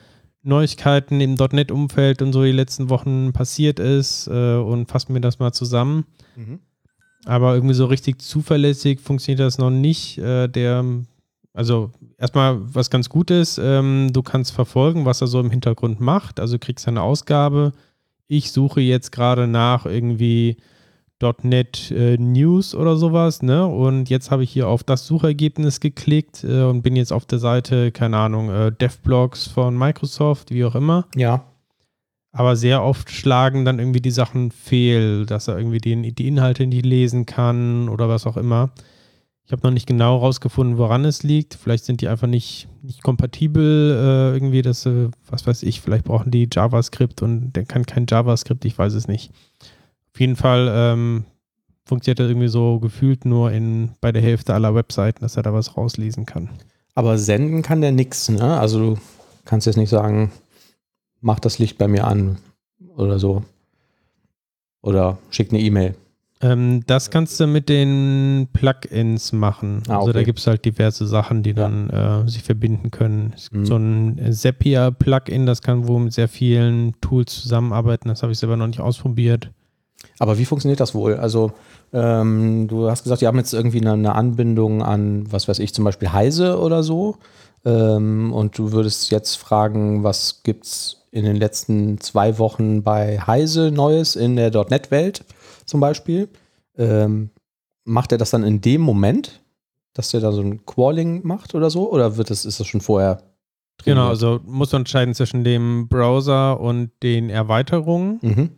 Neuigkeiten 0.44 1.20
im 1.20 1.36
.NET-Umfeld 1.36 2.22
und 2.22 2.34
so 2.34 2.44
die 2.44 2.52
letzten 2.52 2.90
Wochen 2.90 3.34
passiert 3.34 3.80
ist 3.80 4.28
äh, 4.28 4.56
und 4.56 4.90
fassen 4.90 5.14
mir 5.14 5.22
das 5.22 5.40
mal 5.40 5.52
zusammen. 5.52 6.06
Mhm. 6.36 6.60
Aber 7.26 7.56
irgendwie 7.56 7.74
so 7.74 7.86
richtig 7.86 8.22
zuverlässig 8.22 9.02
funktioniert 9.02 9.42
das 9.42 9.58
noch 9.58 9.70
nicht. 9.70 10.18
Äh, 10.18 10.48
der, 10.48 10.86
also 11.54 11.92
erstmal 12.18 12.58
was 12.74 12.90
ganz 12.90 13.10
gut 13.10 13.32
ist, 13.32 13.60
ähm, 13.62 14.12
du 14.14 14.22
kannst 14.22 14.54
verfolgen, 14.54 15.06
was 15.06 15.22
er 15.22 15.28
so 15.28 15.40
im 15.40 15.52
Hintergrund 15.52 16.00
macht. 16.00 16.40
Also 16.40 16.58
kriegst 16.58 16.88
eine 16.88 17.02
Ausgabe. 17.02 17.74
Ich 18.28 18.52
suche 18.52 18.82
jetzt 18.82 19.12
gerade 19.12 19.48
nach 19.48 19.86
irgendwie 19.86 20.58
.NET 21.22 21.92
äh, 21.92 22.18
News 22.18 22.76
oder 22.76 22.96
sowas, 22.98 23.42
ne? 23.42 23.66
Und 23.66 24.10
jetzt 24.10 24.32
habe 24.32 24.44
ich 24.44 24.52
hier 24.52 24.68
auf 24.68 24.84
das 24.84 25.08
Suchergebnis 25.08 25.80
geklickt 25.80 26.44
äh, 26.44 26.64
und 26.64 26.82
bin 26.82 26.96
jetzt 26.96 27.14
auf 27.14 27.26
der 27.26 27.40
Seite, 27.40 27.92
keine 27.92 28.18
Ahnung, 28.18 28.50
äh, 28.50 28.72
DevBlogs 28.72 29.48
von 29.48 29.78
Microsoft, 29.78 30.52
wie 30.52 30.66
auch 30.66 30.76
immer. 30.76 31.08
Ja. 31.16 31.44
Aber 32.32 32.56
sehr 32.56 32.84
oft 32.84 33.10
schlagen 33.10 33.66
dann 33.66 33.80
irgendwie 33.80 34.02
die 34.02 34.12
Sachen 34.12 34.52
fehl, 34.52 35.26
dass 35.26 35.48
er 35.48 35.58
irgendwie 35.58 35.80
die, 35.80 36.14
die 36.14 36.28
Inhalte 36.28 36.68
nicht 36.68 36.86
lesen 36.86 37.26
kann 37.26 37.90
oder 37.90 38.10
was 38.10 38.28
auch 38.28 38.38
immer. 38.38 38.72
Ich 39.48 39.54
habe 39.54 39.64
noch 39.64 39.72
nicht 39.72 39.88
genau 39.88 40.18
rausgefunden, 40.18 40.78
woran 40.78 41.06
es 41.06 41.24
liegt. 41.24 41.56
Vielleicht 41.56 41.86
sind 41.86 42.02
die 42.02 42.10
einfach 42.10 42.28
nicht, 42.28 42.68
nicht 42.82 43.02
kompatibel, 43.02 43.92
äh, 43.92 44.36
irgendwie, 44.36 44.62
dass, 44.62 44.86
äh, 44.86 45.10
was 45.30 45.48
weiß 45.48 45.64
ich, 45.64 45.80
vielleicht 45.80 46.04
brauchen 46.04 46.32
die 46.32 46.50
JavaScript 46.52 47.22
und 47.22 47.54
der 47.54 47.64
kann 47.64 47.86
kein 47.86 48.08
JavaScript, 48.10 48.66
ich 48.66 48.78
weiß 48.78 48.94
es 48.94 49.08
nicht. 49.08 49.32
Auf 50.18 50.22
jeden 50.22 50.36
Fall 50.36 50.68
ähm, 50.74 51.26
funktioniert 51.86 52.20
er 52.20 52.28
irgendwie 52.28 52.48
so 52.48 52.80
gefühlt 52.80 53.24
nur 53.24 53.52
in, 53.52 53.92
bei 54.02 54.12
der 54.12 54.24
Hälfte 54.24 54.56
aller 54.56 54.74
Webseiten, 54.74 55.22
dass 55.22 55.38
er 55.38 55.44
da 55.44 55.54
was 55.54 55.78
rauslesen 55.78 56.26
kann. 56.26 56.50
Aber 56.96 57.20
senden 57.20 57.62
kann 57.62 57.82
der 57.82 57.92
nichts, 57.92 58.28
ne? 58.28 58.60
Also 58.60 58.80
du 58.80 59.02
kannst 59.46 59.68
jetzt 59.68 59.76
nicht 59.76 59.92
sagen, 59.92 60.32
mach 61.22 61.40
das 61.40 61.60
Licht 61.60 61.78
bei 61.78 61.88
mir 61.88 62.08
an 62.08 62.40
oder 62.96 63.20
so. 63.20 63.44
Oder 64.82 65.20
schick 65.30 65.52
eine 65.52 65.62
E-Mail. 65.62 65.94
Ähm, 66.42 66.82
das 66.88 67.12
kannst 67.12 67.40
du 67.40 67.46
mit 67.46 67.70
den 67.70 68.48
Plugins 68.54 69.34
machen. 69.34 69.84
Ah, 69.88 70.00
also 70.00 70.14
da 70.14 70.24
gibt 70.24 70.40
es 70.40 70.48
halt 70.48 70.66
diverse 70.66 71.06
Sachen, 71.06 71.44
die 71.44 71.54
dann 71.54 71.92
äh, 71.92 72.28
sich 72.28 72.42
verbinden 72.42 72.90
können. 72.90 73.34
Es 73.36 73.52
gibt 73.52 73.62
mhm. 73.62 73.66
so 73.68 73.76
ein 73.76 74.34
Zapier-Plugin, 74.34 75.46
das 75.46 75.62
kann 75.62 75.88
wohl 75.88 76.00
mit 76.00 76.14
sehr 76.14 76.28
vielen 76.28 77.00
Tools 77.02 77.40
zusammenarbeiten. 77.40 78.10
Das 78.10 78.24
habe 78.24 78.32
ich 78.32 78.40
selber 78.40 78.58
noch 78.58 78.66
nicht 78.66 78.80
ausprobiert. 78.80 79.52
Aber 80.20 80.38
wie 80.38 80.46
funktioniert 80.46 80.80
das 80.80 80.96
wohl? 80.96 81.16
Also 81.16 81.52
ähm, 81.94 82.68
du 82.68 82.90
hast 82.90 83.04
gesagt, 83.04 83.22
die 83.22 83.28
haben 83.28 83.38
jetzt 83.38 83.54
irgendwie 83.54 83.82
eine, 83.82 83.94
eine, 83.94 84.16
Anbindung 84.16 84.82
an, 84.82 85.32
was 85.32 85.48
weiß 85.48 85.60
ich, 85.60 85.74
zum 85.74 85.86
Beispiel 85.86 86.12
Heise 86.12 86.60
oder 86.60 86.84
so. 86.84 87.18
Ähm, 87.66 88.34
und 88.34 88.58
du 88.58 88.72
würdest 88.72 89.12
jetzt 89.12 89.36
fragen, 89.36 90.04
was 90.04 90.42
gibt 90.44 90.66
es 90.66 91.06
in 91.12 91.24
den 91.24 91.36
letzten 91.36 92.00
zwei 92.00 92.38
Wochen 92.40 92.84
bei 92.84 93.20
Heise 93.20 93.72
Neues 93.72 94.16
in 94.16 94.36
der 94.36 94.52
.NET-Welt 94.52 95.24
zum 95.66 95.80
Beispiel. 95.80 96.30
Ähm, 96.78 97.30
macht 97.84 98.12
er 98.12 98.18
das 98.18 98.32
dann 98.32 98.44
in 98.44 98.62
dem 98.62 98.82
Moment, 98.82 99.42
dass 99.94 100.10
der 100.10 100.20
da 100.20 100.32
so 100.32 100.42
ein 100.42 100.66
Qualling 100.66 101.26
macht 101.26 101.56
oder 101.56 101.70
so? 101.70 101.92
Oder 101.92 102.18
wird 102.18 102.30
das, 102.30 102.46
ist 102.46 102.60
das 102.60 102.68
schon 102.68 102.82
vorher? 102.82 103.24
Genau, 103.84 104.08
also 104.08 104.40
muss 104.46 104.72
man 104.72 104.82
entscheiden 104.82 105.14
zwischen 105.14 105.44
dem 105.44 105.88
Browser 105.88 106.60
und 106.60 106.92
den 107.04 107.30
Erweiterungen. 107.30 108.20
Mhm. 108.22 108.50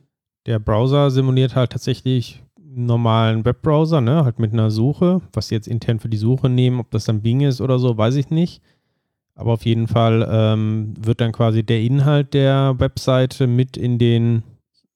Der 0.50 0.58
Browser 0.58 1.12
simuliert 1.12 1.56
halt 1.56 1.70
tatsächlich 1.70 2.42
einen 2.58 2.88
normalen 2.88 3.46
Webbrowser, 3.46 4.02
ne? 4.02 4.26
halt 4.26 4.40
mit 4.40 4.52
einer 4.52 4.72
Suche. 4.72 5.22
Was 5.32 5.50
sie 5.50 5.56
jetzt 5.56 5.68
intern 5.68 6.00
für 6.00 6.10
die 6.10 6.18
Suche 6.18 6.50
nehmen, 6.50 6.80
ob 6.80 6.90
das 6.90 7.06
dann 7.06 7.22
Bing 7.22 7.42
ist 7.42 7.62
oder 7.62 7.78
so, 7.78 7.96
weiß 7.96 8.16
ich 8.16 8.32
nicht. 8.32 8.64
Aber 9.36 9.54
auf 9.54 9.64
jeden 9.64 9.88
Fall 9.88 10.28
ähm, 10.28 10.96
wird 11.00 11.22
dann 11.22 11.34
quasi 11.34 11.62
der 11.62 11.82
Inhalt 11.82 12.34
der 12.34 12.74
Webseite 12.80 13.46
mit 13.46 13.78
in 13.78 14.00
den 14.00 14.42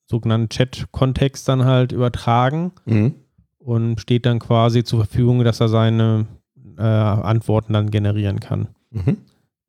sogenannten 0.08 0.50
Chat-Kontext 0.50 1.48
dann 1.48 1.66
halt 1.66 1.92
übertragen 1.92 2.72
mhm. 2.86 3.14
und 3.60 4.02
steht 4.02 4.26
dann 4.26 4.40
quasi 4.40 4.84
zur 4.84 5.06
Verfügung, 5.06 5.44
dass 5.44 5.60
er 5.60 5.70
seine 5.70 6.26
äh, 6.80 6.82
Antworten 6.82 7.74
dann 7.74 7.92
generieren 7.92 8.40
kann. 8.40 8.70
Mhm. 8.90 9.18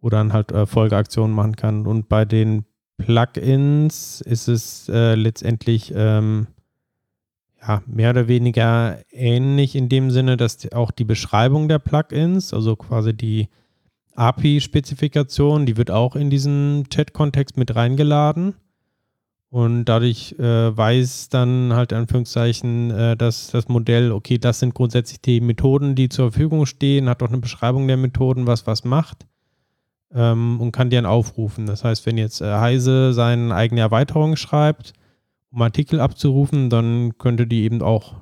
Oder 0.00 0.16
dann 0.16 0.32
halt 0.32 0.50
äh, 0.50 0.64
Folgeaktionen 0.64 1.36
machen 1.36 1.56
kann. 1.56 1.86
Und 1.86 2.08
bei 2.08 2.24
den 2.24 2.64
Plugins 2.96 4.20
ist 4.20 4.48
es 4.48 4.88
äh, 4.88 5.14
letztendlich 5.14 5.92
ähm, 5.94 6.46
ja, 7.60 7.82
mehr 7.86 8.10
oder 8.10 8.28
weniger 8.28 8.98
ähnlich 9.10 9.74
in 9.74 9.88
dem 9.88 10.10
Sinne, 10.10 10.36
dass 10.36 10.70
auch 10.72 10.90
die 10.90 11.04
Beschreibung 11.04 11.68
der 11.68 11.78
Plugins, 11.78 12.52
also 12.54 12.76
quasi 12.76 13.14
die 13.14 13.48
API-Spezifikation, 14.14 15.66
die 15.66 15.76
wird 15.76 15.90
auch 15.90 16.14
in 16.14 16.30
diesen 16.30 16.86
Chat-Kontext 16.88 17.56
mit 17.56 17.74
reingeladen. 17.74 18.54
Und 19.50 19.84
dadurch 19.84 20.34
äh, 20.38 20.76
weiß 20.76 21.28
dann 21.28 21.74
halt 21.74 21.92
Anführungszeichen 21.92 22.90
äh, 22.90 23.16
dass 23.16 23.50
das 23.52 23.68
Modell, 23.68 24.10
okay, 24.10 24.38
das 24.38 24.58
sind 24.58 24.74
grundsätzlich 24.74 25.20
die 25.20 25.40
Methoden, 25.40 25.94
die 25.94 26.08
zur 26.08 26.32
Verfügung 26.32 26.66
stehen, 26.66 27.08
hat 27.08 27.22
auch 27.22 27.28
eine 27.28 27.38
Beschreibung 27.38 27.86
der 27.86 27.96
Methoden, 27.96 28.48
was 28.48 28.66
was 28.66 28.84
macht 28.84 29.26
ähm, 30.14 30.60
und 30.60 30.72
kann 30.72 30.90
die 30.90 30.96
dann 30.96 31.06
aufrufen. 31.06 31.66
Das 31.66 31.84
heißt, 31.84 32.06
wenn 32.06 32.16
jetzt 32.16 32.40
äh, 32.40 32.54
Heise 32.54 33.12
seine 33.12 33.54
eigene 33.54 33.80
Erweiterung 33.80 34.36
schreibt, 34.36 34.92
um 35.50 35.60
Artikel 35.62 36.00
abzurufen, 36.00 36.70
dann 36.70 37.18
könnte 37.18 37.46
die 37.46 37.64
eben 37.64 37.82
auch 37.82 38.14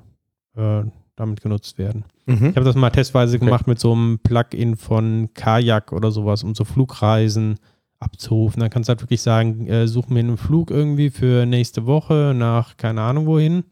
äh, 0.56 0.82
damit 1.16 1.42
genutzt 1.42 1.78
werden. 1.78 2.04
Mhm. 2.26 2.50
Ich 2.50 2.56
habe 2.56 2.64
das 2.64 2.76
mal 2.76 2.90
testweise 2.90 3.36
okay. 3.36 3.44
gemacht 3.44 3.66
mit 3.66 3.78
so 3.78 3.92
einem 3.92 4.18
Plugin 4.18 4.76
von 4.76 5.30
Kajak 5.34 5.92
oder 5.92 6.10
sowas, 6.10 6.42
um 6.42 6.54
so 6.54 6.64
Flugreisen 6.64 7.58
abzurufen. 7.98 8.60
Dann 8.60 8.70
kannst 8.70 8.88
du 8.88 8.92
halt 8.92 9.02
wirklich 9.02 9.22
sagen, 9.22 9.66
äh, 9.66 9.86
such 9.86 10.08
mir 10.08 10.20
einen 10.20 10.36
Flug 10.36 10.70
irgendwie 10.70 11.10
für 11.10 11.46
nächste 11.46 11.86
Woche 11.86 12.32
nach 12.34 12.76
keine 12.76 13.02
Ahnung 13.02 13.26
wohin. 13.26 13.64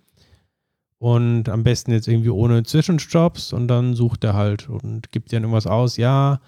Und 0.98 1.48
am 1.48 1.62
besten 1.62 1.92
jetzt 1.92 2.08
irgendwie 2.08 2.28
ohne 2.28 2.62
Zwischenstopps 2.62 3.54
und 3.54 3.68
dann 3.68 3.94
sucht 3.94 4.22
er 4.22 4.34
halt 4.34 4.68
und 4.68 5.10
gibt 5.12 5.32
dir 5.32 5.36
irgendwas 5.36 5.66
aus, 5.66 5.96
ja, 5.96 6.40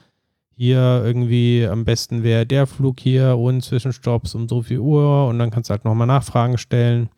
hier 0.63 1.03
irgendwie 1.05 1.67
am 1.69 1.85
besten 1.85 2.23
wäre 2.23 2.47
der 2.47 2.69
Flug 2.69 3.01
hier 3.01 3.37
ohne 3.37 3.61
Zwischenstopps 3.61 4.37
um 4.37 4.49
so 4.49 4.63
viel 4.63 4.79
Uhr 4.79 5.27
und 5.27 5.41
dann 5.41 5.51
kannst 5.51 5.69
du 5.71 5.73
halt 5.73 5.85
nochmal 5.85 6.07
Nachfragen 6.07 6.57
stellen. 6.57 7.09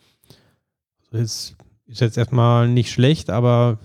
Ist, 1.11 1.55
ist 1.87 2.01
jetzt 2.01 2.17
erstmal 2.17 2.69
nicht 2.69 2.91
schlecht, 2.91 3.29
aber 3.29 3.77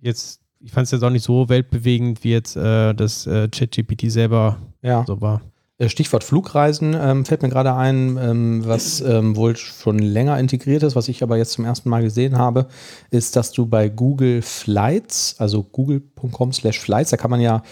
jetzt, 0.00 0.40
ich 0.58 0.72
fand 0.72 0.86
es 0.86 0.90
jetzt 0.90 1.04
auch 1.04 1.10
nicht 1.10 1.22
so 1.22 1.48
weltbewegend, 1.48 2.24
wie 2.24 2.32
jetzt 2.32 2.56
äh, 2.56 2.92
das 2.92 3.24
äh, 3.28 3.46
ChatGPT 3.48 4.10
selber 4.10 4.58
Ja. 4.82 5.04
so 5.06 5.20
war. 5.20 5.42
Äh, 5.78 5.88
Stichwort 5.88 6.24
Flugreisen 6.24 6.96
ähm, 7.00 7.24
fällt 7.24 7.42
mir 7.42 7.50
gerade 7.50 7.72
ein, 7.76 8.18
ähm, 8.20 8.62
was 8.66 9.00
ähm, 9.00 9.36
wohl 9.36 9.54
schon 9.56 10.00
länger 10.00 10.40
integriert 10.40 10.82
ist, 10.82 10.96
was 10.96 11.06
ich 11.06 11.22
aber 11.22 11.36
jetzt 11.36 11.52
zum 11.52 11.64
ersten 11.64 11.88
Mal 11.88 12.02
gesehen 12.02 12.36
habe, 12.36 12.66
ist, 13.10 13.36
dass 13.36 13.52
du 13.52 13.66
bei 13.66 13.88
Google 13.88 14.42
Flights, 14.42 15.36
also 15.38 15.62
google.com 15.62 16.52
slash 16.52 16.80
Flights, 16.80 17.10
da 17.10 17.16
kann 17.16 17.30
man 17.30 17.40
ja, 17.40 17.62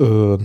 äh, 0.00 0.38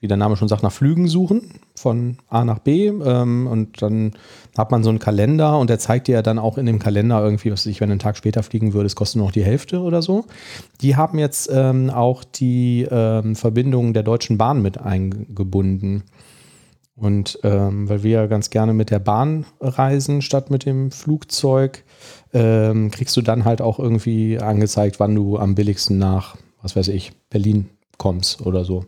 wie 0.00 0.08
der 0.08 0.16
Name 0.16 0.36
schon 0.36 0.48
sagt, 0.48 0.62
nach 0.62 0.72
Flügen 0.72 1.08
suchen 1.08 1.54
von 1.74 2.18
A 2.28 2.44
nach 2.44 2.60
B 2.60 2.86
ähm, 2.86 3.46
und 3.46 3.82
dann 3.82 4.12
hat 4.56 4.70
man 4.70 4.84
so 4.84 4.90
einen 4.90 5.00
Kalender 5.00 5.58
und 5.58 5.70
der 5.70 5.78
zeigt 5.78 6.06
dir 6.06 6.16
ja 6.16 6.22
dann 6.22 6.38
auch 6.38 6.56
in 6.56 6.66
dem 6.66 6.78
Kalender 6.78 7.22
irgendwie, 7.22 7.50
was 7.50 7.66
ich, 7.66 7.80
wenn 7.80 7.88
du 7.88 7.92
einen 7.92 8.00
Tag 8.00 8.16
später 8.16 8.42
fliegen 8.42 8.74
würdest, 8.74 8.96
kostet 8.96 9.16
nur 9.16 9.26
noch 9.26 9.32
die 9.32 9.44
Hälfte 9.44 9.80
oder 9.80 10.02
so. 10.02 10.24
Die 10.80 10.96
haben 10.96 11.18
jetzt 11.18 11.50
ähm, 11.52 11.90
auch 11.90 12.22
die 12.22 12.86
ähm, 12.90 13.34
Verbindung 13.34 13.92
der 13.92 14.04
Deutschen 14.04 14.38
Bahn 14.38 14.62
mit 14.62 14.78
eingebunden. 14.80 16.04
Und 16.94 17.38
ähm, 17.44 17.88
weil 17.88 18.02
wir 18.02 18.10
ja 18.10 18.26
ganz 18.26 18.50
gerne 18.50 18.74
mit 18.74 18.90
der 18.90 18.98
Bahn 18.98 19.46
reisen 19.60 20.20
statt 20.20 20.50
mit 20.50 20.64
dem 20.64 20.90
Flugzeug, 20.90 21.84
ähm, 22.32 22.90
kriegst 22.90 23.16
du 23.16 23.22
dann 23.22 23.44
halt 23.44 23.62
auch 23.62 23.78
irgendwie 23.78 24.38
angezeigt, 24.38 24.98
wann 24.98 25.14
du 25.14 25.38
am 25.38 25.54
billigsten 25.54 25.98
nach, 25.98 26.36
was 26.60 26.74
weiß 26.74 26.88
ich, 26.88 27.12
Berlin 27.30 27.68
kommst 27.98 28.44
oder 28.44 28.64
so. 28.64 28.84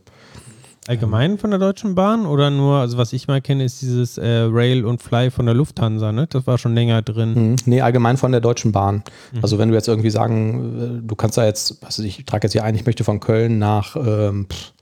Allgemein 0.90 1.38
von 1.38 1.50
der 1.50 1.60
Deutschen 1.60 1.94
Bahn 1.94 2.26
oder 2.26 2.50
nur, 2.50 2.78
also 2.78 2.98
was 2.98 3.12
ich 3.12 3.28
mal 3.28 3.40
kenne, 3.40 3.62
ist 3.62 3.80
dieses 3.80 4.18
äh, 4.18 4.26
Rail 4.50 4.84
und 4.84 5.00
Fly 5.00 5.30
von 5.30 5.46
der 5.46 5.54
Lufthansa, 5.54 6.10
ne? 6.10 6.26
Das 6.26 6.48
war 6.48 6.58
schon 6.58 6.74
länger 6.74 7.00
drin. 7.00 7.50
Mhm. 7.50 7.56
Nee, 7.64 7.80
allgemein 7.80 8.16
von 8.16 8.32
der 8.32 8.40
Deutschen 8.40 8.72
Bahn. 8.72 9.04
Mhm. 9.30 9.38
Also 9.40 9.58
wenn 9.58 9.68
du 9.68 9.76
jetzt 9.76 9.86
irgendwie 9.86 10.10
sagen, 10.10 11.02
äh, 11.04 11.06
du 11.06 11.14
kannst 11.14 11.38
da 11.38 11.44
jetzt, 11.44 11.80
was 11.80 12.00
weiß 12.00 12.04
ich, 12.04 12.18
ich 12.18 12.24
trage 12.24 12.46
jetzt 12.46 12.54
hier 12.54 12.64
ein, 12.64 12.74
ich 12.74 12.86
möchte 12.86 13.04
von 13.04 13.20
Köln 13.20 13.60
nach, 13.60 13.94
ähm, 13.94 14.48
pff, 14.50 14.72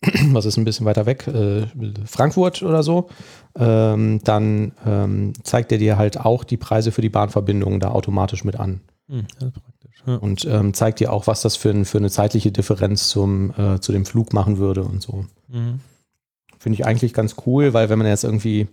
was 0.32 0.46
ist 0.46 0.56
ein 0.56 0.64
bisschen 0.64 0.86
weiter 0.86 1.04
weg, 1.04 1.26
äh, 1.26 1.66
Frankfurt 2.06 2.62
oder 2.62 2.82
so, 2.82 3.10
ähm, 3.54 4.20
dann 4.24 4.72
ähm, 4.86 5.34
zeigt 5.42 5.72
er 5.72 5.78
dir 5.78 5.98
halt 5.98 6.18
auch 6.18 6.44
die 6.44 6.56
Preise 6.56 6.90
für 6.90 7.02
die 7.02 7.10
Bahnverbindungen 7.10 7.80
da 7.80 7.90
automatisch 7.90 8.44
mit 8.44 8.58
an. 8.58 8.80
Hm, 9.10 9.26
das 9.38 9.48
ist 9.48 9.52
praktisch. 9.52 9.73
Ja. 10.06 10.16
Und 10.16 10.44
ähm, 10.44 10.74
zeigt 10.74 11.00
dir 11.00 11.12
auch, 11.12 11.26
was 11.26 11.42
das 11.42 11.56
für, 11.56 11.70
ein, 11.70 11.84
für 11.84 11.98
eine 11.98 12.10
zeitliche 12.10 12.52
Differenz 12.52 13.08
zum, 13.08 13.52
äh, 13.56 13.80
zu 13.80 13.92
dem 13.92 14.04
Flug 14.04 14.32
machen 14.32 14.58
würde 14.58 14.82
und 14.82 15.02
so. 15.02 15.24
Mhm. 15.48 15.80
Finde 16.58 16.78
ich 16.78 16.86
eigentlich 16.86 17.12
ganz 17.12 17.36
cool, 17.46 17.74
weil 17.74 17.90
wenn 17.90 17.98
man 17.98 18.06
jetzt 18.06 18.24
irgendwie 18.24 18.68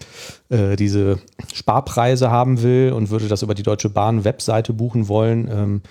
äh, 0.49 0.75
diese 0.75 1.19
Sparpreise 1.53 2.31
haben 2.31 2.61
will 2.61 2.93
und 2.93 3.09
würde 3.09 3.27
das 3.27 3.41
über 3.41 3.53
die 3.53 3.63
Deutsche 3.63 3.89
Bahn 3.89 4.23
Webseite 4.23 4.71
buchen 4.73 5.07
wollen, 5.07 5.49
ähm, 5.51 5.81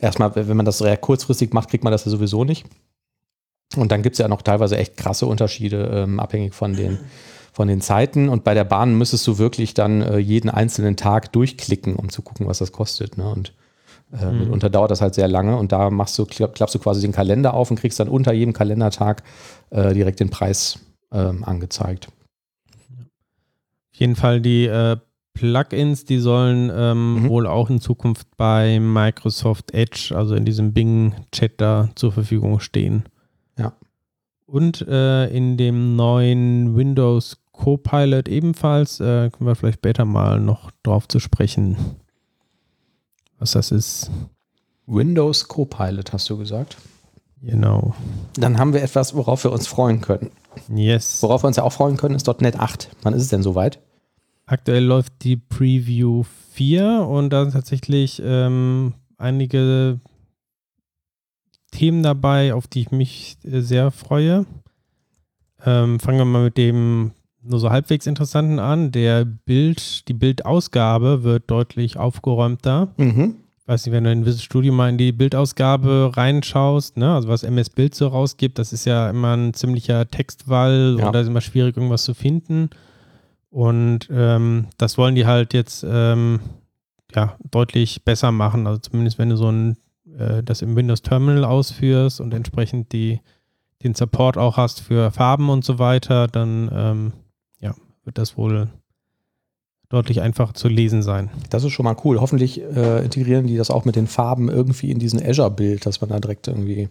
erstmal, 0.00 0.34
wenn 0.34 0.56
man 0.56 0.66
das 0.66 0.78
sehr 0.78 0.96
kurzfristig 0.96 1.52
macht, 1.52 1.70
kriegt 1.70 1.84
man 1.84 1.92
das 1.92 2.04
ja 2.04 2.10
sowieso 2.10 2.44
nicht. 2.44 2.66
Und 3.76 3.92
dann 3.92 4.02
gibt 4.02 4.14
es 4.14 4.18
ja 4.18 4.28
noch 4.28 4.42
teilweise 4.42 4.76
echt 4.76 4.96
krasse 4.96 5.26
Unterschiede, 5.26 5.90
ähm, 5.92 6.20
abhängig 6.20 6.54
von 6.54 6.74
den, 6.74 6.98
von 7.52 7.68
den 7.68 7.80
Zeiten. 7.80 8.28
Und 8.28 8.44
bei 8.44 8.54
der 8.54 8.64
Bahn 8.64 8.96
müsstest 8.96 9.26
du 9.26 9.38
wirklich 9.38 9.74
dann 9.74 10.02
äh, 10.02 10.18
jeden 10.18 10.50
einzelnen 10.50 10.96
Tag 10.96 11.32
durchklicken, 11.32 11.96
um 11.96 12.08
zu 12.08 12.22
gucken, 12.22 12.46
was 12.46 12.58
das 12.58 12.72
kostet. 12.72 13.18
Ne? 13.18 13.28
Und 13.28 13.52
äh, 14.18 14.30
Mhm. 14.32 14.38
mitunter 14.40 14.70
dauert 14.70 14.90
das 14.90 15.00
halt 15.00 15.14
sehr 15.14 15.28
lange. 15.28 15.56
Und 15.56 15.72
da 15.72 15.90
machst 15.90 16.18
du, 16.18 16.24
klapp, 16.24 16.54
klappst 16.54 16.74
du 16.74 16.78
quasi 16.78 17.00
den 17.02 17.12
Kalender 17.12 17.54
auf 17.54 17.70
und 17.70 17.78
kriegst 17.80 17.98
dann 18.00 18.08
unter 18.08 18.32
jedem 18.32 18.52
Kalendertag 18.54 19.22
äh, 19.70 19.92
direkt 19.94 20.20
den 20.20 20.30
Preis 20.30 20.78
ähm, 21.12 21.44
angezeigt. 21.44 22.08
Auf 23.92 24.00
jeden 24.00 24.16
Fall 24.16 24.40
die 24.40 24.66
äh, 24.66 24.96
Plugins, 25.34 26.04
die 26.04 26.18
sollen 26.18 26.70
ähm, 26.74 27.22
Mhm. 27.24 27.28
wohl 27.28 27.46
auch 27.46 27.70
in 27.70 27.80
Zukunft 27.80 28.26
bei 28.36 28.78
Microsoft 28.80 29.72
Edge, 29.74 30.12
also 30.16 30.34
in 30.34 30.44
diesem 30.44 30.72
Bing-Chat 30.72 31.60
da 31.60 31.88
zur 31.94 32.12
Verfügung 32.12 32.60
stehen. 32.60 33.04
Ja. 33.58 33.72
Und 34.46 34.82
äh, 34.86 35.26
in 35.28 35.56
dem 35.56 35.96
neuen 35.96 36.76
Windows 36.76 37.38
Copilot 37.52 38.28
ebenfalls, 38.28 39.00
äh, 39.00 39.30
können 39.30 39.46
wir 39.46 39.54
vielleicht 39.54 39.78
später 39.78 40.04
mal 40.04 40.40
noch 40.40 40.70
drauf 40.82 41.06
zu 41.08 41.18
sprechen, 41.20 41.76
was 43.38 43.52
das 43.52 43.70
ist. 43.70 44.10
Windows 44.86 45.48
Copilot, 45.48 46.12
hast 46.12 46.28
du 46.30 46.38
gesagt. 46.38 46.76
Genau. 47.40 47.94
Dann 48.36 48.58
haben 48.58 48.72
wir 48.72 48.82
etwas, 48.82 49.14
worauf 49.14 49.44
wir 49.44 49.52
uns 49.52 49.66
freuen 49.66 50.00
können. 50.00 50.30
Yes. 50.74 51.22
Worauf 51.22 51.42
wir 51.42 51.48
uns 51.48 51.56
ja 51.56 51.62
auch 51.62 51.72
freuen 51.72 51.96
können, 51.96 52.14
ist 52.14 52.26
.NET 52.40 52.58
8. 52.58 52.90
Wann 53.02 53.14
ist 53.14 53.22
es 53.22 53.28
denn 53.28 53.42
soweit? 53.42 53.80
Aktuell 54.46 54.84
läuft 54.84 55.24
die 55.24 55.36
Preview 55.36 56.24
4 56.52 57.06
und 57.08 57.30
da 57.30 57.42
sind 57.42 57.52
tatsächlich 57.52 58.20
ähm, 58.24 58.94
einige 59.18 60.00
Themen 61.70 62.02
dabei, 62.02 62.54
auf 62.54 62.66
die 62.66 62.82
ich 62.82 62.90
mich 62.90 63.36
äh, 63.44 63.60
sehr 63.60 63.90
freue. 63.90 64.46
Ähm, 65.64 65.98
fangen 65.98 66.18
wir 66.18 66.24
mal 66.24 66.44
mit 66.44 66.56
dem 66.56 67.12
nur 67.44 67.58
so 67.60 67.70
halbwegs 67.70 68.06
interessanten 68.06 68.58
an. 68.58 68.90
Der 68.92 69.24
Bild, 69.24 70.08
die 70.08 70.14
Bildausgabe 70.14 71.22
wird 71.22 71.50
deutlich 71.50 71.96
aufgeräumter. 71.98 72.88
Mhm. 72.96 73.36
Ich 73.60 73.68
weiß 73.68 73.86
nicht, 73.86 73.94
wenn 73.94 74.04
du 74.04 74.12
in 74.12 74.26
Visual 74.26 74.42
Studio 74.42 74.72
mal 74.74 74.90
in 74.90 74.98
die 74.98 75.12
Bildausgabe 75.12 76.12
reinschaust, 76.14 76.96
ne? 76.98 77.14
also 77.14 77.28
was 77.28 77.42
MS 77.44 77.70
Bild 77.70 77.94
so 77.94 78.08
rausgibt, 78.08 78.58
das 78.58 78.72
ist 78.74 78.84
ja 78.84 79.08
immer 79.08 79.36
ein 79.36 79.54
ziemlicher 79.54 80.06
Textwall 80.10 80.96
Ja. 80.98 81.06
und 81.06 81.12
da 81.14 81.20
ist 81.20 81.28
immer 81.28 81.40
schwierig, 81.40 81.76
irgendwas 81.76 82.04
zu 82.04 82.12
finden. 82.14 82.68
Und 83.50 84.08
ähm, 84.10 84.66
das 84.76 84.98
wollen 84.98 85.14
die 85.14 85.24
halt 85.26 85.54
jetzt 85.54 85.86
ähm, 85.88 86.40
ja, 87.14 87.36
deutlich 87.50 88.04
besser 88.04 88.32
machen. 88.32 88.66
Also 88.66 88.80
zumindest 88.80 89.18
wenn 89.18 89.30
du 89.30 89.36
so 89.36 89.48
ein 89.50 89.76
äh, 90.18 90.42
das 90.42 90.60
im 90.60 90.76
Windows 90.76 91.02
Terminal 91.02 91.44
ausführst 91.44 92.20
und 92.20 92.34
entsprechend 92.34 92.92
die, 92.92 93.20
den 93.82 93.94
Support 93.94 94.36
auch 94.36 94.56
hast 94.56 94.80
für 94.80 95.10
Farben 95.10 95.48
und 95.48 95.64
so 95.64 95.78
weiter, 95.78 96.26
dann 96.28 96.68
ähm, 96.72 97.12
wird 98.04 98.18
das 98.18 98.36
wohl 98.36 98.68
deutlich 99.88 100.20
einfacher 100.20 100.54
zu 100.54 100.68
lesen 100.68 101.02
sein. 101.02 101.30
Das 101.50 101.64
ist 101.64 101.72
schon 101.72 101.84
mal 101.84 101.96
cool. 102.04 102.20
Hoffentlich 102.20 102.60
äh, 102.60 103.04
integrieren 103.04 103.46
die 103.46 103.56
das 103.56 103.70
auch 103.70 103.84
mit 103.84 103.96
den 103.96 104.06
Farben 104.06 104.48
irgendwie 104.48 104.90
in 104.90 104.98
diesen 104.98 105.24
Azure-Bild, 105.24 105.86
dass 105.86 106.00
man 106.00 106.10
da 106.10 106.18
direkt 106.18 106.48
irgendwie 106.48 106.88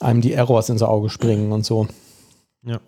einem 0.00 0.20
die 0.20 0.32
Errors 0.32 0.68
ins 0.68 0.82
Auge 0.82 1.10
springen 1.10 1.52
und 1.52 1.64
so. 1.64 1.86
Ja. 2.64 2.80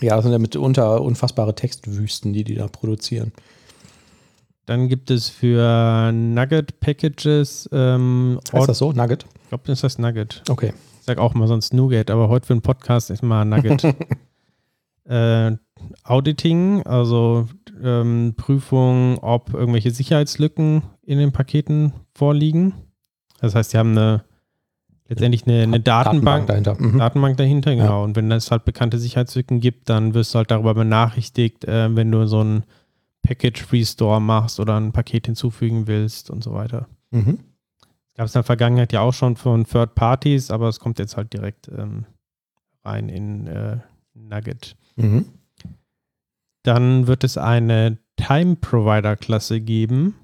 Ja, 0.00 0.16
das 0.16 0.24
sind 0.24 0.32
ja 0.32 0.38
mitunter 0.38 1.02
unfassbare 1.02 1.54
Textwüsten, 1.54 2.32
die 2.32 2.44
die 2.44 2.54
da 2.54 2.68
produzieren. 2.68 3.32
Dann 4.66 4.88
gibt 4.88 5.10
es 5.10 5.28
für 5.28 6.12
Nugget 6.12 6.78
Packages, 6.80 7.68
ähm, 7.72 8.38
Heißt 8.52 8.68
das 8.68 8.78
so? 8.78 8.92
Nugget? 8.92 9.26
ich 9.42 9.48
glaube, 9.48 9.64
das 9.66 9.82
heißt 9.82 9.98
Nugget. 9.98 10.42
Okay. 10.48 10.72
Ich 11.00 11.06
sag 11.06 11.18
auch 11.18 11.34
mal 11.34 11.48
sonst 11.48 11.74
Nougat, 11.74 12.10
aber 12.10 12.28
heute 12.28 12.46
für 12.46 12.52
einen 12.52 12.62
Podcast 12.62 13.10
ist 13.10 13.22
mal 13.22 13.44
Nugget. 13.44 13.82
äh, 15.08 15.56
Auditing, 16.04 16.82
also 16.84 17.48
ähm, 17.82 18.34
Prüfung, 18.36 19.18
ob 19.18 19.54
irgendwelche 19.54 19.90
Sicherheitslücken 19.90 20.82
in 21.02 21.18
den 21.18 21.32
Paketen 21.32 21.92
vorliegen. 22.14 22.74
Das 23.40 23.54
heißt, 23.54 23.70
sie 23.70 23.78
haben 23.78 23.92
eine 23.92 24.24
letztendlich 25.10 25.46
eine, 25.46 25.62
eine 25.64 25.80
Datenbank, 25.80 26.46
dahinter. 26.46 26.76
Mhm. 26.78 26.98
Datenbank 26.98 27.36
dahinter, 27.36 27.74
genau. 27.74 28.04
Und 28.04 28.16
wenn 28.16 28.30
es 28.30 28.50
halt 28.50 28.64
bekannte 28.64 28.98
Sicherheitslücken 28.98 29.60
gibt, 29.60 29.88
dann 29.88 30.14
wirst 30.14 30.34
du 30.34 30.38
halt 30.38 30.50
darüber 30.50 30.72
benachrichtigt, 30.74 31.64
äh, 31.64 31.94
wenn 31.94 32.12
du 32.12 32.26
so 32.26 32.42
ein 32.42 32.64
Package 33.22 33.72
Restore 33.72 34.20
machst 34.20 34.60
oder 34.60 34.78
ein 34.78 34.92
Paket 34.92 35.26
hinzufügen 35.26 35.86
willst 35.86 36.30
und 36.30 36.44
so 36.44 36.54
weiter. 36.54 36.88
Mhm. 37.10 37.40
Gab 38.16 38.26
es 38.26 38.34
in 38.34 38.38
der 38.38 38.44
Vergangenheit 38.44 38.92
ja 38.92 39.00
auch 39.00 39.12
schon 39.12 39.36
von 39.36 39.64
Third 39.64 39.94
Parties, 39.94 40.50
aber 40.50 40.68
es 40.68 40.78
kommt 40.78 40.98
jetzt 40.98 41.16
halt 41.16 41.32
direkt 41.32 41.68
ähm, 41.68 42.06
rein 42.84 43.08
in 43.08 43.46
äh, 43.46 43.78
Nugget. 44.14 44.76
Mhm. 44.96 45.26
Dann 46.62 47.06
wird 47.06 47.24
es 47.24 47.38
eine 47.38 47.98
Time 48.16 48.56
Provider 48.56 49.16
Klasse 49.16 49.60
geben. 49.60 50.14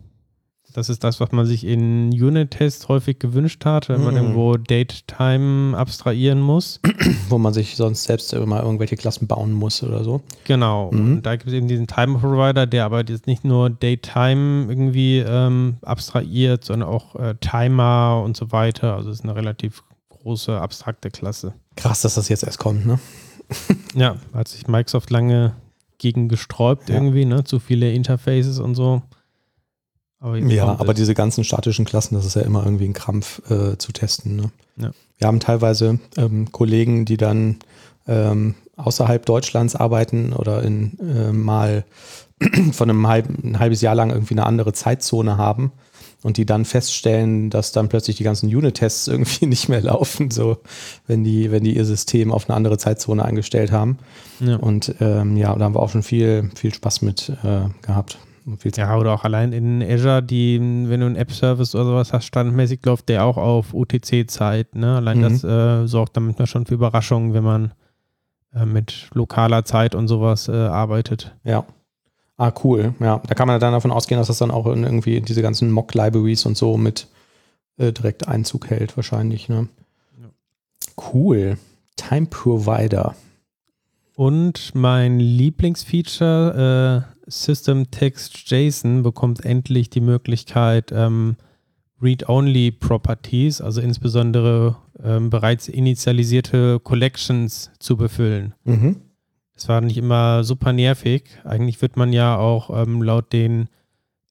Das 0.75 0.90
ist 0.90 1.05
das, 1.05 1.20
was 1.20 1.33
man 1.33 1.46
sich 1.46 1.64
in 1.64 2.11
Unit-Tests 2.11 2.88
häufig 2.88 3.18
gewünscht 3.18 3.64
hat, 3.64 3.88
wenn 3.88 4.05
man 4.05 4.12
Mhm. 4.14 4.20
irgendwo 4.20 4.57
Date-Time 4.59 5.75
abstrahieren 5.75 6.40
muss. 6.42 6.81
Wo 7.31 7.38
man 7.38 7.55
sich 7.55 7.77
sonst 7.77 8.03
selbst 8.05 8.35
immer 8.35 8.62
irgendwelche 8.62 8.96
Klassen 8.96 9.27
bauen 9.27 9.53
muss 9.53 9.83
oder 9.83 10.05
so. 10.05 10.20
Genau. 10.44 10.90
Mhm. 10.92 11.01
Und 11.16 11.22
da 11.22 11.37
gibt 11.37 11.49
es 11.49 11.55
eben 11.55 11.66
diesen 11.66 11.87
Time 11.87 12.18
Provider, 12.18 12.66
der 12.66 12.85
aber 12.85 13.03
jetzt 13.09 13.27
nicht 13.27 13.42
nur 13.42 13.70
Daytime 13.70 14.66
irgendwie 14.68 15.20
ähm, 15.27 15.77
abstrahiert, 15.81 16.64
sondern 16.64 16.90
auch 16.90 17.14
äh, 17.16 17.35
Timer 17.40 18.20
und 18.22 18.37
so 18.37 18.53
weiter. 18.53 18.96
Also 18.96 19.09
es 19.09 19.20
ist 19.20 19.25
eine 19.25 19.35
relativ 19.35 19.83
große 20.11 20.61
abstrakte 20.61 21.09
Klasse. 21.11 21.55
Krass, 21.77 22.03
dass 22.03 22.16
das 22.16 22.29
jetzt 22.29 22.44
erst 22.44 22.59
kommt, 22.59 22.85
ne? 22.85 22.99
Ja, 23.94 24.16
hat 24.35 24.49
sich 24.49 24.66
Microsoft 24.68 25.09
lange 25.11 25.55
gegen 25.98 26.28
gesträubt 26.28 26.88
Ja. 26.88 26.96
irgendwie, 26.96 27.24
ne? 27.24 27.44
Zu 27.44 27.59
viele 27.59 27.92
Interfaces 27.92 28.59
und 28.59 28.74
so. 28.74 29.02
Aber 30.18 30.38
Ja, 30.38 30.66
aber 30.66 30.90
es. 30.92 30.96
diese 30.96 31.14
ganzen 31.14 31.44
statischen 31.44 31.85
Klassen, 31.85 32.14
das 32.14 32.24
ist 32.24 32.35
ja 32.37 32.42
immer 32.42 32.64
irgendwie 32.64 32.87
ein 32.87 32.92
Krampf 32.94 33.42
äh, 33.50 33.76
zu 33.76 33.92
testen. 33.92 34.37
Ne? 34.37 34.50
Ja. 34.76 34.90
Wir 35.18 35.26
haben 35.26 35.40
teilweise 35.40 35.98
ähm, 36.16 36.50
Kollegen, 36.52 37.04
die 37.04 37.16
dann 37.16 37.56
ähm, 38.06 38.54
außerhalb 38.76 39.24
Deutschlands 39.26 39.74
arbeiten 39.76 40.32
oder 40.32 40.62
in 40.62 40.98
äh, 41.00 41.32
mal 41.32 41.85
von 42.72 42.90
einem 42.90 43.06
halben, 43.06 43.38
ein 43.44 43.59
halbes 43.59 43.80
Jahr 43.80 43.94
lang 43.94 44.11
irgendwie 44.11 44.35
eine 44.35 44.46
andere 44.46 44.72
Zeitzone 44.72 45.37
haben 45.38 45.72
und 46.22 46.37
die 46.37 46.46
dann 46.46 46.64
feststellen, 46.64 47.50
dass 47.50 47.72
dann 47.72 47.88
plötzlich 47.88 48.16
die 48.16 48.24
ganzen 48.24 48.55
Unit-Tests 48.55 49.09
irgendwie 49.09 49.46
nicht 49.46 49.68
mehr 49.68 49.83
laufen, 49.83 50.31
so 50.31 50.59
wenn 51.07 51.24
die, 51.24 51.50
wenn 51.50 51.64
die 51.64 51.76
ihr 51.76 51.85
System 51.85 52.33
auf 52.33 52.48
eine 52.48 52.57
andere 52.57 52.79
Zeitzone 52.79 53.24
eingestellt 53.24 53.72
haben. 53.72 53.98
Ja. 54.40 54.57
Und 54.57 54.94
ähm, 55.00 55.37
ja, 55.37 55.55
da 55.55 55.64
haben 55.64 55.74
wir 55.74 55.81
auch 55.81 55.90
schon 55.90 56.02
viel, 56.02 56.50
viel 56.55 56.74
Spaß 56.74 57.02
mit 57.02 57.31
äh, 57.42 57.68
gehabt. 57.83 58.18
Ja, 58.76 58.96
oder 58.96 59.12
auch 59.12 59.24
allein 59.24 59.52
in 59.52 59.83
Azure, 59.83 60.22
die, 60.22 60.61
wenn 60.61 61.00
du 61.00 61.07
einen 61.07 61.16
App-Service 61.16 61.74
oder 61.74 61.85
sowas 61.85 62.12
hast, 62.12 62.26
standardmäßig 62.26 62.79
läuft 62.87 63.09
der 63.09 63.24
auch 63.24 63.38
auf 63.38 63.74
UTC-Zeit. 63.74 64.76
Ne? 64.76 64.96
Allein 64.96 65.18
Mhm. 65.18 65.22
das 65.22 65.42
äh, 65.42 65.87
sorgt 65.88 66.16
damit 66.16 66.37
schon 66.48 66.64
für 66.64 66.74
Überraschungen, 66.74 67.35
wenn 67.35 67.42
man 67.42 67.72
äh, 68.55 68.64
mit 68.64 69.11
lokaler 69.14 69.64
Zeit 69.64 69.96
und 69.96 70.07
sowas 70.07 70.46
äh, 70.46 70.52
arbeitet. 70.52 71.35
Ja. 71.42 71.64
Ah, 72.38 72.53
cool. 72.64 72.94
Ja, 73.01 73.22
da 73.27 73.35
kann 73.35 73.49
man 73.49 73.59
dann 73.61 73.72
davon 73.72 73.90
ausgehen, 73.90 74.18
dass 74.18 74.29
das 74.29 74.38
dann 74.38 74.51
auch 74.51 74.66
in 74.66 74.85
irgendwie 74.85 75.20
diese 75.20 75.42
ganzen 75.42 75.70
Mock-Libraries 75.70 76.44
und 76.44 76.57
so 76.57 76.77
mit 76.77 77.09
äh, 77.79 77.92
direkt 77.92 78.29
Einzug 78.29 78.68
hält, 78.68 78.96
wahrscheinlich. 78.96 79.49
Ne? 79.49 79.68
Ja. 80.20 80.29
Cool. 81.12 81.57
Time 81.96 82.27
Provider. 82.27 83.14
Und 84.14 84.75
mein 84.75 85.18
Lieblingsfeature, 85.18 87.05
äh, 87.27 87.31
System 87.31 87.90
Text 87.90 88.51
JSON, 88.51 89.03
bekommt 89.03 89.44
endlich 89.44 89.90
die 89.90 90.01
Möglichkeit, 90.01 90.92
ähm, 90.92 91.37
Read-Only 92.01 92.72
Properties, 92.72 93.61
also 93.61 93.81
insbesondere 93.81 94.77
ähm, 95.03 95.31
bereits 95.31 95.68
initialisierte 95.68 96.81
Collections 96.81 97.70
zu 97.79 97.96
befüllen. 97.96 98.55
Mhm. 98.64 98.96
Das 99.56 99.68
war 99.68 99.80
nicht 99.80 99.96
immer 99.96 100.44
super 100.44 100.72
nervig. 100.72 101.24
Eigentlich 101.44 101.80
wird 101.82 101.96
man 101.96 102.12
ja 102.12 102.36
auch 102.36 102.70
ähm, 102.70 103.02
laut 103.02 103.32
den 103.32 103.68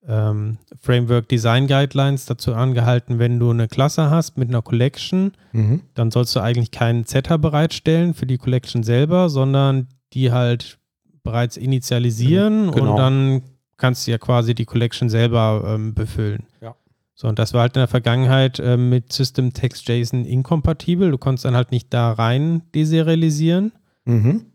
ähm, 0.07 0.57
Framework 0.79 1.27
Design 1.29 1.65
Guidelines 1.67 2.25
dazu 2.27 2.53
angehalten, 2.53 3.17
wenn 3.17 3.39
du 3.39 3.49
eine 3.49 3.67
Klasse 3.67 4.11
hast 4.11 4.38
mit 4.38 4.49
einer 4.49 4.61
Collection, 4.61 5.31
Mhm. 5.51 5.81
dann 5.95 6.11
sollst 6.11 6.35
du 6.35 6.41
eigentlich 6.41 6.69
keinen 6.71 7.05
Setter 7.05 7.38
bereitstellen 7.39 8.13
für 8.13 8.27
die 8.27 8.38
Collection 8.38 8.83
selber, 8.83 9.29
sondern 9.29 9.88
die 10.13 10.31
halt 10.31 10.77
bereits 11.23 11.57
initialisieren 11.57 12.69
Genau. 12.71 12.91
und 12.91 12.97
dann 12.97 13.41
kannst 13.77 14.05
du 14.05 14.11
ja 14.11 14.19
quasi 14.19 14.53
die 14.53 14.65
Collection 14.65 15.09
selber 15.09 15.63
ähm, 15.73 15.95
befüllen. 15.95 16.43
Ja. 16.61 16.75
So, 17.15 17.27
und 17.27 17.39
das 17.39 17.53
war 17.55 17.61
halt 17.61 17.75
in 17.75 17.79
der 17.79 17.88
Vergangenheit 17.88 18.59
ähm, 18.59 18.89
mit 18.89 19.11
System 19.11 19.53
Text 19.53 19.89
JSON 19.89 20.23
inkompatibel. 20.25 21.09
Du 21.09 21.17
konntest 21.17 21.45
dann 21.45 21.55
halt 21.55 21.71
nicht 21.71 21.91
da 21.93 22.11
rein 22.11 22.61
deserialisieren, 22.75 23.71
Mhm. 24.05 24.45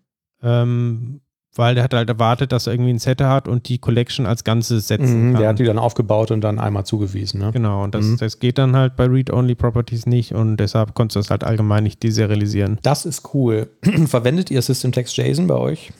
Ähm, 0.42 1.20
weil 1.56 1.74
der 1.74 1.82
hat 1.82 1.94
halt 1.94 2.08
erwartet, 2.08 2.52
dass 2.52 2.68
er 2.68 2.74
irgendwie 2.74 2.90
einen 2.90 3.00
Setter 3.00 3.28
hat 3.28 3.48
und 3.48 3.68
die 3.68 3.78
Collection 3.78 4.24
als 4.24 4.44
Ganzes 4.44 4.86
setzen 4.86 5.28
Mhm. 5.30 5.32
kann. 5.32 5.40
Der 5.40 5.48
hat 5.50 5.58
die 5.58 5.64
dann 5.64 5.78
aufgebaut 5.80 6.30
und 6.30 6.42
dann 6.42 6.60
einmal 6.60 6.86
zugewiesen. 6.86 7.40
Ne? 7.40 7.50
Genau, 7.52 7.82
und 7.82 7.92
das, 7.94 8.04
Mhm. 8.04 8.16
das 8.18 8.38
geht 8.38 8.56
dann 8.56 8.76
halt 8.76 8.94
bei 8.94 9.06
Read-Only-Properties 9.06 10.06
nicht 10.06 10.32
und 10.32 10.58
deshalb 10.58 10.94
konntest 10.94 11.16
du 11.16 11.20
das 11.20 11.30
halt 11.30 11.42
allgemein 11.42 11.82
nicht 11.82 12.02
deserialisieren. 12.04 12.78
Das 12.82 13.04
ist 13.04 13.34
cool. 13.34 13.68
Verwendet 14.06 14.50
ihr 14.52 14.62
System 14.62 14.92
Text 14.92 15.16
JSON 15.16 15.48
bei 15.48 15.56
euch 15.56 15.90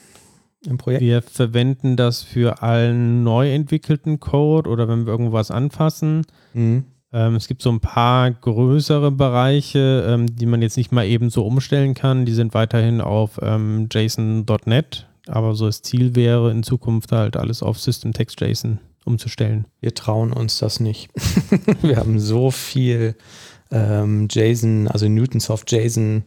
im 0.65 0.77
Projekt? 0.77 1.01
Wir 1.01 1.21
verwenden 1.21 1.97
das 1.97 2.23
für 2.23 2.61
allen 2.63 3.23
neu 3.23 3.51
entwickelten 3.53 4.21
Code 4.21 4.69
oder 4.69 4.87
wenn 4.87 5.05
wir 5.05 5.11
irgendwas 5.11 5.51
anfassen. 5.51 6.25
Mhm. 6.53 6.85
Ähm, 7.13 7.35
es 7.35 7.47
gibt 7.47 7.61
so 7.61 7.69
ein 7.71 7.79
paar 7.79 8.31
größere 8.31 9.11
Bereiche, 9.11 10.05
ähm, 10.07 10.33
die 10.33 10.45
man 10.45 10.61
jetzt 10.61 10.77
nicht 10.77 10.91
mal 10.91 11.05
eben 11.05 11.29
so 11.29 11.45
umstellen 11.45 11.93
kann. 11.93 12.25
Die 12.25 12.33
sind 12.33 12.53
weiterhin 12.53 13.01
auf 13.01 13.39
ähm, 13.41 13.89
JSON.NET, 13.91 15.07
aber 15.27 15.55
so 15.55 15.65
das 15.65 15.81
Ziel 15.81 16.15
wäre 16.15 16.51
in 16.51 16.63
Zukunft 16.63 17.11
halt 17.11 17.35
alles 17.35 17.63
auf 17.63 17.79
System 17.79 18.13
Text 18.13 18.39
JSON 18.39 18.79
umzustellen. 19.03 19.65
Wir 19.81 19.93
trauen 19.93 20.31
uns 20.31 20.59
das 20.59 20.79
nicht. 20.79 21.09
wir 21.81 21.97
haben 21.97 22.19
so 22.19 22.51
viel 22.51 23.15
ähm, 23.71 24.27
JSON, 24.29 24.87
also 24.87 25.09
Newtonsoft 25.09 25.71
JSON 25.71 26.23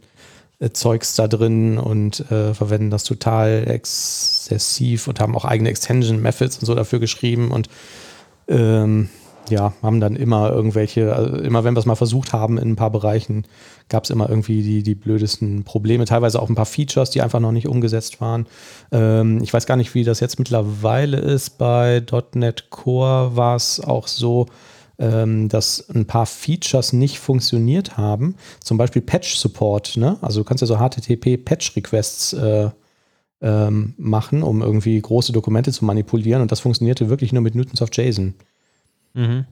äh, 0.58 0.70
Zeugs 0.70 1.14
da 1.14 1.28
drin 1.28 1.78
und 1.78 2.30
äh, 2.30 2.52
verwenden 2.52 2.90
das 2.90 3.04
total 3.04 3.64
exzessiv 3.68 5.08
und 5.08 5.18
haben 5.20 5.34
auch 5.34 5.44
eigene 5.44 5.70
Extension 5.70 6.20
Methods 6.20 6.58
und 6.58 6.66
so 6.66 6.74
dafür 6.74 6.98
geschrieben 7.00 7.50
und 7.52 7.68
ähm, 8.48 9.08
ja, 9.50 9.72
haben 9.82 10.00
dann 10.00 10.16
immer 10.16 10.50
irgendwelche, 10.50 11.14
also 11.14 11.36
immer 11.36 11.64
wenn 11.64 11.74
wir 11.74 11.80
es 11.80 11.86
mal 11.86 11.94
versucht 11.94 12.32
haben 12.32 12.58
in 12.58 12.70
ein 12.70 12.76
paar 12.76 12.90
Bereichen, 12.90 13.46
gab 13.88 14.04
es 14.04 14.10
immer 14.10 14.28
irgendwie 14.28 14.62
die, 14.62 14.82
die 14.82 14.94
blödesten 14.94 15.64
Probleme, 15.64 16.04
teilweise 16.04 16.40
auch 16.40 16.48
ein 16.48 16.54
paar 16.54 16.66
Features, 16.66 17.10
die 17.10 17.22
einfach 17.22 17.40
noch 17.40 17.52
nicht 17.52 17.68
umgesetzt 17.68 18.20
waren. 18.20 18.46
Ähm, 18.92 19.42
ich 19.42 19.52
weiß 19.52 19.66
gar 19.66 19.76
nicht, 19.76 19.94
wie 19.94 20.04
das 20.04 20.20
jetzt 20.20 20.38
mittlerweile 20.38 21.18
ist. 21.18 21.58
Bei 21.58 22.02
.NET 22.34 22.70
Core 22.70 23.36
war 23.36 23.56
es 23.56 23.80
auch 23.80 24.08
so, 24.08 24.46
ähm, 24.98 25.48
dass 25.48 25.88
ein 25.90 26.06
paar 26.06 26.26
Features 26.26 26.92
nicht 26.92 27.18
funktioniert 27.18 27.96
haben. 27.96 28.36
Zum 28.60 28.78
Beispiel 28.78 29.02
Patch-Support. 29.02 29.96
Ne? 29.96 30.18
Also 30.20 30.40
du 30.40 30.44
kannst 30.44 30.62
ja 30.62 30.66
so 30.66 30.76
HTTP-Patch-Requests 30.76 32.32
äh, 32.34 32.70
ähm, 33.40 33.94
machen, 33.98 34.42
um 34.42 34.62
irgendwie 34.62 35.00
große 35.00 35.32
Dokumente 35.32 35.72
zu 35.72 35.84
manipulieren. 35.84 36.42
Und 36.42 36.52
das 36.52 36.60
funktionierte 36.60 37.10
wirklich 37.10 37.32
nur 37.32 37.42
mit 37.42 37.54
Newtonsoft 37.54 37.96
JSON. 37.96 38.34
Mhm. 39.14 39.46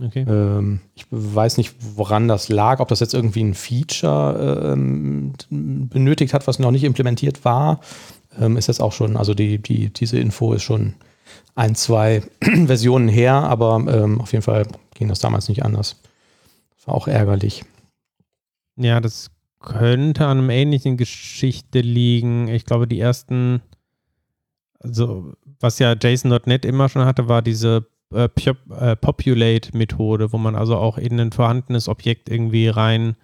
Okay. 0.00 0.24
Ähm, 0.28 0.80
ich 0.94 1.06
weiß 1.10 1.56
nicht, 1.56 1.74
woran 1.96 2.28
das 2.28 2.48
lag, 2.48 2.80
ob 2.80 2.88
das 2.88 3.00
jetzt 3.00 3.14
irgendwie 3.14 3.42
ein 3.42 3.54
Feature 3.54 4.72
ähm, 4.72 5.32
benötigt 5.50 6.34
hat, 6.34 6.46
was 6.46 6.58
noch 6.58 6.70
nicht 6.70 6.84
implementiert 6.84 7.44
war. 7.44 7.80
Ähm, 8.38 8.56
ist 8.56 8.68
jetzt 8.68 8.80
auch 8.80 8.92
schon, 8.92 9.16
also 9.16 9.34
die, 9.34 9.58
die, 9.58 9.92
diese 9.92 10.18
Info 10.18 10.52
ist 10.52 10.62
schon 10.62 10.94
ein, 11.54 11.74
zwei 11.74 12.22
Versionen 12.66 13.08
her, 13.08 13.34
aber 13.34 13.84
ähm, 13.88 14.20
auf 14.20 14.32
jeden 14.32 14.44
Fall 14.44 14.66
ging 14.94 15.08
das 15.08 15.18
damals 15.18 15.48
nicht 15.48 15.64
anders. 15.64 16.00
Das 16.76 16.86
war 16.86 16.94
auch 16.94 17.08
ärgerlich. 17.08 17.64
Ja, 18.76 19.00
das 19.00 19.30
könnte 19.60 20.26
an 20.26 20.38
einer 20.38 20.52
ähnlichen 20.52 20.96
Geschichte 20.96 21.80
liegen. 21.80 22.46
Ich 22.46 22.64
glaube, 22.64 22.86
die 22.86 23.00
ersten, 23.00 23.60
also 24.78 25.32
was 25.58 25.80
ja 25.80 25.94
JSON.NET 26.00 26.64
immer 26.64 26.88
schon 26.88 27.04
hatte, 27.04 27.28
war 27.28 27.42
diese 27.42 27.88
äh, 28.12 28.28
äh, 28.44 28.96
Populate-Methode, 28.96 30.32
wo 30.32 30.38
man 30.38 30.54
also 30.54 30.76
auch 30.76 30.98
in 30.98 31.18
ein 31.20 31.32
vorhandenes 31.32 31.88
Objekt 31.88 32.28
irgendwie 32.28 32.68
rein 32.68 33.16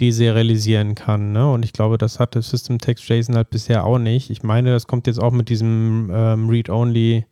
deserialisieren 0.00 0.94
kann. 0.94 1.32
Ne? 1.32 1.50
Und 1.50 1.64
ich 1.64 1.72
glaube, 1.72 1.98
das 1.98 2.18
hatte 2.18 2.40
System 2.40 2.78
Text 2.78 3.08
JSON 3.08 3.36
halt 3.36 3.50
bisher 3.50 3.84
auch 3.84 3.98
nicht. 3.98 4.30
Ich 4.30 4.42
meine, 4.42 4.72
das 4.72 4.86
kommt 4.86 5.06
jetzt 5.06 5.20
auch 5.20 5.32
mit 5.32 5.48
diesem 5.50 6.10
ähm, 6.12 6.48
Read-Only 6.48 7.26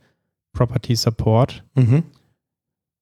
Property 0.53 0.95
Support. 0.95 1.65
Mhm. 1.75 2.05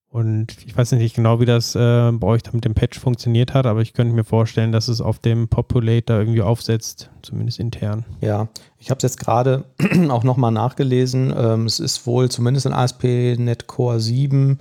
Und 0.09 0.57
ich 0.65 0.77
weiß 0.77 0.93
nicht 0.93 1.17
genau, 1.17 1.41
wie 1.41 1.47
das 1.47 1.75
äh, 1.75 2.13
bei 2.13 2.27
euch 2.27 2.43
da 2.43 2.53
mit 2.53 2.65
dem 2.65 2.75
Patch 2.75 2.99
funktioniert 2.99 3.53
hat, 3.53 3.67
aber 3.67 3.83
ich 3.83 3.93
könnte 3.93 4.15
mir 4.15 4.25
vorstellen, 4.25 4.73
dass 4.73 4.89
es 4.89 5.01
auf 5.01 5.19
dem 5.19 5.49
Populator 5.49 6.17
irgendwie 6.17 6.43
aufsetzt, 6.43 7.11
zumindest 7.23 7.59
intern. 7.59 8.05
Ja, 8.21 8.49
ich 8.79 8.89
habe 8.91 8.99
es 8.99 9.03
jetzt 9.03 9.19
gerade 9.19 9.65
auch 10.09 10.25
nochmal 10.25 10.53
nachgelesen. 10.53 11.35
Ähm, 11.37 11.67
es 11.67 11.81
ist 11.81 12.07
wohl 12.07 12.31
zumindest 12.31 12.67
in 12.67 12.73
ASP.NET 12.73 13.67
Core 13.67 14.01
7 14.01 14.59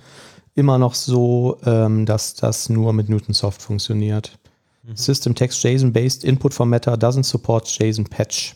immer 0.56 0.78
noch 0.78 0.96
so, 0.96 1.58
ähm, 1.66 2.06
dass 2.06 2.34
das 2.34 2.70
nur 2.70 2.94
mit 2.94 3.10
Newtonsoft 3.10 3.62
funktioniert. 3.62 4.38
Mhm. 4.84 4.96
System 4.96 5.36
Text 5.36 5.64
JSON-based 5.64 6.24
Input 6.24 6.54
Formatter 6.54 6.96
doesn't 6.96 7.24
support 7.24 7.68
JSON 7.68 8.06
Patch. 8.06 8.56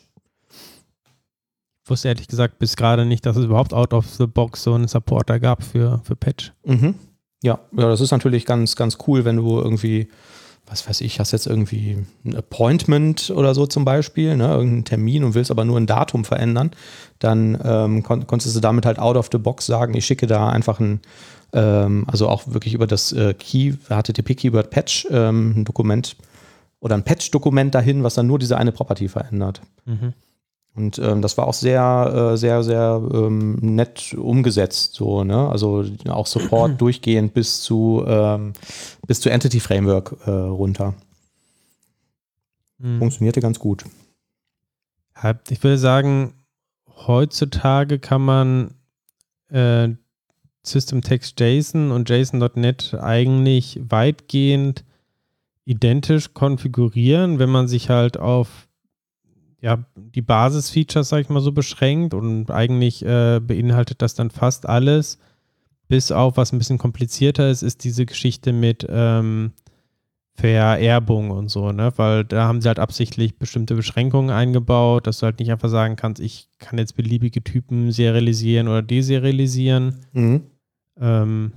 Ich 1.90 1.92
wusste 1.92 2.10
ehrlich 2.10 2.28
gesagt 2.28 2.60
bis 2.60 2.76
gerade 2.76 3.04
nicht, 3.04 3.26
dass 3.26 3.36
es 3.36 3.46
überhaupt 3.46 3.74
out 3.74 3.96
of 3.96 4.06
the 4.06 4.28
box 4.28 4.62
so 4.62 4.76
einen 4.76 4.88
Supporter 4.88 5.40
gab 5.40 5.64
für, 5.64 6.02
für 6.04 6.16
Patch. 6.16 6.54
Mhm. 6.64 6.94
Ja, 7.42 7.62
ja, 7.76 7.90
das 7.90 8.00
ist 8.00 8.12
natürlich 8.12 8.46
ganz, 8.46 8.76
ganz 8.76 9.00
cool, 9.08 9.26
wenn 9.26 9.38
du 9.38 9.58
irgendwie, 9.58 10.08
was 10.68 10.88
weiß 10.88 11.02
ich, 11.02 11.20
hast 11.20 11.32
jetzt 11.32 11.48
irgendwie 11.48 11.98
ein 12.24 12.36
Appointment 12.36 13.32
oder 13.36 13.56
so 13.56 13.66
zum 13.66 13.86
Beispiel, 13.86 14.38
ne, 14.38 14.50
irgendeinen 14.50 14.86
Termin 14.86 15.24
und 15.24 15.34
willst 15.34 15.50
aber 15.50 15.66
nur 15.66 15.80
ein 15.80 15.88
Datum 15.88 16.26
verändern, 16.26 16.70
dann 17.18 17.58
ähm, 17.64 18.04
kon 18.04 18.28
konntest 18.28 18.56
du 18.56 18.60
damit 18.60 18.86
halt 18.86 19.00
out 19.00 19.18
of 19.18 19.30
the 19.32 19.40
box 19.40 19.66
sagen, 19.66 19.96
ich 19.96 20.06
schicke 20.06 20.28
da 20.28 20.48
einfach 20.48 20.80
ein, 20.80 21.00
ähm, 21.54 22.04
also 22.06 22.30
auch 22.30 22.44
wirklich 22.46 22.76
über 22.76 22.86
das 22.86 23.14
äh, 23.14 23.34
Key, 23.34 23.74
HTTP-Keyword 23.90 24.70
Patch 24.70 25.08
ähm, 25.10 25.62
ein 25.62 25.66
Dokument 25.66 26.18
oder 26.82 26.94
ein 26.94 27.04
Patch-Dokument 27.04 27.74
dahin, 27.74 28.04
was 28.04 28.14
dann 28.14 28.28
nur 28.28 28.38
diese 28.38 28.60
eine 28.60 28.72
Property 28.72 29.08
verändert. 29.08 29.62
Mhm. 29.86 30.14
Und 30.76 31.00
ähm, 31.00 31.22
das 31.22 31.38
war 31.38 31.48
auch 31.48 31.54
sehr, 31.54 32.32
äh, 32.34 32.38
sehr, 32.38 32.64
sehr 32.64 33.02
ähm, 33.14 33.56
nett 33.56 34.14
umgesetzt. 34.14 34.94
So, 34.94 35.24
ne? 35.24 35.50
Also 35.50 35.84
auch 36.08 36.28
Support 36.28 36.80
durchgehend 36.82 37.34
bis 37.34 37.62
zu, 37.62 38.04
ähm, 38.08 38.54
bis 39.08 39.20
zu 39.20 39.30
Entity 39.30 39.60
Framework 39.60 40.16
äh, 40.26 40.32
runter. 40.32 40.94
Mhm. 42.78 43.00
Funktionierte 43.00 43.42
ganz 43.42 43.60
gut. 43.60 43.84
Ich 45.50 45.62
würde 45.64 45.78
sagen, 45.78 46.34
heutzutage 47.08 48.00
kann 48.00 48.22
man 48.22 48.76
äh, 49.50 49.90
System 50.64 51.02
Text 51.02 51.40
JSON 51.40 51.92
und 51.92 52.10
JSON.NET 52.10 52.96
eigentlich 53.02 53.82
weitgehend 53.84 54.86
identisch 55.66 56.34
konfigurieren, 56.34 57.38
wenn 57.38 57.50
man 57.50 57.68
sich 57.68 57.90
halt 57.90 58.18
auf 58.18 58.69
ja, 59.62 59.84
die 59.96 60.22
Basisfeatures, 60.22 61.10
sag 61.10 61.22
ich 61.22 61.30
mal 61.30 61.42
so, 61.42 61.52
beschränkt 61.52 62.14
und 62.14 62.50
eigentlich 62.52 63.04
äh, 63.06 63.40
beinhaltet 63.40 64.02
das 64.02 64.16
dann 64.16 64.32
fast 64.32 64.68
alles. 64.68 65.20
Bis 65.88 66.12
auf, 66.12 66.38
was 66.38 66.54
ein 66.54 66.60
bisschen 66.60 66.78
komplizierter 66.78 67.50
ist, 67.50 67.64
ist 67.64 67.84
diese 67.84 68.06
Geschichte 68.06 68.54
mit 68.54 68.86
ähm, 68.88 69.54
Vererbung 70.36 71.32
und 71.32 71.50
so, 71.50 71.72
ne? 71.72 71.92
Weil 71.98 72.24
da 72.24 72.48
haben 72.48 72.62
sie 72.62 72.68
halt 72.68 72.80
absichtlich 72.80 73.38
bestimmte 73.38 73.76
Beschränkungen 73.76 74.30
eingebaut, 74.30 75.08
dass 75.08 75.20
du 75.20 75.26
halt 75.26 75.40
nicht 75.40 75.52
einfach 75.52 75.68
sagen 75.68 75.96
kannst, 75.96 76.22
ich 76.22 76.48
kann 76.60 76.80
jetzt 76.80 76.96
beliebige 76.96 77.44
Typen 77.44 77.92
serialisieren 77.92 78.68
oder 78.68 78.82
deserialisieren. 78.82 79.96
Mhm. 80.14 80.44
Ähm, 81.02 81.52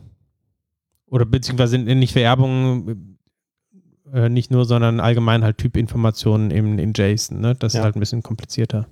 oder 1.07 1.27
beziehungsweise 1.27 1.79
nicht 1.79 2.15
Vererbung, 2.15 3.12
äh, 4.13 4.29
nicht 4.29 4.51
nur, 4.51 4.65
sondern 4.65 5.01
allgemein 5.01 5.45
halt 5.45 5.59
Typinformationen 5.59 6.51
in, 6.51 6.79
in 6.79 6.93
JSON, 6.95 7.41
ne? 7.41 7.55
Das 7.59 7.73
ja. 7.73 7.81
ist 7.81 7.85
halt 7.85 7.97
ein 7.97 8.01
bisschen 8.01 8.23
komplizierter. 8.23 8.87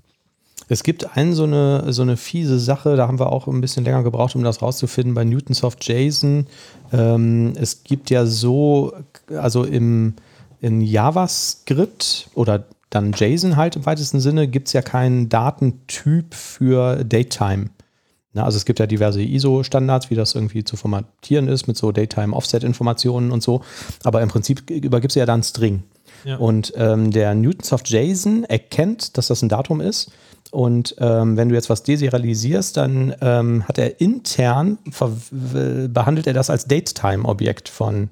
Es 0.69 0.85
gibt 0.85 1.17
einen 1.17 1.33
so 1.33 1.45
eine, 1.45 1.93
so 1.93 2.03
eine 2.03 2.17
fiese 2.17 2.59
Sache, 2.61 2.95
da 2.95 3.09
haben 3.09 3.19
wir 3.19 3.33
auch 3.33 3.49
ein 3.49 3.61
bisschen 3.61 3.85
länger 3.85 4.05
gebraucht, 4.05 4.37
um 4.37 4.45
das 4.45 4.63
rauszufinden, 4.63 5.15
bei 5.15 5.25
Newtonsoft 5.25 5.87
JSON. 5.87 6.47
Ähm, 6.93 7.55
es 7.57 7.83
gibt 7.83 8.09
ja 8.09 8.25
so, 8.25 8.93
also 9.37 9.65
im, 9.65 10.15
in 10.61 10.81
JavaScript 10.81 12.31
oder 12.35 12.65
dann 12.91 13.13
JSON 13.13 13.57
halt 13.57 13.77
im 13.77 13.85
weitesten 13.85 14.21
Sinne, 14.21 14.47
gibt 14.47 14.69
es 14.69 14.73
ja 14.73 14.83
keinen 14.83 15.29
Datentyp 15.29 16.35
für 16.35 17.05
Datetime. 17.05 17.71
Na, 18.33 18.45
also 18.45 18.57
es 18.57 18.65
gibt 18.65 18.79
ja 18.79 18.87
diverse 18.87 19.23
ISO-Standards, 19.23 20.11
wie 20.11 20.15
das 20.15 20.35
irgendwie 20.35 20.63
zu 20.63 20.77
formatieren 20.77 21.49
ist, 21.49 21.67
mit 21.67 21.77
so 21.77 21.91
Datetime-Offset-Informationen 21.91 23.33
und 23.33 23.43
so. 23.43 23.63
Aber 24.05 24.23
im 24.23 24.29
Prinzip 24.29 24.71
übergibt 24.71 25.11
es 25.13 25.17
ja 25.17 25.27
dann 25.27 25.43
String. 25.43 25.83
Ja. 26.25 26.37
Und 26.37 26.73
ähm, 26.77 27.11
der 27.11 27.35
Newtonsoft 27.35 27.89
JSON 27.91 28.45
erkennt, 28.45 29.17
dass 29.19 29.29
das 29.29 29.43
ein 29.43 29.49
Datum 29.49 29.81
ist 29.81 30.13
und 30.51 30.97
ähm, 30.99 31.37
wenn 31.37 31.49
du 31.49 31.55
jetzt 31.55 31.71
was 31.71 31.83
deserialisierst, 31.83 32.77
dann 32.77 33.15
ähm, 33.21 33.67
hat 33.69 33.79
er 33.79 34.01
intern, 34.01 34.79
behandelt 35.89 36.27
er 36.27 36.33
das 36.33 36.51
als 36.51 36.67
Datetime-Objekt 36.67 37.69
von 37.69 38.11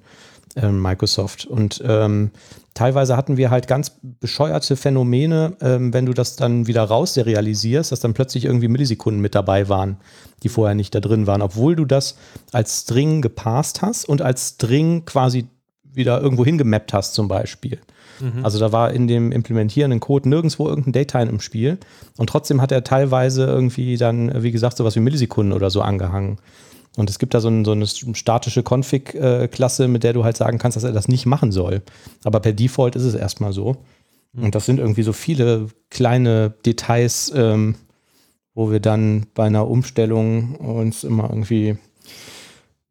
Microsoft. 0.63 1.47
Und 1.47 1.83
ähm, 1.87 2.31
teilweise 2.75 3.17
hatten 3.17 3.37
wir 3.37 3.51
halt 3.51 3.67
ganz 3.67 3.93
bescheuerte 4.21 4.77
Phänomene, 4.77 5.57
ähm, 5.61 5.93
wenn 5.93 6.07
du 6.07 6.13
das 6.13 6.37
dann 6.37 6.67
wieder 6.67 6.85
raus 6.85 7.15
serialisierst, 7.15 7.93
dass 7.93 8.01
dann 8.01 8.15
plötzlich 8.15 8.45
irgendwie 8.45 8.69
Millisekunden 8.69 9.21
mit 9.21 9.35
dabei 9.35 9.69
waren, 9.69 9.99
die 10.43 10.49
vorher 10.49 10.75
nicht 10.75 10.95
da 10.95 11.01
drin 11.01 11.27
waren, 11.27 11.43
obwohl 11.43 11.77
du 11.77 11.85
das 11.85 12.17
als 12.53 12.83
String 12.83 13.23
gepasst 13.23 13.83
hast 13.83 14.09
und 14.09 14.23
als 14.23 14.49
String 14.51 15.05
quasi 15.05 15.47
wieder 15.93 16.21
irgendwo 16.21 16.45
hingemappt 16.45 16.93
hast 16.93 17.15
zum 17.15 17.29
Beispiel. 17.29 17.81
Mhm. 18.21 18.45
Also 18.45 18.59
da 18.59 18.73
war 18.73 18.93
in 18.93 19.07
dem 19.07 19.33
implementierenden 19.33 20.01
Code 20.01 20.29
nirgendwo 20.29 20.69
irgendein 20.69 20.93
Datetime 20.93 21.31
im 21.31 21.41
Spiel. 21.41 21.79
Und 22.17 22.29
trotzdem 22.29 22.61
hat 22.61 22.73
er 22.73 22.85
teilweise 22.85 23.45
irgendwie 23.45 23.97
dann, 23.97 24.43
wie 24.43 24.53
gesagt, 24.53 24.77
sowas 24.77 24.97
wie 24.97 25.01
Millisekunden 25.01 25.53
oder 25.53 25.71
so 25.71 25.83
angehangen. 25.83 26.39
Und 26.99 27.09
es 27.09 27.21
gibt 27.21 27.33
da 27.33 27.41
so, 27.41 27.49
ein, 27.49 27.65
so 27.65 27.71
eine 27.71 27.87
statische 27.87 28.65
Config-Klasse, 28.69 29.87
mit 29.87 30.03
der 30.03 30.15
du 30.15 30.25
halt 30.25 30.37
sagen 30.37 30.59
kannst, 30.59 30.77
dass 30.77 30.83
er 30.83 30.91
das 30.91 31.07
nicht 31.07 31.27
machen 31.27 31.53
soll. 31.53 31.83
Aber 32.25 32.41
per 32.41 32.53
Default 32.53 32.97
ist 32.97 33.05
es 33.05 33.15
erstmal 33.15 33.53
so. 33.53 33.77
Mhm. 34.33 34.47
Und 34.47 34.55
das 34.57 34.67
sind 34.67 34.81
irgendwie 34.81 35.05
so 35.05 35.13
viele 35.13 35.69
kleine 35.91 36.53
Details, 36.67 37.33
ähm, 37.37 37.77
wo 38.53 38.73
wir 38.73 38.81
dann 38.81 39.27
bei 39.35 39.45
einer 39.45 39.69
Umstellung 39.69 40.57
uns 40.57 41.05
immer 41.05 41.31
irgendwie 41.31 41.77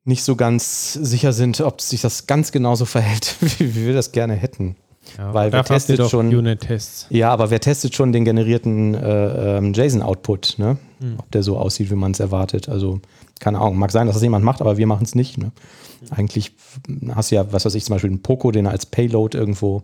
nicht 0.06 0.24
so 0.24 0.38
ganz 0.38 0.94
sicher 0.94 1.34
sind, 1.34 1.60
ob 1.60 1.82
sich 1.82 2.00
das 2.00 2.28
ganz 2.28 2.54
genauso 2.54 2.86
verhält, 2.86 3.36
wie 3.60 3.88
wir 3.88 3.94
das 3.94 4.14
gerne 4.14 4.36
hätten. 4.36 4.78
Ja, 5.18 5.34
Weil 5.34 5.52
wer 5.52 5.66
testet 5.66 6.10
schon 6.10 6.34
Unit-Tests. 6.34 7.08
Ja, 7.10 7.32
aber 7.32 7.50
wer 7.50 7.60
testet 7.60 7.94
schon 7.94 8.14
den 8.14 8.24
generierten 8.24 8.94
äh, 8.96 9.58
ähm, 9.58 9.74
JSON-Output, 9.74 10.56
ne? 10.60 10.78
Hm. 11.00 11.16
Ob 11.18 11.30
der 11.32 11.44
so 11.44 11.58
aussieht, 11.58 11.92
wie 11.92 11.96
man 11.96 12.12
es 12.12 12.22
erwartet. 12.22 12.70
Also, 12.70 13.02
keine 13.40 13.60
Ahnung, 13.60 13.78
mag 13.78 13.92
sein, 13.92 14.08
dass 14.08 14.16
das 14.16 14.24
jemand 14.24 14.46
macht, 14.46 14.62
aber 14.62 14.78
wir 14.78 14.88
machen 14.88 15.04
es 15.04 15.16
nicht. 15.16 15.38
Ne? 15.38 15.52
Eigentlich 16.10 16.54
hast 17.14 17.32
du 17.32 17.36
ja, 17.36 17.52
was 17.52 17.66
weiß 17.66 17.76
ich, 17.76 17.86
zum 17.86 17.96
Beispiel 17.96 18.10
einen 18.10 18.22
Poco, 18.22 18.52
den 18.52 18.66
du 18.66 18.72
als 18.72 18.86
Payload 18.86 19.38
irgendwo 19.38 19.84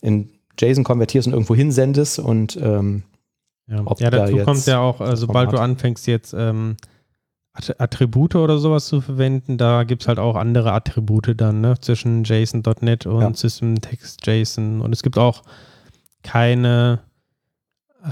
in 0.00 0.30
JSON 0.58 0.84
konvertierst 0.84 1.26
und 1.26 1.32
irgendwo 1.32 1.54
hinsendest 1.54 2.18
und 2.18 2.56
ähm, 2.60 3.04
ja. 3.68 3.84
ja, 3.98 4.10
dazu 4.10 4.36
da 4.36 4.44
kommt 4.44 4.66
ja 4.66 4.80
auch, 4.80 5.00
äh, 5.00 5.16
sobald 5.16 5.52
du 5.52 5.58
anfängst 5.58 6.06
jetzt 6.06 6.34
ähm, 6.36 6.76
Attribute 7.54 8.34
oder 8.36 8.58
sowas 8.58 8.86
zu 8.86 9.00
verwenden, 9.00 9.58
da 9.58 9.84
gibt 9.84 10.02
es 10.02 10.08
halt 10.08 10.18
auch 10.18 10.36
andere 10.36 10.72
Attribute 10.72 11.34
dann, 11.36 11.60
ne? 11.60 11.74
Zwischen 11.80 12.24
JSON.NET 12.24 13.06
und 13.06 13.20
ja. 13.20 13.34
System 13.34 13.80
Text 13.80 14.26
JSON. 14.26 14.80
Und 14.80 14.92
es 14.92 15.02
gibt 15.02 15.18
auch 15.18 15.42
keine 16.22 17.00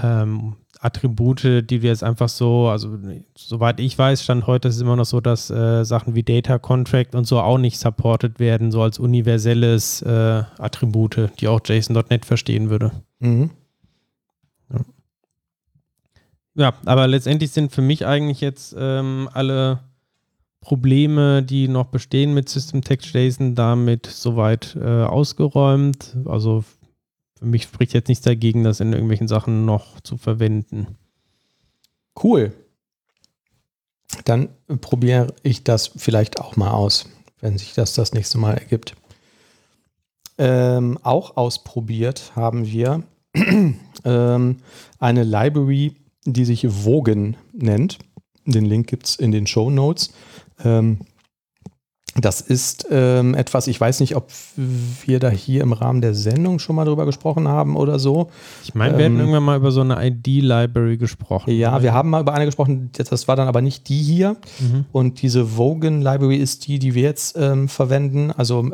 ähm, 0.01 0.55
Attribute, 0.81 1.43
die 1.43 1.79
du 1.79 1.87
jetzt 1.87 2.03
einfach 2.03 2.27
so, 2.27 2.67
also 2.67 2.97
soweit 3.37 3.79
ich 3.79 3.95
weiß, 3.95 4.23
stand 4.23 4.47
heute 4.47 4.67
ist 4.67 4.75
es 4.75 4.81
immer 4.81 4.95
noch 4.95 5.05
so, 5.05 5.21
dass 5.21 5.51
äh, 5.51 5.83
Sachen 5.85 6.15
wie 6.15 6.23
Data 6.23 6.57
Contract 6.57 7.13
und 7.13 7.25
so 7.25 7.39
auch 7.39 7.59
nicht 7.59 7.77
supported 7.77 8.39
werden, 8.39 8.71
so 8.71 8.81
als 8.81 8.97
universelles 8.97 10.01
äh, 10.01 10.43
Attribute, 10.57 11.29
die 11.39 11.47
auch 11.47 11.61
JSON.NET 11.63 12.25
verstehen 12.25 12.71
würde. 12.71 12.91
Mhm. 13.19 13.51
Ja, 16.55 16.73
aber 16.85 17.07
letztendlich 17.07 17.51
sind 17.51 17.71
für 17.71 17.81
mich 17.81 18.05
eigentlich 18.05 18.41
jetzt 18.41 18.75
ähm, 18.77 19.29
alle 19.33 19.79
Probleme, 20.61 21.43
die 21.43 21.67
noch 21.67 21.85
bestehen 21.85 22.33
mit 22.33 22.49
System 22.49 22.81
Text 22.81 23.13
JSON, 23.13 23.55
damit 23.55 24.07
soweit 24.07 24.75
äh, 24.75 25.03
ausgeräumt. 25.03 26.17
Also 26.25 26.63
für 27.41 27.47
mich 27.47 27.63
spricht 27.63 27.93
jetzt 27.93 28.07
nichts 28.07 28.23
dagegen, 28.23 28.63
das 28.63 28.81
in 28.81 28.93
irgendwelchen 28.93 29.27
Sachen 29.27 29.65
noch 29.65 29.99
zu 30.01 30.15
verwenden. 30.15 30.95
Cool. 32.21 32.53
Dann 34.25 34.49
probiere 34.79 35.33
ich 35.41 35.63
das 35.63 35.89
vielleicht 35.95 36.39
auch 36.39 36.55
mal 36.55 36.69
aus, 36.69 37.09
wenn 37.39 37.57
sich 37.57 37.73
das 37.73 37.93
das 37.95 38.13
nächste 38.13 38.37
Mal 38.37 38.53
ergibt. 38.53 38.95
Ähm, 40.37 40.99
auch 41.01 41.35
ausprobiert 41.35 42.33
haben 42.35 42.67
wir 42.67 43.01
ähm, 44.05 44.57
eine 44.99 45.23
Library, 45.23 45.95
die 46.25 46.45
sich 46.45 46.83
Wogen 46.85 47.37
nennt. 47.53 47.97
Den 48.45 48.65
Link 48.65 48.85
gibt 48.85 49.07
es 49.07 49.15
in 49.15 49.31
den 49.31 49.47
Show 49.47 49.71
Notes. 49.71 50.13
Ähm, 50.63 50.99
das 52.15 52.41
ist 52.41 52.87
ähm, 52.91 53.35
etwas, 53.35 53.67
ich 53.67 53.79
weiß 53.79 54.01
nicht, 54.01 54.17
ob 54.17 54.29
wir 55.05 55.19
da 55.19 55.29
hier 55.29 55.61
im 55.61 55.71
Rahmen 55.71 56.01
der 56.01 56.13
Sendung 56.13 56.59
schon 56.59 56.75
mal 56.75 56.83
drüber 56.83 57.05
gesprochen 57.05 57.47
haben 57.47 57.77
oder 57.77 57.99
so. 57.99 58.29
Ich 58.63 58.75
meine, 58.75 58.97
wir 58.97 59.05
ähm, 59.05 59.13
hätten 59.13 59.19
irgendwann 59.19 59.43
mal 59.43 59.57
über 59.57 59.71
so 59.71 59.79
eine 59.79 60.05
ID-Library 60.05 60.97
gesprochen. 60.97 61.51
Ja, 61.51 61.73
oder? 61.75 61.83
wir 61.83 61.93
haben 61.93 62.09
mal 62.09 62.21
über 62.21 62.33
eine 62.33 62.45
gesprochen, 62.45 62.89
das 62.91 63.27
war 63.29 63.37
dann 63.37 63.47
aber 63.47 63.61
nicht 63.61 63.87
die 63.87 64.01
hier. 64.01 64.35
Mhm. 64.59 64.85
Und 64.91 65.21
diese 65.21 65.55
Wogen 65.55 66.01
Library 66.01 66.35
ist 66.35 66.67
die, 66.67 66.79
die 66.79 66.95
wir 66.95 67.03
jetzt 67.03 67.37
ähm, 67.37 67.69
verwenden. 67.69 68.31
Also 68.31 68.69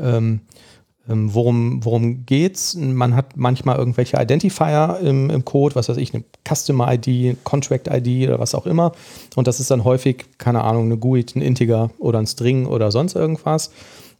ähm, 1.10 1.34
worum, 1.34 1.84
worum 1.86 2.26
geht's? 2.26 2.76
Man 2.76 3.16
hat 3.16 3.38
manchmal 3.38 3.78
irgendwelche 3.78 4.22
Identifier 4.22 5.00
im, 5.02 5.30
im 5.30 5.46
Code, 5.46 5.76
was 5.76 5.90
weiß 5.90 5.98
ich, 5.98 6.14
eine 6.14 6.24
Customer 6.48 6.94
ID, 6.94 7.38
Contract 7.44 7.88
ID 7.88 8.28
oder 8.28 8.40
was 8.40 8.56
auch 8.56 8.66
immer. 8.66 8.92
Und 9.36 9.48
das 9.48 9.60
ist 9.60 9.72
dann 9.72 9.84
häufig, 9.84 10.26
keine 10.38 10.64
Ahnung, 10.64 10.86
eine 10.86 10.98
GUID, 10.98 11.36
ein 11.36 11.42
Integer 11.42 11.92
oder 12.00 12.20
ein 12.20 12.28
String 12.28 12.66
oder 12.66 12.92
sonst 12.92 13.16
irgendwas. 13.16 13.72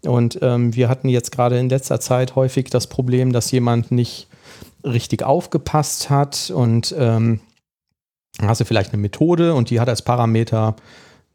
Und 0.06 0.40
ähm, 0.42 0.76
wir 0.76 0.90
hatten 0.90 1.10
jetzt 1.10 1.32
gerade 1.32 1.58
in 1.60 1.70
letzter 1.70 2.00
Zeit 2.00 2.36
häufig 2.36 2.70
das 2.70 2.88
Problem, 2.88 3.34
dass 3.34 3.52
jemand 3.52 3.92
nicht 3.92 4.28
richtig 4.84 5.24
aufgepasst 5.24 6.10
hat 6.10 6.52
und 6.54 6.96
ähm, 6.98 7.42
hast 8.42 8.62
du 8.62 8.66
vielleicht 8.66 8.94
eine 8.94 9.02
Methode 9.02 9.54
und 9.56 9.70
die 9.70 9.80
hat 9.80 9.90
als 9.90 10.04
Parameter 10.04 10.76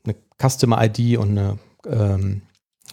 eine 0.05 0.15
Customer 0.41 0.83
ID 0.83 1.19
und 1.19 1.31
eine 1.31 1.59
ähm, 1.87 2.43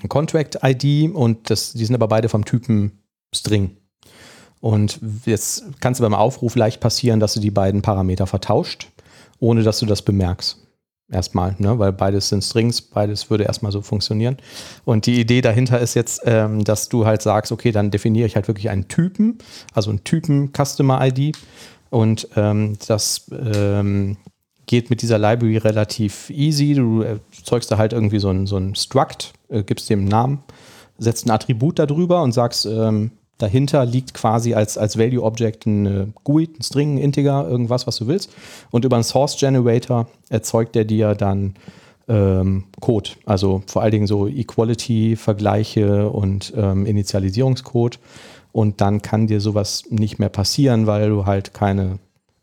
Contract-ID 0.07 1.13
und 1.13 1.49
das, 1.49 1.73
die 1.73 1.85
sind 1.85 1.95
aber 1.95 2.07
beide 2.07 2.29
vom 2.29 2.45
Typen 2.45 3.03
String. 3.33 3.77
Und 4.61 4.99
jetzt 5.25 5.81
kann 5.81 5.93
es 5.93 5.99
beim 5.99 6.13
Aufruf 6.13 6.55
leicht 6.55 6.81
passieren, 6.81 7.19
dass 7.19 7.33
du 7.33 7.39
die 7.39 7.51
beiden 7.51 7.81
Parameter 7.81 8.27
vertauscht, 8.27 8.87
ohne 9.39 9.63
dass 9.63 9.79
du 9.79 9.85
das 9.85 10.01
bemerkst. 10.01 10.57
Erstmal, 11.11 11.55
ne? 11.57 11.79
weil 11.79 11.91
beides 11.91 12.29
sind 12.29 12.43
Strings, 12.43 12.81
beides 12.81 13.31
würde 13.31 13.45
erstmal 13.45 13.71
so 13.71 13.81
funktionieren. 13.81 14.37
Und 14.85 15.07
die 15.07 15.19
Idee 15.19 15.41
dahinter 15.41 15.79
ist 15.79 15.95
jetzt, 15.95 16.21
ähm, 16.25 16.63
dass 16.63 16.87
du 16.87 17.05
halt 17.07 17.23
sagst, 17.23 17.51
okay, 17.51 17.71
dann 17.71 17.89
definiere 17.89 18.27
ich 18.27 18.35
halt 18.35 18.47
wirklich 18.47 18.69
einen 18.69 18.87
Typen, 18.89 19.39
also 19.73 19.89
einen 19.89 20.03
Typen 20.03 20.51
Customer 20.53 21.03
ID. 21.03 21.35
Und 21.89 22.27
ähm, 22.35 22.77
das 22.87 23.25
ähm, 23.31 24.17
geht 24.69 24.91
mit 24.91 25.01
dieser 25.01 25.17
Library 25.17 25.57
relativ 25.57 26.29
easy. 26.29 26.75
Du 26.75 27.01
erzeugst 27.01 27.71
da 27.71 27.79
halt 27.79 27.91
irgendwie 27.91 28.19
so 28.19 28.29
ein, 28.29 28.45
so 28.45 28.55
ein 28.57 28.75
Struct, 28.75 29.33
äh, 29.49 29.63
gibst 29.63 29.89
dem 29.89 30.01
einen 30.01 30.09
Namen, 30.09 30.43
setzt 30.99 31.25
ein 31.25 31.31
Attribut 31.31 31.79
darüber 31.79 32.21
und 32.21 32.33
sagst, 32.33 32.67
ähm, 32.67 33.09
dahinter 33.39 33.83
liegt 33.83 34.13
quasi 34.13 34.53
als, 34.53 34.77
als 34.77 34.95
Value 34.99 35.23
Object 35.23 35.65
ein 35.65 35.85
äh, 35.87 36.05
GUID, 36.23 36.59
ein 36.59 36.61
String, 36.61 36.95
ein 36.95 36.97
Integer, 36.99 37.49
irgendwas, 37.49 37.87
was 37.87 37.95
du 37.95 38.05
willst. 38.05 38.31
Und 38.69 38.85
über 38.85 38.95
einen 38.95 39.03
Source 39.03 39.37
Generator 39.39 40.07
erzeugt 40.29 40.75
der 40.75 40.85
dir 40.85 41.15
dann 41.15 41.55
ähm, 42.07 42.65
Code. 42.79 43.09
Also 43.25 43.63
vor 43.65 43.81
allen 43.81 43.91
Dingen 43.91 44.07
so 44.07 44.27
Equality-Vergleiche 44.27 46.11
und 46.11 46.53
ähm, 46.55 46.85
Initialisierungscode. 46.85 47.97
Und 48.51 48.81
dann 48.81 49.01
kann 49.01 49.25
dir 49.25 49.41
sowas 49.41 49.85
nicht 49.89 50.19
mehr 50.19 50.29
passieren, 50.29 50.85
weil 50.85 51.09
du 51.09 51.25
halt 51.25 51.55
keine 51.55 51.97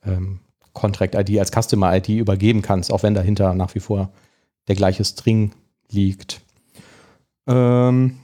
ähm, 0.04 0.40
Contract-ID 0.76 1.38
als 1.38 1.50
Customer-ID 1.50 2.10
übergeben 2.10 2.62
kannst, 2.62 2.92
auch 2.92 3.02
wenn 3.02 3.14
dahinter 3.14 3.54
nach 3.54 3.74
wie 3.74 3.80
vor 3.80 4.10
der 4.68 4.76
gleiche 4.76 5.04
String 5.04 5.52
liegt. 5.90 6.40
Ähm, 7.48 8.18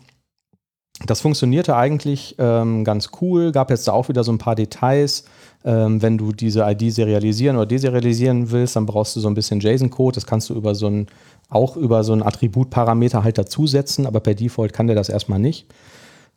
das 1.07 1.21
funktionierte 1.21 1.75
eigentlich 1.75 2.37
ähm, 2.39 2.85
ganz 2.85 3.11
cool, 3.21 3.51
gab 3.51 3.71
jetzt 3.71 3.89
da 3.89 3.93
auch 3.93 4.09
wieder 4.09 4.23
so 4.23 4.33
ein 4.33 4.39
paar 4.39 4.55
Details. 4.55 5.25
Ähm, 5.65 6.03
wenn 6.03 6.19
du 6.19 6.33
diese 6.33 6.63
ID 6.63 6.93
serialisieren 6.93 7.57
oder 7.57 7.67
deserialisieren 7.67 8.51
willst, 8.51 8.77
dann 8.77 8.87
brauchst 8.87 9.17
du 9.17 9.21
so 9.21 9.29
ein 9.29 9.35
bisschen 9.35 9.61
JSON-Code. 9.61 10.17
Das 10.17 10.27
kannst 10.27 10.51
du 10.51 10.55
über 10.55 10.75
so 10.75 10.87
ein, 10.87 11.07
auch 11.49 11.77
über 11.77 12.05
so 12.05 12.13
einen 12.13 12.23
Attributparameter 12.23 13.25
halt 13.25 13.39
dazusetzen, 13.39 14.07
aber 14.07 14.21
per 14.21 14.35
Default 14.35 14.73
kann 14.73 14.87
der 14.87 14.97
das 14.97 15.09
erstmal 15.09 15.39
nicht 15.39 15.67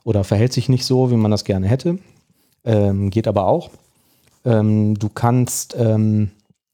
oder 0.03 0.24
verhält 0.24 0.53
sich 0.53 0.70
nicht 0.70 0.86
so, 0.86 1.11
wie 1.11 1.16
man 1.16 1.32
das 1.32 1.43
gerne 1.43 1.68
hätte. 1.68 1.97
Ähm, 2.63 3.09
geht 3.09 3.28
aber 3.28 3.47
auch. 3.47 3.70
Ähm, 4.45 4.97
du 4.97 5.09
kannst 5.09 5.75
ähm, 5.77 6.31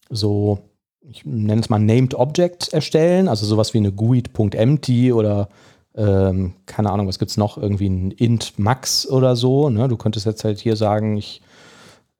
so, 0.09 0.59
ich 1.01 1.25
nenne 1.25 1.61
es 1.61 1.69
mal 1.69 1.79
Named 1.79 2.13
Object 2.15 2.73
erstellen, 2.73 3.27
also 3.27 3.45
sowas 3.45 3.73
wie 3.73 3.79
eine 3.79 3.91
GUID.empty 3.91 5.13
oder 5.13 5.49
ähm, 5.95 6.53
keine 6.65 6.91
Ahnung, 6.91 7.07
was 7.07 7.19
gibt 7.19 7.31
es 7.31 7.37
noch, 7.37 7.57
irgendwie 7.57 7.89
ein 7.89 8.11
int 8.11 8.57
max 8.59 9.07
oder 9.07 9.35
so. 9.35 9.69
Ne? 9.69 9.87
Du 9.87 9.97
könntest 9.97 10.25
jetzt 10.25 10.43
halt 10.43 10.59
hier 10.59 10.75
sagen, 10.75 11.17
ich 11.17 11.41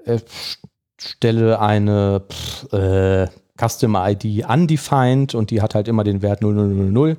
äh, 0.05 0.19
stelle 0.99 1.59
eine 1.59 2.21
pff, 2.29 2.73
äh, 2.73 3.27
Customer 3.57 4.09
ID 4.09 4.45
undefined 4.47 5.35
und 5.35 5.51
die 5.51 5.61
hat 5.61 5.75
halt 5.75 5.87
immer 5.87 6.03
den 6.03 6.21
Wert 6.21 6.41
0000 6.41 7.17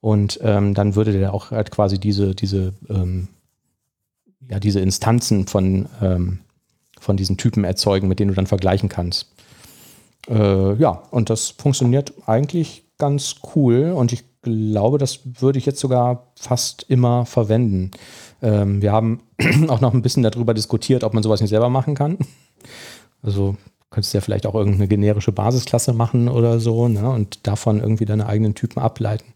und 0.00 0.38
ähm, 0.42 0.74
dann 0.74 0.94
würde 0.94 1.12
der 1.12 1.34
auch 1.34 1.50
halt 1.50 1.70
quasi 1.70 1.98
diese, 1.98 2.34
diese, 2.34 2.72
ähm, 2.88 3.28
ja, 4.48 4.60
diese 4.60 4.80
Instanzen 4.80 5.46
von, 5.46 5.88
ähm, 6.00 6.38
von 7.00 7.16
diesen 7.16 7.36
Typen 7.36 7.64
erzeugen, 7.64 8.08
mit 8.08 8.18
denen 8.18 8.28
du 8.28 8.34
dann 8.34 8.46
vergleichen 8.46 8.88
kannst. 8.88 9.32
Äh, 10.28 10.74
ja, 10.74 11.02
und 11.10 11.30
das 11.30 11.50
funktioniert 11.50 12.12
eigentlich 12.26 12.84
ganz 12.98 13.36
cool 13.54 13.92
und 13.92 14.12
ich 14.12 14.24
glaube, 14.42 14.98
das 14.98 15.20
würde 15.40 15.58
ich 15.58 15.66
jetzt 15.66 15.80
sogar 15.80 16.32
fast 16.36 16.84
immer 16.88 17.26
verwenden. 17.26 17.90
Ähm, 18.42 18.82
wir 18.82 18.92
haben 18.92 19.20
auch 19.68 19.80
noch 19.80 19.94
ein 19.94 20.02
bisschen 20.02 20.22
darüber 20.22 20.54
diskutiert, 20.54 21.04
ob 21.04 21.14
man 21.14 21.22
sowas 21.22 21.40
nicht 21.40 21.50
selber 21.50 21.68
machen 21.68 21.94
kann. 21.94 22.18
Also 23.22 23.56
könntest 23.90 24.12
du 24.12 24.18
ja 24.18 24.22
vielleicht 24.22 24.46
auch 24.46 24.54
irgendeine 24.54 24.88
generische 24.88 25.32
Basisklasse 25.32 25.92
machen 25.92 26.28
oder 26.28 26.60
so 26.60 26.88
ne, 26.88 27.08
und 27.08 27.46
davon 27.46 27.80
irgendwie 27.80 28.04
deine 28.04 28.26
eigenen 28.26 28.54
Typen 28.54 28.80
ableiten. 28.80 29.32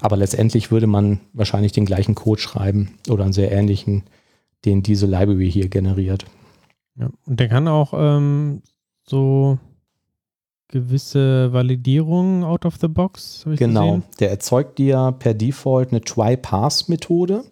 Aber 0.00 0.16
letztendlich 0.16 0.70
würde 0.70 0.86
man 0.86 1.20
wahrscheinlich 1.32 1.72
den 1.72 1.86
gleichen 1.86 2.14
Code 2.14 2.40
schreiben 2.40 2.98
oder 3.08 3.24
einen 3.24 3.32
sehr 3.32 3.50
ähnlichen, 3.50 4.04
den 4.64 4.82
diese 4.82 5.06
Library 5.06 5.50
hier 5.50 5.68
generiert. 5.68 6.24
Ja, 6.98 7.10
und 7.26 7.40
der 7.40 7.48
kann 7.48 7.68
auch 7.68 7.92
ähm, 7.94 8.62
so 9.08 9.58
gewisse 10.68 11.52
Validierungen 11.52 12.42
out 12.44 12.64
of 12.64 12.76
the 12.80 12.88
box. 12.88 13.44
genau, 13.56 13.96
gesehen. 13.96 14.02
der 14.18 14.30
erzeugt 14.30 14.78
dir 14.78 15.14
per 15.18 15.34
Default 15.34 15.90
eine 15.90 16.00
Try-Pass-Methode, 16.00 17.44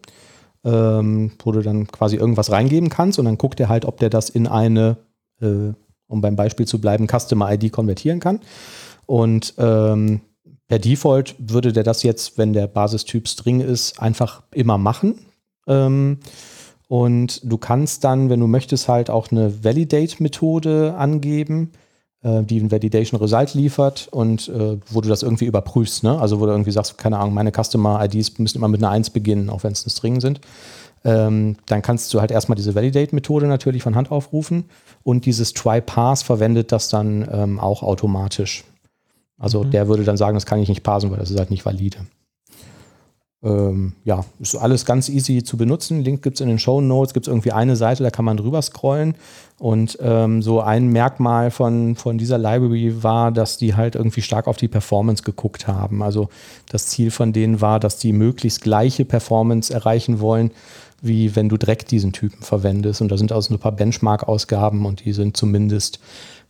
ähm, 0.64 1.32
wo 1.42 1.52
du 1.52 1.60
dann 1.60 1.86
quasi 1.86 2.16
irgendwas 2.16 2.50
reingeben 2.50 2.88
kannst 2.88 3.18
und 3.18 3.26
dann 3.26 3.38
guckt 3.38 3.60
er 3.60 3.68
halt, 3.68 3.84
ob 3.84 3.98
der 3.98 4.10
das 4.10 4.30
in 4.30 4.46
eine, 4.46 4.96
äh, 5.40 5.72
um 6.08 6.20
beim 6.20 6.36
Beispiel 6.36 6.66
zu 6.66 6.80
bleiben, 6.80 7.06
Customer 7.06 7.52
ID 7.52 7.70
konvertieren 7.70 8.20
kann. 8.20 8.40
Und 9.06 9.54
ähm, 9.58 10.22
per 10.66 10.78
Default 10.78 11.36
würde 11.38 11.72
der 11.72 11.84
das 11.84 12.02
jetzt, 12.02 12.38
wenn 12.38 12.52
der 12.52 12.66
Basistyp 12.66 13.28
String 13.28 13.60
ist, 13.60 14.00
einfach 14.00 14.42
immer 14.52 14.78
machen. 14.78 15.20
Ähm, 15.66 16.18
und 16.88 17.40
du 17.44 17.58
kannst 17.58 18.04
dann, 18.04 18.28
wenn 18.30 18.40
du 18.40 18.46
möchtest, 18.46 18.88
halt 18.88 19.10
auch 19.10 19.30
eine 19.30 19.64
Validate-Methode 19.64 20.94
angeben 20.96 21.72
äh, 22.24 22.42
die 22.42 22.58
ein 22.58 22.70
Validation 22.70 23.20
Result 23.20 23.54
liefert 23.54 24.08
und 24.10 24.48
äh, 24.48 24.78
wo 24.88 25.00
du 25.02 25.08
das 25.08 25.22
irgendwie 25.22 25.44
überprüfst. 25.44 26.02
Ne? 26.02 26.18
Also 26.18 26.40
wo 26.40 26.46
du 26.46 26.52
irgendwie 26.52 26.70
sagst, 26.70 26.98
keine 26.98 27.18
Ahnung, 27.18 27.34
meine 27.34 27.52
Customer 27.52 28.02
IDs 28.02 28.38
müssen 28.38 28.58
immer 28.58 28.68
mit 28.68 28.82
einer 28.82 28.90
1 28.90 29.10
beginnen, 29.10 29.50
auch 29.50 29.62
wenn 29.62 29.72
es 29.72 29.86
ein 29.86 29.90
String 29.90 30.20
sind. 30.20 30.40
Ähm, 31.04 31.56
dann 31.66 31.82
kannst 31.82 32.12
du 32.14 32.20
halt 32.20 32.30
erstmal 32.30 32.56
diese 32.56 32.74
Validate-Methode 32.74 33.46
natürlich 33.46 33.82
von 33.82 33.94
Hand 33.94 34.10
aufrufen 34.10 34.64
und 35.02 35.26
dieses 35.26 35.52
Try-Pass 35.52 36.22
verwendet 36.22 36.72
das 36.72 36.88
dann 36.88 37.28
ähm, 37.30 37.60
auch 37.60 37.82
automatisch. 37.82 38.64
Also 39.38 39.64
mhm. 39.64 39.72
der 39.72 39.88
würde 39.88 40.04
dann 40.04 40.16
sagen, 40.16 40.34
das 40.34 40.46
kann 40.46 40.60
ich 40.60 40.70
nicht 40.70 40.82
parsen, 40.82 41.10
weil 41.10 41.18
das 41.18 41.30
ist 41.30 41.38
halt 41.38 41.50
nicht 41.50 41.66
valide. 41.66 41.98
Ähm, 43.44 43.92
ja, 44.04 44.24
ist 44.40 44.56
alles 44.56 44.86
ganz 44.86 45.10
easy 45.10 45.44
zu 45.44 45.58
benutzen. 45.58 46.00
Link 46.00 46.22
gibt 46.22 46.36
es 46.36 46.40
in 46.40 46.48
den 46.48 46.58
Show 46.58 46.80
Notes, 46.80 47.12
gibt 47.12 47.26
es 47.26 47.30
irgendwie 47.30 47.52
eine 47.52 47.76
Seite, 47.76 48.02
da 48.02 48.10
kann 48.10 48.24
man 48.24 48.38
drüber 48.38 48.62
scrollen. 48.62 49.16
Und 49.58 49.98
ähm, 50.00 50.40
so 50.40 50.60
ein 50.60 50.88
Merkmal 50.88 51.50
von, 51.50 51.94
von 51.94 52.16
dieser 52.16 52.38
Library 52.38 53.02
war, 53.02 53.30
dass 53.30 53.58
die 53.58 53.74
halt 53.74 53.96
irgendwie 53.96 54.22
stark 54.22 54.48
auf 54.48 54.56
die 54.56 54.68
Performance 54.68 55.22
geguckt 55.22 55.68
haben. 55.68 56.02
Also 56.02 56.30
das 56.70 56.86
Ziel 56.86 57.10
von 57.10 57.34
denen 57.34 57.60
war, 57.60 57.80
dass 57.80 57.98
die 57.98 58.14
möglichst 58.14 58.62
gleiche 58.62 59.04
Performance 59.04 59.72
erreichen 59.72 60.20
wollen, 60.20 60.50
wie 61.02 61.36
wenn 61.36 61.50
du 61.50 61.58
direkt 61.58 61.90
diesen 61.90 62.12
Typen 62.12 62.42
verwendest. 62.42 63.02
Und 63.02 63.10
da 63.10 63.18
sind 63.18 63.30
also 63.30 63.52
ein 63.52 63.58
paar 63.58 63.72
Benchmark-Ausgaben 63.72 64.86
und 64.86 65.04
die 65.04 65.12
sind 65.12 65.36
zumindest 65.36 66.00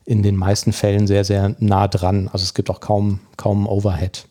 in 0.04 0.22
den 0.22 0.36
meisten 0.36 0.72
Fällen 0.72 1.08
sehr, 1.08 1.24
sehr 1.24 1.56
nah 1.58 1.88
dran. 1.88 2.28
Also 2.32 2.44
es 2.44 2.54
gibt 2.54 2.70
auch 2.70 2.80
kaum, 2.80 3.18
kaum 3.36 3.66
Overhead. 3.66 4.26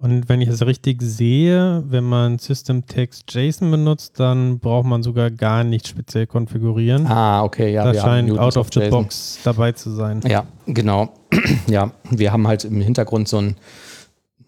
Und 0.00 0.28
wenn 0.28 0.40
ich 0.40 0.48
es 0.48 0.64
richtig 0.64 1.02
sehe, 1.02 1.82
wenn 1.88 2.04
man 2.04 2.38
System 2.38 2.86
Text 2.86 3.34
JSON 3.34 3.68
benutzt, 3.68 4.20
dann 4.20 4.60
braucht 4.60 4.86
man 4.86 5.02
sogar 5.02 5.28
gar 5.28 5.64
nicht 5.64 5.88
speziell 5.88 6.28
konfigurieren. 6.28 7.04
Ah, 7.08 7.42
okay, 7.42 7.72
ja. 7.72 7.84
Das 7.84 8.00
scheint 8.00 8.30
out 8.38 8.56
of 8.56 8.68
the 8.72 8.78
JSON. 8.78 8.90
box 8.90 9.40
dabei 9.42 9.72
zu 9.72 9.90
sein. 9.90 10.20
Ja, 10.24 10.46
genau. 10.66 11.08
ja, 11.66 11.90
wir 12.10 12.32
haben 12.32 12.46
halt 12.46 12.64
im 12.64 12.80
Hintergrund 12.80 13.28
so 13.28 13.38
ein 13.38 13.56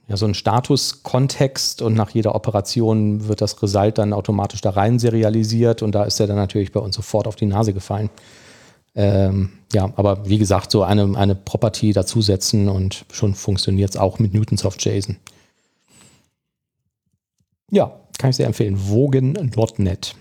ja, 0.07 0.17
so 0.17 0.25
einen 0.25 0.35
Status-Kontext 0.35 1.83
und 1.83 1.95
nach 1.95 2.11
jeder 2.11 2.35
Operation 2.35 3.29
wird 3.29 3.41
das 3.41 3.63
Result 3.63 3.99
dann 3.99 4.13
automatisch 4.13 4.61
da 4.61 4.71
rein 4.71 4.99
serialisiert 4.99 5.83
und 5.83 5.95
da 5.95 6.03
ist 6.03 6.19
er 6.19 6.27
dann 6.27 6.37
natürlich 6.37 6.73
bei 6.73 6.81
uns 6.81 6.97
sofort 6.97 7.29
auf 7.29 7.37
die 7.37 7.47
Nase 7.47 7.73
gefallen. 7.73 8.11
Ähm, 8.97 9.51
ja, 9.73 9.93
aber 9.95 10.29
wie 10.29 10.39
gesagt, 10.39 10.73
so 10.73 10.83
eine, 10.83 11.17
eine 11.17 11.37
Property 11.37 11.93
dazusetzen 11.93 12.69
und 12.69 13.05
schon 13.13 13.37
funktioniert 13.37 13.91
es 13.91 13.97
auch 13.97 14.19
mit 14.19 14.35
Newtonsoft 14.35 14.85
JSON. 14.85 15.17
Ja, 17.71 18.01
kann 18.19 18.31
ich 18.31 18.37
sehr 18.37 18.47
empfehlen. 18.47 18.77
Wogen.net. 18.89 20.15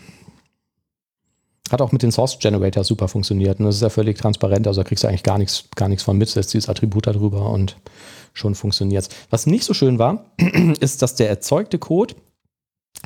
Hat 1.71 1.81
auch 1.81 1.91
mit 1.91 2.01
den 2.01 2.11
Source 2.11 2.39
Generator 2.39 2.83
super 2.83 3.07
funktioniert. 3.07 3.59
Und 3.59 3.65
das 3.65 3.75
ist 3.75 3.81
ja 3.81 3.89
völlig 3.89 4.17
transparent, 4.17 4.65
also 4.65 4.81
da 4.81 4.87
kriegst 4.87 5.03
du 5.03 5.07
eigentlich 5.07 5.23
gar 5.23 5.37
nichts, 5.37 5.65
gar 5.75 5.87
nichts 5.87 6.03
von 6.03 6.17
mit, 6.17 6.29
setzt 6.29 6.53
dieses 6.53 6.69
Attribut 6.69 7.07
darüber 7.07 7.49
und 7.51 7.77
schon 8.33 8.55
funktioniert 8.55 9.03
es. 9.03 9.09
Was 9.29 9.45
nicht 9.45 9.65
so 9.65 9.73
schön 9.73 9.99
war, 9.99 10.25
ist, 10.79 11.01
dass 11.01 11.15
der 11.15 11.29
erzeugte 11.29 11.77
Code, 11.77 12.15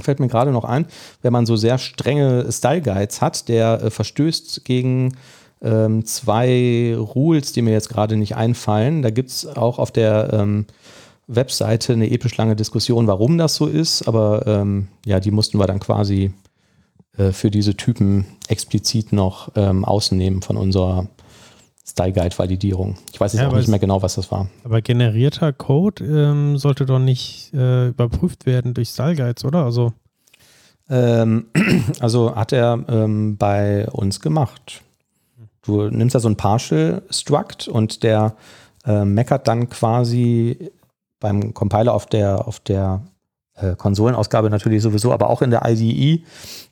fällt 0.02 0.20
mir 0.20 0.28
gerade 0.28 0.52
noch 0.52 0.64
ein, 0.64 0.86
wenn 1.22 1.34
man 1.34 1.46
so 1.46 1.56
sehr 1.56 1.78
strenge 1.78 2.52
Style 2.52 2.82
Guides 2.82 3.22
hat, 3.22 3.50
der 3.50 3.82
äh, 3.84 3.90
verstößt 3.90 4.64
gegen 4.64 5.18
ähm, 5.62 6.06
zwei 6.06 6.96
Rules, 6.98 7.54
die 7.54 7.62
mir 7.62 7.72
jetzt 7.72 7.90
gerade 7.90 8.18
nicht 8.18 8.36
einfallen. 8.36 9.02
Da 9.02 9.10
gibt 9.10 9.30
es 9.30 9.46
auch 9.46 9.80
auf 9.80 9.92
der 9.92 10.30
ähm, 10.34 10.66
Webseite 11.28 11.94
eine 11.94 12.12
episch 12.12 12.36
lange 12.38 12.56
Diskussion, 12.56 13.08
warum 13.08 13.38
das 13.38 13.56
so 13.56 13.68
ist, 13.68 14.08
aber 14.08 14.46
ähm, 14.46 14.88
ja, 15.06 15.20
die 15.20 15.32
mussten 15.32 15.58
wir 15.58 15.68
dann 15.68 15.80
quasi 15.80 16.34
äh, 17.18 17.32
für 17.32 17.52
diese 17.52 17.76
Typen 17.76 18.26
explizit 18.48 19.14
noch 19.14 19.52
ähm, 19.56 19.86
ausnehmen 19.86 20.42
von 20.42 20.58
unserer 20.58 21.08
Style 21.86 22.14
Guide 22.14 22.38
Validierung. 22.38 22.98
Ich 23.12 23.20
weiß 23.20 23.34
jetzt 23.34 23.42
ja, 23.42 23.50
auch 23.50 23.56
nicht 23.56 23.68
mehr 23.68 23.80
genau, 23.80 24.02
was 24.02 24.16
das 24.16 24.32
war. 24.32 24.48
Aber 24.64 24.82
generierter 24.82 25.54
Code 25.54 26.04
ähm, 26.04 26.58
sollte 26.58 26.86
doch 26.86 27.00
nicht 27.00 27.54
äh, 27.54 27.90
überprüft 27.90 28.46
werden 28.46 28.74
durch 28.74 28.90
Style 28.90 29.16
Guides, 29.16 29.46
oder? 29.46 29.66
Also, 29.66 29.94
ähm, 30.90 31.48
also 32.00 32.36
hat 32.36 32.52
er 32.54 32.84
ähm, 32.88 33.38
bei 33.38 33.88
uns 33.90 34.22
gemacht. 34.22 34.82
Du 35.66 35.84
nimmst 35.84 36.16
da 36.16 36.20
so 36.20 36.30
ein 36.30 36.38
Partial 36.38 37.04
Struct 37.10 37.68
und 37.68 38.04
der 38.04 38.36
äh, 38.86 39.06
meckert 39.06 39.48
dann 39.48 39.70
quasi 39.70 40.72
beim 41.24 41.54
Compiler 41.54 41.94
auf 41.94 42.06
der, 42.06 42.48
auf 42.48 42.60
der 42.60 43.02
äh, 43.56 43.76
Konsolenausgabe 43.76 44.50
natürlich 44.50 44.84
sowieso, 44.84 45.14
aber 45.14 45.30
auch 45.30 45.42
in 45.42 45.52
der 45.52 45.64
IDE 45.66 46.24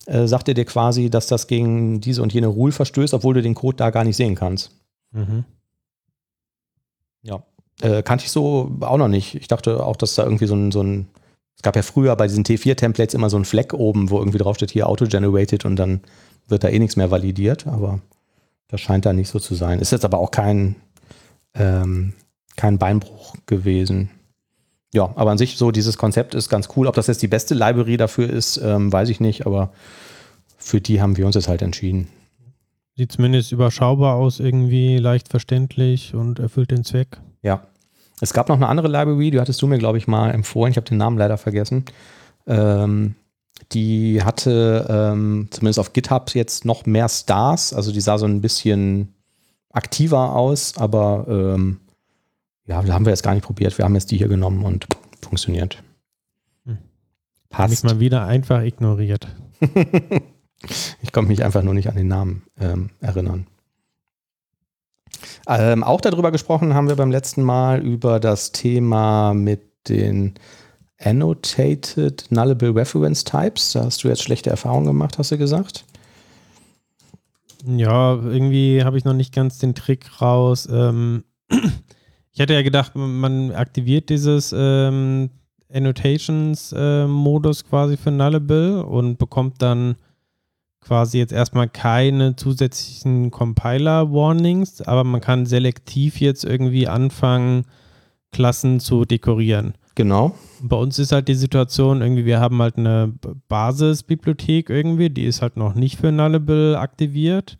äh, 0.07 0.27
sagt 0.27 0.49
er 0.49 0.53
dir 0.53 0.65
quasi, 0.65 1.09
dass 1.09 1.27
das 1.27 1.47
gegen 1.47 2.01
diese 2.01 2.21
und 2.21 2.33
jene 2.33 2.47
Rule 2.47 2.73
verstößt, 2.73 3.13
obwohl 3.13 3.33
du 3.33 3.41
den 3.41 3.55
Code 3.55 3.77
da 3.77 3.89
gar 3.91 4.03
nicht 4.03 4.17
sehen 4.17 4.35
kannst. 4.35 4.71
Mhm. 5.11 5.45
Ja. 7.23 7.43
Äh, 7.81 8.03
kannte 8.03 8.25
ich 8.25 8.31
so 8.31 8.77
auch 8.81 8.97
noch 8.97 9.07
nicht. 9.07 9.35
Ich 9.35 9.47
dachte 9.47 9.85
auch, 9.85 9.95
dass 9.95 10.15
da 10.15 10.23
irgendwie 10.23 10.47
so 10.47 10.55
ein, 10.55 10.71
so 10.71 10.83
ein 10.83 11.07
es 11.55 11.61
gab 11.61 11.75
ja 11.77 11.81
früher 11.81 12.15
bei 12.15 12.27
diesen 12.27 12.43
T4-Templates 12.43 13.15
immer 13.15 13.29
so 13.29 13.37
ein 13.37 13.45
Fleck 13.45 13.73
oben, 13.73 14.09
wo 14.09 14.19
irgendwie 14.19 14.39
draufsteht, 14.39 14.71
hier 14.71 14.89
auto-generated 14.89 15.63
und 15.63 15.77
dann 15.77 16.01
wird 16.47 16.63
da 16.63 16.69
eh 16.69 16.79
nichts 16.79 16.97
mehr 16.97 17.11
validiert, 17.11 17.67
aber 17.67 17.99
das 18.67 18.81
scheint 18.81 19.05
da 19.05 19.13
nicht 19.13 19.29
so 19.29 19.39
zu 19.39 19.55
sein. 19.55 19.79
Ist 19.79 19.91
jetzt 19.91 20.05
aber 20.05 20.17
auch 20.17 20.31
kein, 20.31 20.75
ähm, 21.53 22.13
kein 22.57 22.79
Beinbruch 22.79 23.35
gewesen. 23.45 24.09
Ja, 24.93 25.11
aber 25.15 25.31
an 25.31 25.37
sich 25.37 25.57
so 25.57 25.71
dieses 25.71 25.97
Konzept 25.97 26.35
ist 26.35 26.49
ganz 26.49 26.69
cool. 26.75 26.87
Ob 26.87 26.95
das 26.95 27.07
jetzt 27.07 27.21
die 27.21 27.27
beste 27.27 27.53
Library 27.53 27.97
dafür 27.97 28.29
ist, 28.29 28.57
ähm, 28.57 28.91
weiß 28.91 29.09
ich 29.09 29.19
nicht, 29.19 29.45
aber 29.45 29.71
für 30.57 30.81
die 30.81 31.01
haben 31.01 31.17
wir 31.17 31.25
uns 31.25 31.35
jetzt 31.35 31.47
halt 31.47 31.61
entschieden. 31.61 32.09
Sieht 32.97 33.13
zumindest 33.13 33.51
überschaubar 33.51 34.15
aus, 34.15 34.39
irgendwie 34.39 34.97
leicht 34.97 35.29
verständlich 35.29 36.13
und 36.13 36.39
erfüllt 36.39 36.71
den 36.71 36.83
Zweck. 36.83 37.21
Ja. 37.41 37.63
Es 38.19 38.33
gab 38.33 38.49
noch 38.49 38.57
eine 38.57 38.67
andere 38.67 38.87
Library, 38.87 39.31
die 39.31 39.39
hattest 39.39 39.61
du 39.61 39.67
mir, 39.67 39.79
glaube 39.79 39.97
ich, 39.97 40.07
mal 40.07 40.29
empfohlen. 40.29 40.71
Ich 40.71 40.77
habe 40.77 40.87
den 40.87 40.97
Namen 40.97 41.17
leider 41.17 41.37
vergessen. 41.37 41.85
Ähm, 42.45 43.15
die 43.71 44.21
hatte 44.21 44.85
ähm, 44.89 45.47
zumindest 45.51 45.79
auf 45.79 45.93
GitHub 45.93 46.35
jetzt 46.35 46.65
noch 46.65 46.85
mehr 46.85 47.09
Stars. 47.09 47.73
Also 47.73 47.91
die 47.91 48.01
sah 48.01 48.17
so 48.17 48.25
ein 48.25 48.41
bisschen 48.41 49.13
aktiver 49.71 50.35
aus, 50.35 50.77
aber 50.77 51.25
ähm, 51.27 51.79
ja, 52.65 52.75
haben 52.75 53.05
wir 53.05 53.11
jetzt 53.11 53.23
gar 53.23 53.33
nicht 53.33 53.45
probiert. 53.45 53.77
Wir 53.77 53.85
haben 53.85 53.95
jetzt 53.95 54.11
die 54.11 54.17
hier 54.17 54.27
genommen 54.27 54.63
und 54.63 54.87
funktioniert. 55.21 55.81
Hm. 56.65 56.77
Passt. 57.49 57.83
Mich 57.83 57.83
mal 57.83 57.99
wieder 57.99 58.25
einfach 58.25 58.61
ignoriert. 58.61 59.27
ich 61.01 61.11
konnte 61.11 61.29
mich 61.29 61.43
einfach 61.43 61.63
nur 61.63 61.73
nicht 61.73 61.89
an 61.89 61.95
den 61.95 62.07
Namen 62.07 62.43
ähm, 62.59 62.91
erinnern. 62.99 63.47
Ähm, 65.47 65.83
auch 65.83 66.01
darüber 66.01 66.31
gesprochen 66.31 66.73
haben 66.73 66.87
wir 66.87 66.95
beim 66.95 67.11
letzten 67.11 67.43
Mal 67.43 67.81
über 67.81 68.19
das 68.19 68.51
Thema 68.51 69.33
mit 69.33 69.89
den 69.89 70.35
Annotated 70.99 72.25
Nullable 72.29 72.75
Reference 72.75 73.23
Types. 73.23 73.73
Da 73.73 73.85
hast 73.85 74.03
du 74.03 74.07
jetzt 74.07 74.21
schlechte 74.21 74.49
Erfahrungen 74.49 74.85
gemacht, 74.85 75.17
hast 75.17 75.31
du 75.31 75.37
gesagt? 75.37 75.85
Ja, 77.65 78.15
irgendwie 78.15 78.83
habe 78.83 78.97
ich 78.97 79.05
noch 79.05 79.13
nicht 79.13 79.33
ganz 79.33 79.57
den 79.57 79.75
Trick 79.75 80.21
raus. 80.21 80.67
Ähm, 80.71 81.23
ich 82.33 82.39
hätte 82.39 82.53
ja 82.53 82.61
gedacht, 82.61 82.93
man 82.95 83.51
aktiviert 83.51 84.09
dieses 84.09 84.53
ähm, 84.57 85.29
Annotations-Modus 85.73 87.61
äh, 87.61 87.65
quasi 87.65 87.97
für 87.97 88.11
Nullable 88.11 88.85
und 88.85 89.17
bekommt 89.17 89.61
dann 89.61 89.95
quasi 90.81 91.19
jetzt 91.19 91.33
erstmal 91.33 91.69
keine 91.69 92.35
zusätzlichen 92.35 93.31
Compiler-Warnings, 93.31 94.81
aber 94.81 95.03
man 95.03 95.21
kann 95.21 95.45
selektiv 95.45 96.19
jetzt 96.19 96.43
irgendwie 96.43 96.87
anfangen, 96.87 97.65
Klassen 98.31 98.79
zu 98.79 99.05
dekorieren. 99.05 99.73
Genau. 99.95 100.33
Bei 100.61 100.77
uns 100.77 100.97
ist 100.99 101.11
halt 101.11 101.27
die 101.27 101.35
Situation, 101.35 102.01
irgendwie, 102.01 102.25
wir 102.25 102.39
haben 102.39 102.61
halt 102.61 102.77
eine 102.77 103.13
Basisbibliothek 103.49 104.69
irgendwie, 104.69 105.09
die 105.09 105.25
ist 105.25 105.41
halt 105.41 105.57
noch 105.57 105.75
nicht 105.75 105.97
für 105.97 106.11
Nullable 106.11 106.79
aktiviert. 106.79 107.57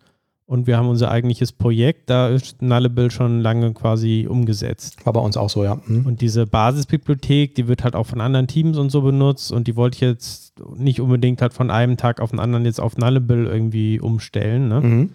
Und 0.52 0.68
wir 0.68 0.76
haben 0.76 0.90
unser 0.90 1.10
eigentliches 1.10 1.54
Projekt, 1.54 2.10
da 2.10 2.28
ist 2.28 2.62
Nullable 2.62 3.10
schon 3.10 3.40
lange 3.40 3.72
quasi 3.72 4.28
umgesetzt. 4.30 4.98
War 5.06 5.14
bei 5.14 5.22
uns 5.22 5.38
auch 5.38 5.50
so, 5.50 5.64
ja. 5.64 5.80
Mhm. 5.86 6.06
Und 6.06 6.20
diese 6.20 6.46
Basisbibliothek, 6.46 7.56
die 7.56 7.70
wird 7.70 7.86
halt 7.86 7.96
auch 7.96 8.06
von 8.06 8.20
anderen 8.20 8.48
Teams 8.48 8.78
und 8.78 8.90
so 8.90 9.02
benutzt 9.02 9.54
und 9.54 9.68
die 9.68 9.78
wollte 9.78 9.96
ich 9.96 10.02
jetzt 10.02 10.62
nicht 10.76 11.00
unbedingt 11.00 11.42
halt 11.42 11.54
von 11.54 11.72
einem 11.72 11.96
Tag 11.96 12.20
auf 12.20 12.32
den 12.32 12.42
anderen 12.42 12.66
jetzt 12.66 12.82
auf 12.82 12.98
Nullable 12.98 13.46
irgendwie 13.46 14.02
umstellen. 14.02 14.68
Ne? 14.68 14.82
Mhm. 14.82 15.10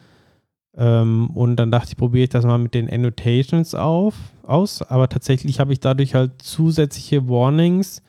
Ähm, 0.74 1.26
und 1.34 1.57
dann 1.57 1.70
dachte 1.70 1.89
ich, 1.91 1.99
probiere 1.99 2.24
ich 2.24 2.30
das 2.30 2.47
mal 2.47 2.57
mit 2.57 2.72
den 2.72 2.89
Annotations 2.89 3.74
auf, 3.74 4.14
aus. 4.43 4.80
Aber 4.80 5.11
tatsächlich 5.11 5.61
habe 5.61 5.74
ich 5.74 5.80
dadurch 5.80 6.14
halt 6.14 6.41
zusätzliche 6.41 7.28
Warnings 7.28 8.01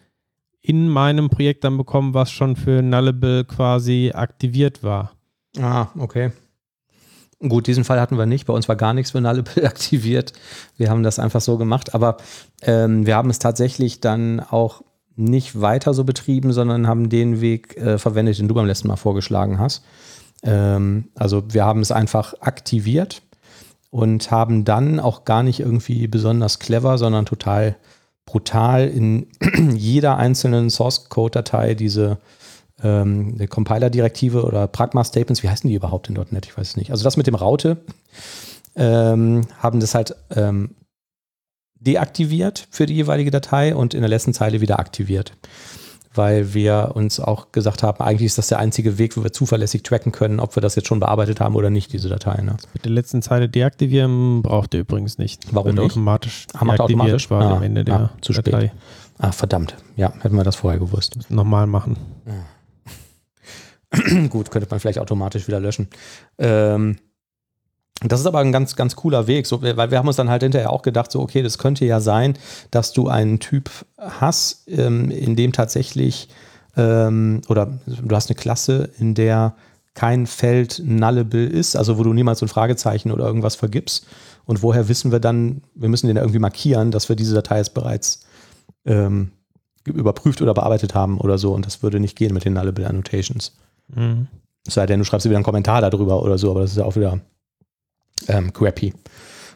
in 0.61 0.88
meinem 0.88 1.30
Projekt 1.30 1.65
dann 1.65 1.75
bekommen, 1.75 2.13
was 2.13 2.32
schon 2.32 2.55
für 2.55 2.82
Nullable 2.82 3.43
quasi 3.43 4.13
aktiviert 4.15 4.82
war. 4.82 5.11
Ah, 5.59 5.88
okay. 5.99 6.32
Gut, 7.39 7.67
diesen 7.67 7.83
Fall 7.83 8.01
hatten 8.01 8.17
wir 8.17 8.25
nicht. 8.25 8.47
Bei 8.47 8.53
uns 8.53 8.67
war 8.67 8.75
gar 8.75 8.93
nichts 8.93 9.11
für 9.11 9.21
Nullable 9.21 9.63
aktiviert. 9.65 10.33
Wir 10.75 10.89
haben 10.89 11.03
das 11.03 11.19
einfach 11.19 11.41
so 11.41 11.57
gemacht. 11.57 11.93
Aber 11.93 12.17
ähm, 12.63 13.05
wir 13.05 13.15
haben 13.15 13.29
es 13.29 13.39
tatsächlich 13.39 14.01
dann 14.01 14.39
auch 14.39 14.81
nicht 15.15 15.59
weiter 15.59 15.93
so 15.93 16.03
betrieben, 16.03 16.53
sondern 16.53 16.88
haben 16.88 17.09
den 17.09 17.41
Weg 17.41 17.77
äh, 17.77 17.97
verwendet, 17.97 18.39
den 18.39 18.47
du 18.47 18.53
beim 18.53 18.65
letzten 18.65 18.88
Mal 18.88 18.95
vorgeschlagen 18.95 19.59
hast. 19.59 19.83
Ähm, 20.43 21.09
also 21.15 21.43
wir 21.49 21.65
haben 21.65 21.81
es 21.81 21.91
einfach 21.91 22.35
aktiviert 22.41 23.21
und 23.89 24.31
haben 24.31 24.65
dann 24.65 24.99
auch 24.99 25.25
gar 25.25 25.43
nicht 25.43 25.59
irgendwie 25.59 26.07
besonders 26.07 26.59
clever, 26.59 26.97
sondern 26.97 27.25
total 27.25 27.75
brutal 28.25 28.88
in 28.88 29.27
jeder 29.75 30.17
einzelnen 30.17 30.69
Source 30.69 31.09
Code 31.09 31.31
Datei 31.31 31.73
diese 31.73 32.17
ähm, 32.84 33.38
Compiler-Direktive 33.49 34.43
oder 34.43 34.67
Pragma-Statements, 34.67 35.43
wie 35.43 35.49
heißen 35.49 35.67
die 35.67 35.75
überhaupt 35.75 36.09
in 36.09 36.15
.NET? 36.15 36.45
Ich 36.45 36.57
weiß 36.57 36.69
es 36.69 36.78
nicht. 36.78 36.91
Also 36.91 37.03
das 37.03 37.17
mit 37.17 37.28
dem 37.28 37.36
Raute 37.36 37.78
ähm, 38.75 39.41
haben 39.59 39.80
das 39.80 39.95
halt 39.95 40.15
ähm, 40.36 40.75
deaktiviert 41.80 42.67
für 42.69 42.86
die 42.86 42.95
jeweilige 42.95 43.32
Datei 43.32 43.75
und 43.75 43.93
in 43.93 44.01
der 44.01 44.09
letzten 44.09 44.34
Zeile 44.34 44.61
wieder 44.61 44.80
aktiviert 44.80 45.34
weil 46.17 46.53
wir 46.53 46.91
uns 46.95 47.19
auch 47.19 47.51
gesagt 47.51 47.84
haben, 47.84 48.03
eigentlich 48.03 48.25
ist 48.25 48.38
das 48.38 48.47
der 48.47 48.59
einzige 48.59 48.97
Weg, 48.97 49.15
wo 49.15 49.23
wir 49.23 49.32
zuverlässig 49.32 49.84
tracken 49.84 50.11
können, 50.11 50.39
ob 50.39 50.55
wir 50.55 50.61
das 50.61 50.75
jetzt 50.75 50.88
schon 50.88 50.99
bearbeitet 50.99 51.39
haben 51.39 51.55
oder 51.55 51.69
nicht, 51.69 51.93
diese 51.93 52.09
Datei. 52.09 52.41
Ne? 52.41 52.57
Mit 52.73 52.86
der 52.86 52.91
letzten 52.91 53.21
Zeile 53.21 53.47
deaktivieren 53.47 54.41
braucht 54.41 54.73
ihr 54.73 54.82
übrigens 54.82 55.17
nicht. 55.17 55.53
Warum 55.53 55.75
nicht? 55.75 55.80
automatisch 55.80 56.47
ah, 56.53 56.65
macht 56.65 56.80
automatisch 56.80 57.30
war 57.30 57.43
ah, 57.43 57.57
am 57.57 57.63
Ende 57.63 57.86
der 57.86 57.95
ah, 57.95 58.09
zu 58.21 58.34
Datei. 58.34 58.67
spät. 58.67 58.71
Ah, 59.19 59.32
verdammt. 59.32 59.75
Ja, 59.95 60.13
hätten 60.21 60.36
wir 60.36 60.43
das 60.43 60.57
vorher 60.57 60.80
gewusst. 60.80 61.17
Nochmal 61.30 61.67
machen. 61.67 61.97
Gut, 64.29 64.51
könnte 64.51 64.67
man 64.69 64.79
vielleicht 64.79 64.99
automatisch 64.99 65.47
wieder 65.47 65.59
löschen. 65.59 65.87
Ähm, 66.37 66.97
das 68.03 68.19
ist 68.19 68.27
aber 68.27 68.39
ein 68.39 68.51
ganz, 68.51 68.75
ganz 68.75 68.95
cooler 68.95 69.25
Weg, 69.25 69.47
so, 69.47 69.61
weil 69.61 69.89
wir 69.89 69.97
haben 69.97 70.07
uns 70.07 70.17
dann 70.17 70.29
halt 70.29 70.43
hinterher 70.43 70.71
auch 70.71 70.83
gedacht, 70.83 71.11
so, 71.11 71.19
okay, 71.19 71.41
das 71.41 71.57
könnte 71.57 71.83
ja 71.85 71.99
sein, 71.99 72.37
dass 72.69 72.93
du 72.93 73.07
einen 73.07 73.39
Typ 73.39 73.71
hast, 73.97 74.67
ähm, 74.67 75.09
in 75.09 75.35
dem 75.35 75.51
tatsächlich, 75.51 76.29
ähm, 76.75 77.41
oder 77.47 77.79
du 77.87 78.15
hast 78.15 78.29
eine 78.29 78.35
Klasse, 78.35 78.91
in 78.99 79.15
der 79.15 79.55
kein 79.95 80.27
Feld 80.27 80.83
nullable 80.85 81.47
ist, 81.47 81.75
also 81.75 81.97
wo 81.97 82.03
du 82.03 82.13
niemals 82.13 82.37
so 82.39 82.45
ein 82.45 82.49
Fragezeichen 82.49 83.11
oder 83.11 83.25
irgendwas 83.25 83.55
vergibst. 83.55 84.05
Und 84.45 84.61
woher 84.61 84.87
wissen 84.89 85.11
wir 85.11 85.19
dann, 85.19 85.63
wir 85.73 85.89
müssen 85.89 86.05
den 86.05 86.17
irgendwie 86.17 86.37
markieren, 86.37 86.91
dass 86.91 87.09
wir 87.09 87.15
diese 87.15 87.33
Datei 87.33 87.57
jetzt 87.57 87.73
bereits 87.73 88.21
ähm, 88.85 89.31
überprüft 89.85 90.39
oder 90.41 90.53
bearbeitet 90.53 90.93
haben 90.93 91.19
oder 91.19 91.39
so. 91.39 91.51
Und 91.51 91.65
das 91.65 91.81
würde 91.81 91.99
nicht 91.99 92.15
gehen 92.15 92.33
mit 92.33 92.45
den 92.45 92.53
nullable 92.53 92.87
Annotations. 92.87 93.57
Mhm. 93.88 94.27
Es 94.65 94.73
sei 94.73 94.85
denn, 94.85 94.99
du 94.99 95.05
schreibst 95.05 95.25
wieder 95.25 95.38
einen 95.38 95.45
Kommentar 95.45 95.81
darüber 95.81 96.21
oder 96.21 96.38
so, 96.38 96.51
aber 96.51 96.61
das 96.61 96.71
ist 96.71 96.77
ja 96.77 96.83
auch 96.83 96.95
wieder 96.95 97.19
ähm, 98.27 98.51
crappy. 98.51 98.93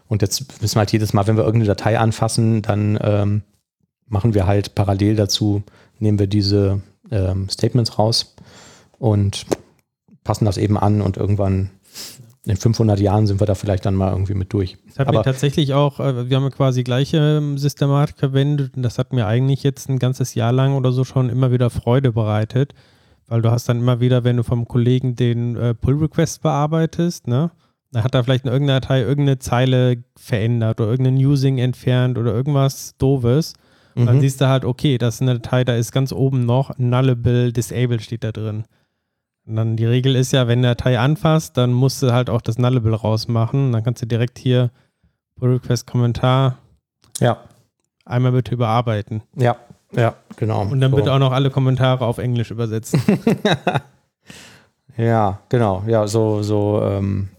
Und 0.07 0.21
jetzt 0.21 0.61
wissen 0.61 0.75
wir 0.75 0.79
halt 0.79 0.91
jedes 0.91 1.13
Mal, 1.13 1.27
wenn 1.27 1.37
wir 1.37 1.43
irgendeine 1.43 1.73
Datei 1.73 1.97
anfassen, 1.97 2.61
dann 2.61 2.99
ähm, 3.01 3.43
machen 4.07 4.33
wir 4.33 4.45
halt 4.45 4.75
parallel 4.75 5.15
dazu, 5.15 5.63
nehmen 5.99 6.19
wir 6.19 6.27
diese 6.27 6.81
ähm, 7.11 7.49
Statements 7.49 7.97
raus 7.97 8.35
und 8.99 9.45
passen 10.23 10.45
das 10.45 10.57
eben 10.57 10.77
an 10.77 11.01
und 11.01 11.17
irgendwann 11.17 11.71
in 12.45 12.57
500 12.57 12.99
Jahren 12.99 13.27
sind 13.27 13.39
wir 13.39 13.45
da 13.45 13.53
vielleicht 13.53 13.85
dann 13.85 13.95
mal 13.95 14.11
irgendwie 14.11 14.33
mit 14.33 14.51
durch. 14.51 14.77
Das 14.87 14.99
hat 14.99 15.07
Aber 15.07 15.19
mir 15.19 15.23
tatsächlich 15.23 15.73
auch, 15.73 15.99
äh, 15.99 16.29
wir 16.29 16.37
haben 16.37 16.43
ja 16.43 16.49
quasi 16.49 16.83
gleiche 16.83 17.17
ähm, 17.17 17.57
Systematik 17.57 18.17
verwendet 18.17 18.75
und 18.75 18.83
das 18.83 18.97
hat 18.97 19.13
mir 19.13 19.27
eigentlich 19.27 19.63
jetzt 19.63 19.89
ein 19.89 19.99
ganzes 19.99 20.33
Jahr 20.33 20.51
lang 20.51 20.73
oder 20.75 20.91
so 20.91 21.03
schon 21.03 21.29
immer 21.29 21.51
wieder 21.51 21.69
Freude 21.69 22.11
bereitet, 22.11 22.73
weil 23.31 23.41
du 23.41 23.49
hast 23.49 23.69
dann 23.69 23.79
immer 23.79 24.01
wieder, 24.01 24.25
wenn 24.25 24.35
du 24.35 24.43
vom 24.43 24.67
Kollegen 24.67 25.15
den 25.15 25.55
äh, 25.55 25.73
Pull-Request 25.73 26.41
bearbeitest, 26.41 27.27
ne, 27.27 27.49
da 27.93 28.03
hat 28.03 28.13
er 28.13 28.25
vielleicht 28.25 28.43
in 28.43 28.51
irgendeiner 28.51 28.81
Datei 28.81 28.99
irgendeine 28.99 29.39
Zeile 29.39 30.03
verändert 30.17 30.81
oder 30.81 30.91
irgendein 30.91 31.15
Using 31.15 31.57
entfernt 31.57 32.17
oder 32.17 32.33
irgendwas 32.33 32.97
Doofes. 32.97 33.53
Und 33.95 34.01
mhm. 34.01 34.07
dann 34.07 34.19
siehst 34.19 34.41
du 34.41 34.49
halt, 34.49 34.65
okay, 34.65 34.97
das 34.97 35.15
ist 35.15 35.21
eine 35.21 35.35
Datei, 35.35 35.63
da 35.63 35.75
ist 35.75 35.93
ganz 35.93 36.11
oben 36.11 36.45
noch 36.45 36.77
Nullable 36.77 37.53
Disable 37.53 38.01
steht 38.01 38.25
da 38.25 38.33
drin. 38.33 38.65
Und 39.45 39.55
dann 39.55 39.77
die 39.77 39.85
Regel 39.85 40.17
ist 40.17 40.33
ja, 40.33 40.49
wenn 40.49 40.59
eine 40.59 40.75
Datei 40.75 40.99
anfasst, 40.99 41.55
dann 41.55 41.71
musst 41.71 42.03
du 42.03 42.11
halt 42.11 42.29
auch 42.29 42.41
das 42.41 42.57
Nullable 42.57 42.95
rausmachen. 42.95 43.71
Dann 43.71 43.81
kannst 43.81 44.01
du 44.01 44.07
direkt 44.07 44.39
hier 44.39 44.71
Pull 45.37 45.53
Request 45.53 45.87
Kommentar. 45.87 46.57
Ja. 47.21 47.37
Einmal 48.03 48.33
bitte 48.33 48.53
überarbeiten. 48.53 49.23
Ja, 49.37 49.55
ja, 49.93 50.15
genau. 50.37 50.61
Und 50.61 50.79
dann 50.79 50.91
so. 50.91 50.97
bitte 50.97 51.13
auch 51.13 51.19
noch 51.19 51.31
alle 51.31 51.49
Kommentare 51.49 52.05
auf 52.05 52.17
Englisch 52.17 52.51
übersetzen. 52.51 53.01
ja, 54.97 55.39
genau. 55.49 55.83
Ja, 55.87 56.07
so, 56.07 56.43
so 56.43 56.81
ähm, 56.83 57.29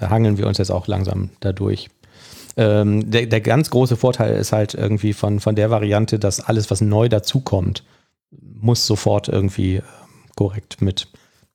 hangeln 0.00 0.38
wir 0.38 0.46
uns 0.46 0.58
jetzt 0.58 0.70
auch 0.70 0.86
langsam 0.86 1.30
dadurch. 1.40 1.88
Ähm, 2.56 3.10
der, 3.10 3.26
der 3.26 3.40
ganz 3.40 3.70
große 3.70 3.96
Vorteil 3.96 4.36
ist 4.36 4.52
halt 4.52 4.74
irgendwie 4.74 5.12
von, 5.12 5.40
von 5.40 5.54
der 5.54 5.70
Variante, 5.70 6.18
dass 6.18 6.40
alles, 6.40 6.70
was 6.70 6.80
neu 6.80 7.08
dazukommt, 7.08 7.82
muss 8.30 8.86
sofort 8.86 9.28
irgendwie 9.28 9.76
ähm, 9.76 9.82
korrekt 10.36 10.82
mit 10.82 11.08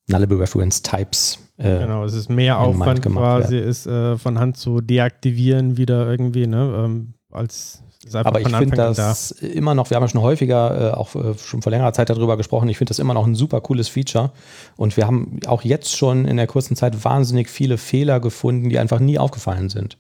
Nullable 0.07 0.39
Reference 0.39 0.81
Types. 0.81 1.39
Äh, 1.57 1.79
genau, 1.79 2.03
es 2.03 2.13
ist 2.13 2.29
mehr 2.29 2.59
Aufwand 2.59 3.01
quasi, 3.01 3.55
werden. 3.55 3.69
ist 3.69 3.85
äh, 3.87 4.17
von 4.17 4.39
Hand 4.39 4.57
zu 4.57 4.81
deaktivieren 4.81 5.77
wieder 5.77 6.09
irgendwie, 6.09 6.47
ne, 6.47 6.83
ähm, 6.85 7.13
als 7.31 7.83
aber 8.13 8.41
ich 8.41 8.55
finde 8.55 8.75
das 8.75 9.35
da. 9.39 9.47
immer 9.47 9.75
noch, 9.75 9.89
wir 9.89 9.95
haben 9.95 10.03
ja 10.03 10.07
schon 10.07 10.21
häufiger, 10.21 10.91
äh, 10.91 10.93
auch 10.95 11.15
äh, 11.15 11.37
schon 11.37 11.61
vor 11.61 11.71
längerer 11.71 11.93
Zeit 11.93 12.09
darüber 12.09 12.37
gesprochen, 12.37 12.69
ich 12.69 12.77
finde 12.77 12.89
das 12.89 12.99
immer 12.99 13.13
noch 13.13 13.25
ein 13.25 13.35
super 13.35 13.61
cooles 13.61 13.87
Feature. 13.87 14.31
Und 14.75 14.97
wir 14.97 15.07
haben 15.07 15.39
auch 15.47 15.63
jetzt 15.63 15.95
schon 15.95 16.25
in 16.25 16.37
der 16.37 16.47
kurzen 16.47 16.75
Zeit 16.75 17.03
wahnsinnig 17.03 17.49
viele 17.49 17.77
Fehler 17.77 18.19
gefunden, 18.19 18.69
die 18.69 18.79
einfach 18.79 18.99
nie 18.99 19.19
aufgefallen 19.19 19.69
sind. 19.69 19.97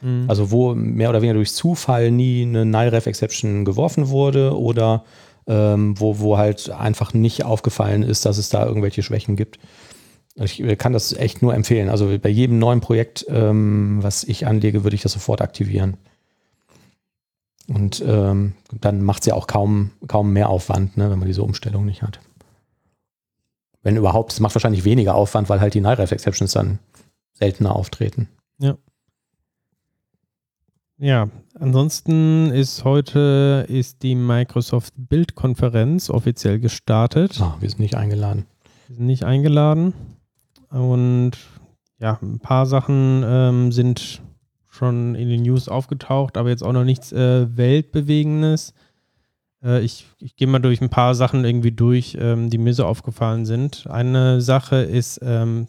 Mhm. 0.00 0.24
Also 0.28 0.50
wo 0.50 0.74
mehr 0.74 1.10
oder 1.10 1.22
weniger 1.22 1.34
durch 1.34 1.52
Zufall 1.52 2.10
nie 2.10 2.42
eine 2.42 2.64
Null-Ref-Exception 2.64 3.64
geworfen 3.64 4.08
wurde 4.08 4.58
oder 4.58 5.04
ähm, 5.46 5.98
wo, 5.98 6.18
wo 6.20 6.38
halt 6.38 6.70
einfach 6.70 7.12
nicht 7.12 7.44
aufgefallen 7.44 8.02
ist, 8.02 8.24
dass 8.26 8.38
es 8.38 8.50
da 8.50 8.64
irgendwelche 8.64 9.02
Schwächen 9.02 9.36
gibt. 9.36 9.58
Ich 10.36 10.62
kann 10.78 10.92
das 10.92 11.12
echt 11.12 11.42
nur 11.42 11.54
empfehlen. 11.54 11.88
Also 11.88 12.16
bei 12.18 12.28
jedem 12.28 12.58
neuen 12.58 12.80
Projekt, 12.80 13.26
ähm, 13.28 13.98
was 14.00 14.24
ich 14.24 14.46
anlege, 14.46 14.84
würde 14.84 14.94
ich 14.94 15.02
das 15.02 15.12
sofort 15.12 15.42
aktivieren. 15.42 15.96
Und 17.70 18.02
ähm, 18.04 18.54
dann 18.80 19.00
macht 19.00 19.20
es 19.20 19.26
ja 19.26 19.34
auch 19.34 19.46
kaum, 19.46 19.92
kaum 20.08 20.32
mehr 20.32 20.48
Aufwand, 20.48 20.96
ne, 20.96 21.08
wenn 21.08 21.20
man 21.20 21.28
diese 21.28 21.44
Umstellung 21.44 21.84
nicht 21.84 22.02
hat. 22.02 22.18
Wenn 23.82 23.96
überhaupt, 23.96 24.32
es 24.32 24.40
macht 24.40 24.56
wahrscheinlich 24.56 24.84
weniger 24.84 25.14
Aufwand, 25.14 25.48
weil 25.48 25.60
halt 25.60 25.74
die 25.74 25.80
Null-Ref-Exceptions 25.80 26.50
dann 26.50 26.80
seltener 27.32 27.76
auftreten. 27.76 28.28
Ja. 28.58 28.76
Ja, 30.98 31.28
ansonsten 31.54 32.50
ist 32.50 32.82
heute 32.82 33.64
ist 33.68 34.02
die 34.02 34.16
Microsoft 34.16 34.92
Bildkonferenz 34.96 36.10
offiziell 36.10 36.58
gestartet. 36.58 37.40
Ah, 37.40 37.56
wir 37.60 37.70
sind 37.70 37.78
nicht 37.78 37.94
eingeladen. 37.94 38.46
Wir 38.88 38.96
sind 38.96 39.06
nicht 39.06 39.22
eingeladen. 39.22 39.94
Und 40.70 41.38
ja, 42.00 42.18
ein 42.20 42.40
paar 42.40 42.66
Sachen 42.66 43.22
ähm, 43.24 43.70
sind 43.70 44.22
schon 44.80 45.14
in 45.14 45.28
den 45.28 45.42
News 45.42 45.68
aufgetaucht, 45.68 46.38
aber 46.38 46.48
jetzt 46.48 46.64
auch 46.64 46.72
noch 46.72 46.84
nichts 46.84 47.12
äh, 47.12 47.54
Weltbewegendes. 47.54 48.72
Äh, 49.62 49.82
ich, 49.82 50.06
ich 50.18 50.36
gehe 50.36 50.48
mal 50.48 50.58
durch 50.58 50.80
ein 50.80 50.88
paar 50.88 51.14
Sachen 51.14 51.44
irgendwie 51.44 51.70
durch, 51.70 52.16
ähm, 52.18 52.48
die 52.48 52.56
mir 52.56 52.72
so 52.72 52.86
aufgefallen 52.86 53.44
sind. 53.44 53.86
Eine 53.88 54.40
Sache 54.40 54.76
ist, 54.76 55.20
ähm, 55.22 55.68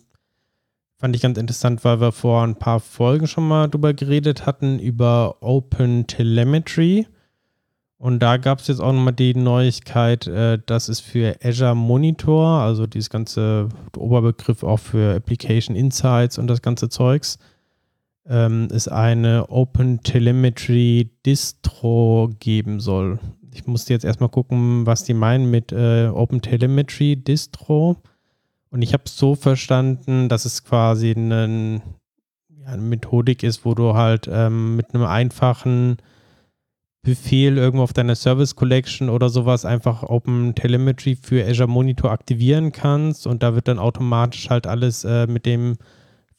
fand 0.97 1.13
ich 1.15 1.21
ganz 1.21 1.37
interessant, 1.37 1.83
weil 1.83 1.99
wir 1.99 2.13
vor 2.13 2.43
ein 2.43 2.55
paar 2.55 2.79
Folgen 2.79 3.27
schon 3.27 3.47
mal 3.47 3.67
drüber 3.67 3.93
geredet 3.93 4.45
hatten, 4.45 4.79
über 4.79 5.35
Open 5.41 6.07
Telemetry. 6.07 7.05
Und 7.97 8.19
da 8.19 8.37
gab 8.37 8.59
es 8.59 8.67
jetzt 8.67 8.79
auch 8.79 8.93
nochmal 8.93 9.13
die 9.13 9.35
Neuigkeit, 9.35 10.25
äh, 10.25 10.57
dass 10.65 10.87
es 10.87 11.01
für 11.01 11.35
Azure 11.43 11.75
Monitor, 11.75 12.47
also 12.47 12.87
dieses 12.87 13.09
ganze 13.09 13.67
Oberbegriff 13.97 14.63
auch 14.63 14.79
für 14.79 15.15
Application 15.15 15.75
Insights 15.75 16.37
und 16.37 16.47
das 16.47 16.61
ganze 16.61 16.87
Zeugs, 16.87 17.39
ähm, 18.27 18.67
es 18.71 18.87
eine 18.87 19.49
Open 19.49 20.01
Telemetry 20.03 21.11
Distro 21.25 22.29
geben 22.39 22.79
soll. 22.79 23.19
Ich 23.53 23.67
musste 23.67 23.93
jetzt 23.93 24.05
erstmal 24.05 24.29
gucken, 24.29 24.85
was 24.85 25.03
die 25.03 25.13
meinen 25.13 25.49
mit 25.49 25.71
äh, 25.71 26.07
Open 26.07 26.41
Telemetry 26.41 27.15
Distro. 27.17 27.97
Und 28.69 28.81
ich 28.81 28.93
habe 28.93 29.03
es 29.05 29.17
so 29.17 29.35
verstanden, 29.35 30.29
dass 30.29 30.45
es 30.45 30.63
quasi 30.63 31.11
einen, 31.11 31.81
ja, 32.49 32.67
eine 32.67 32.81
Methodik 32.81 33.43
ist, 33.43 33.65
wo 33.65 33.75
du 33.75 33.95
halt 33.95 34.29
ähm, 34.31 34.77
mit 34.77 34.93
einem 34.93 35.03
einfachen 35.03 35.97
Befehl 37.03 37.57
irgendwo 37.57 37.83
auf 37.83 37.93
deiner 37.93 38.15
Service 38.15 38.55
Collection 38.55 39.09
oder 39.09 39.29
sowas 39.29 39.65
einfach 39.65 40.03
Open 40.03 40.53
Telemetry 40.53 41.17
für 41.19 41.43
Azure 41.45 41.67
Monitor 41.67 42.11
aktivieren 42.11 42.71
kannst 42.71 43.25
und 43.25 43.41
da 43.41 43.55
wird 43.55 43.67
dann 43.67 43.79
automatisch 43.79 44.51
halt 44.51 44.67
alles 44.67 45.03
äh, 45.03 45.25
mit 45.25 45.47
dem 45.47 45.77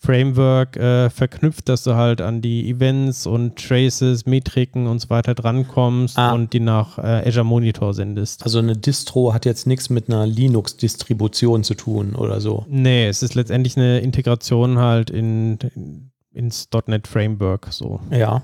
Framework 0.02 0.76
äh, 0.76 1.10
verknüpft, 1.10 1.68
dass 1.68 1.84
du 1.84 1.94
halt 1.94 2.20
an 2.20 2.42
die 2.42 2.68
Events 2.68 3.26
und 3.26 3.56
Traces, 3.56 4.26
Metriken 4.26 4.86
und 4.86 4.98
so 5.00 5.10
weiter 5.10 5.34
drankommst 5.34 6.18
ah. 6.18 6.32
und 6.32 6.52
die 6.52 6.60
nach 6.60 6.98
äh, 6.98 7.28
Azure 7.28 7.44
Monitor 7.44 7.94
sendest. 7.94 8.42
Also 8.42 8.58
eine 8.58 8.76
Distro 8.76 9.32
hat 9.32 9.44
jetzt 9.44 9.66
nichts 9.66 9.90
mit 9.90 10.08
einer 10.08 10.26
Linux-Distribution 10.26 11.62
zu 11.62 11.74
tun 11.74 12.14
oder 12.16 12.40
so. 12.40 12.66
Nee, 12.68 13.06
es 13.06 13.22
ist 13.22 13.34
letztendlich 13.34 13.76
eine 13.76 14.00
Integration 14.00 14.78
halt 14.78 15.10
in, 15.10 15.58
in 15.74 16.12
ins 16.34 16.68
.NET 16.86 17.06
Framework 17.06 17.68
so. 17.70 18.00
Ja. 18.10 18.42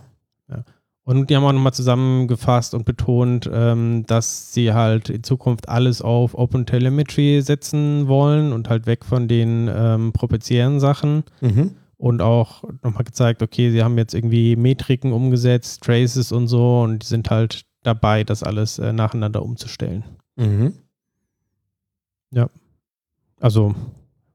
Und 1.08 1.30
die 1.30 1.36
haben 1.36 1.44
auch 1.44 1.52
nochmal 1.52 1.72
zusammengefasst 1.72 2.74
und 2.74 2.84
betont, 2.84 3.48
ähm, 3.50 4.04
dass 4.06 4.52
sie 4.52 4.74
halt 4.74 5.08
in 5.08 5.24
Zukunft 5.24 5.66
alles 5.66 6.02
auf 6.02 6.34
Open 6.34 6.66
Telemetry 6.66 7.40
setzen 7.40 8.08
wollen 8.08 8.52
und 8.52 8.68
halt 8.68 8.86
weg 8.86 9.06
von 9.06 9.26
den 9.26 9.70
ähm, 9.74 10.12
proprietären 10.12 10.80
Sachen. 10.80 11.24
Mhm. 11.40 11.76
Und 11.96 12.20
auch 12.20 12.62
nochmal 12.82 13.04
gezeigt, 13.04 13.42
okay, 13.42 13.70
sie 13.70 13.82
haben 13.82 13.96
jetzt 13.96 14.12
irgendwie 14.12 14.54
Metriken 14.54 15.14
umgesetzt, 15.14 15.82
Traces 15.82 16.30
und 16.30 16.46
so 16.46 16.82
und 16.82 17.02
die 17.02 17.06
sind 17.06 17.30
halt 17.30 17.64
dabei, 17.84 18.22
das 18.22 18.42
alles 18.42 18.78
äh, 18.78 18.92
nacheinander 18.92 19.42
umzustellen. 19.42 20.04
Mhm. 20.36 20.74
Ja. 22.32 22.50
Also 23.40 23.74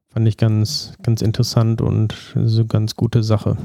fand 0.08 0.26
ich 0.26 0.36
ganz, 0.36 0.94
ganz 1.04 1.22
interessant 1.22 1.80
und 1.80 2.34
so 2.34 2.64
ganz 2.64 2.96
gute 2.96 3.22
Sache. 3.22 3.58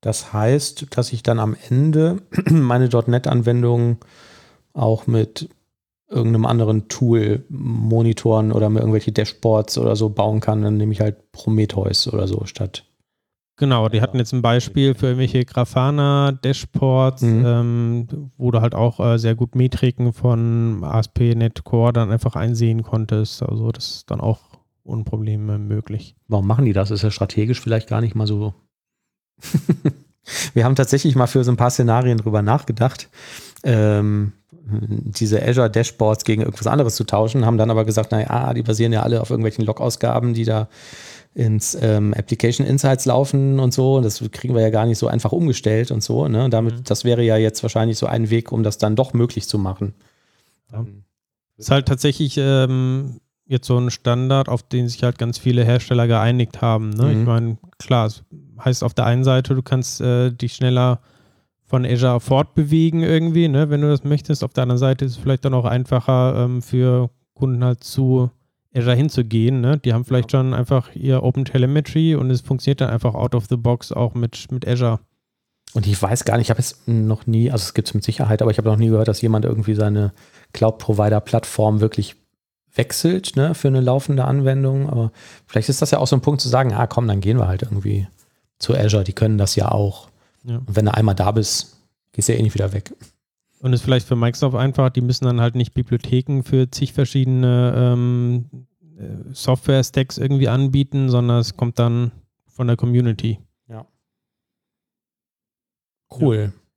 Das 0.00 0.32
heißt, 0.32 0.86
dass 0.96 1.12
ich 1.12 1.22
dann 1.22 1.38
am 1.38 1.56
Ende 1.68 2.22
meine 2.50 2.88
.NET-Anwendung 2.88 3.98
auch 4.72 5.06
mit 5.06 5.48
irgendeinem 6.08 6.46
anderen 6.46 6.88
Tool 6.88 7.44
monitoren 7.48 8.52
oder 8.52 8.70
mir 8.70 8.80
irgendwelche 8.80 9.12
Dashboards 9.12 9.76
oder 9.78 9.96
so 9.96 10.08
bauen 10.08 10.40
kann, 10.40 10.62
dann 10.62 10.76
nehme 10.76 10.92
ich 10.92 11.00
halt 11.00 11.32
Prometheus 11.32 12.12
oder 12.12 12.26
so 12.26 12.44
statt. 12.46 12.84
Genau, 13.56 13.88
die 13.88 14.00
hatten 14.00 14.18
jetzt 14.18 14.32
ein 14.32 14.40
Beispiel 14.40 14.94
für 14.94 15.06
irgendwelche 15.06 15.44
Grafana-Dashboards, 15.44 17.22
mhm. 17.22 17.44
ähm, 17.44 18.30
wo 18.36 18.52
du 18.52 18.60
halt 18.60 18.76
auch 18.76 19.00
äh, 19.00 19.18
sehr 19.18 19.34
gut 19.34 19.56
Metriken 19.56 20.12
von 20.12 20.82
ASP.NET 20.84 21.64
Core 21.64 21.92
dann 21.92 22.12
einfach 22.12 22.36
einsehen 22.36 22.84
konntest. 22.84 23.42
Also 23.42 23.72
das 23.72 23.90
ist 23.90 24.10
dann 24.12 24.20
auch 24.20 24.38
ohne 24.84 25.02
Probleme 25.02 25.58
möglich. 25.58 26.14
Warum 26.28 26.46
machen 26.46 26.66
die 26.66 26.72
das? 26.72 26.92
Ist 26.92 27.02
ja 27.02 27.10
strategisch 27.10 27.60
vielleicht 27.60 27.88
gar 27.88 28.00
nicht 28.00 28.14
mal 28.14 28.28
so 28.28 28.54
Wir 30.54 30.64
haben 30.64 30.76
tatsächlich 30.76 31.16
mal 31.16 31.26
für 31.26 31.42
so 31.42 31.50
ein 31.50 31.56
paar 31.56 31.70
Szenarien 31.70 32.18
drüber 32.18 32.42
nachgedacht, 32.42 33.08
ähm, 33.64 34.32
diese 34.70 35.42
Azure 35.42 35.70
Dashboards 35.70 36.24
gegen 36.24 36.42
irgendwas 36.42 36.66
anderes 36.66 36.94
zu 36.94 37.04
tauschen, 37.04 37.46
haben 37.46 37.56
dann 37.56 37.70
aber 37.70 37.84
gesagt, 37.84 38.12
naja, 38.12 38.52
die 38.52 38.62
basieren 38.62 38.92
ja 38.92 39.02
alle 39.02 39.20
auf 39.20 39.30
irgendwelchen 39.30 39.64
Log-Ausgaben, 39.64 40.34
die 40.34 40.44
da 40.44 40.68
ins 41.34 41.76
ähm, 41.80 42.12
Application 42.14 42.66
Insights 42.66 43.06
laufen 43.06 43.60
und 43.60 43.72
so. 43.72 43.96
Und 43.96 44.02
das 44.02 44.22
kriegen 44.32 44.54
wir 44.54 44.62
ja 44.62 44.70
gar 44.70 44.86
nicht 44.86 44.98
so 44.98 45.06
einfach 45.06 45.32
umgestellt 45.32 45.90
und 45.90 46.02
so. 46.02 46.28
Ne? 46.28 46.50
Damit, 46.50 46.74
mhm. 46.74 46.84
das 46.84 47.04
wäre 47.04 47.22
ja 47.22 47.36
jetzt 47.36 47.62
wahrscheinlich 47.62 47.96
so 47.96 48.06
ein 48.06 48.30
Weg, 48.30 48.52
um 48.52 48.62
das 48.62 48.78
dann 48.78 48.96
doch 48.96 49.12
möglich 49.14 49.48
zu 49.48 49.58
machen. 49.58 49.94
Ja. 50.72 50.84
Ist 51.56 51.70
halt 51.70 51.86
tatsächlich 51.86 52.36
ähm, 52.38 53.20
jetzt 53.46 53.66
so 53.66 53.78
ein 53.78 53.90
Standard, 53.90 54.48
auf 54.48 54.62
den 54.62 54.88
sich 54.88 55.02
halt 55.02 55.18
ganz 55.18 55.38
viele 55.38 55.64
Hersteller 55.64 56.06
geeinigt 56.06 56.60
haben. 56.60 56.90
Ne? 56.90 57.04
Mhm. 57.04 57.20
Ich 57.20 57.26
meine, 57.26 57.58
klar, 57.78 58.06
es 58.06 58.22
heißt 58.64 58.84
auf 58.84 58.94
der 58.94 59.06
einen 59.06 59.24
Seite, 59.24 59.54
du 59.54 59.62
kannst 59.62 60.00
äh, 60.00 60.30
dich 60.30 60.54
schneller 60.54 61.00
von 61.64 61.84
Azure 61.84 62.20
fortbewegen 62.20 63.02
irgendwie, 63.02 63.48
ne, 63.48 63.68
wenn 63.70 63.82
du 63.82 63.88
das 63.88 64.04
möchtest. 64.04 64.42
Auf 64.42 64.54
der 64.54 64.62
anderen 64.62 64.78
Seite 64.78 65.04
ist 65.04 65.12
es 65.12 65.18
vielleicht 65.18 65.44
dann 65.44 65.54
auch 65.54 65.66
einfacher 65.66 66.44
ähm, 66.44 66.62
für 66.62 67.10
Kunden 67.34 67.62
halt 67.62 67.84
zu 67.84 68.30
Azure 68.74 68.96
hinzugehen. 68.96 69.60
Ne? 69.60 69.78
Die 69.78 69.92
haben 69.92 70.04
vielleicht 70.04 70.30
schon 70.30 70.54
einfach 70.54 70.94
ihr 70.94 71.22
Open 71.22 71.44
Telemetry 71.44 72.14
und 72.14 72.30
es 72.30 72.40
funktioniert 72.40 72.80
dann 72.80 72.90
einfach 72.90 73.14
out 73.14 73.34
of 73.34 73.46
the 73.48 73.56
box 73.56 73.92
auch 73.92 74.14
mit, 74.14 74.50
mit 74.50 74.66
Azure. 74.66 75.00
Und 75.74 75.86
ich 75.86 76.00
weiß 76.00 76.24
gar 76.24 76.38
nicht, 76.38 76.46
ich 76.46 76.50
habe 76.50 76.60
es 76.60 76.80
noch 76.86 77.26
nie, 77.26 77.50
also 77.50 77.62
es 77.62 77.74
gibt 77.74 77.88
es 77.88 77.94
mit 77.94 78.02
Sicherheit, 78.02 78.40
aber 78.40 78.50
ich 78.50 78.58
habe 78.58 78.68
noch 78.68 78.78
nie 78.78 78.88
gehört, 78.88 79.08
dass 79.08 79.20
jemand 79.20 79.44
irgendwie 79.44 79.74
seine 79.74 80.12
Cloud-Provider-Plattform 80.54 81.80
wirklich 81.80 82.16
wechselt 82.74 83.36
ne, 83.36 83.54
für 83.54 83.68
eine 83.68 83.80
laufende 83.80 84.24
Anwendung. 84.24 84.88
Aber 84.88 85.12
vielleicht 85.46 85.68
ist 85.68 85.82
das 85.82 85.90
ja 85.90 85.98
auch 85.98 86.06
so 86.06 86.16
ein 86.16 86.22
Punkt 86.22 86.40
zu 86.40 86.48
sagen, 86.48 86.72
ah 86.72 86.86
komm, 86.86 87.06
dann 87.06 87.20
gehen 87.20 87.38
wir 87.38 87.48
halt 87.48 87.62
irgendwie 87.62 88.06
zu 88.58 88.74
Azure, 88.74 89.04
die 89.04 89.12
können 89.12 89.38
das 89.38 89.56
ja 89.56 89.70
auch. 89.70 90.08
Ja. 90.44 90.56
Und 90.56 90.76
wenn 90.76 90.86
du 90.86 90.94
einmal 90.94 91.14
da 91.14 91.30
bist, 91.30 91.82
gehst 92.12 92.28
du 92.28 92.32
ja 92.32 92.38
eh 92.38 92.42
nicht 92.42 92.54
wieder 92.54 92.72
weg. 92.72 92.92
Und 93.60 93.72
ist 93.72 93.82
vielleicht 93.82 94.06
für 94.06 94.16
Microsoft 94.16 94.56
einfach, 94.56 94.90
die 94.90 95.00
müssen 95.00 95.24
dann 95.24 95.40
halt 95.40 95.56
nicht 95.56 95.74
Bibliotheken 95.74 96.42
für 96.42 96.70
zig 96.70 96.92
verschiedene 96.92 97.74
ähm, 97.76 98.44
äh, 98.98 99.32
Software-Stacks 99.32 100.18
irgendwie 100.18 100.48
anbieten, 100.48 101.08
sondern 101.08 101.38
es 101.40 101.56
kommt 101.56 101.78
dann 101.78 102.12
von 102.46 102.66
der 102.66 102.76
Community. 102.76 103.40
Ja. 103.68 103.86
Cool. 106.10 106.52
Ja. 106.54 106.67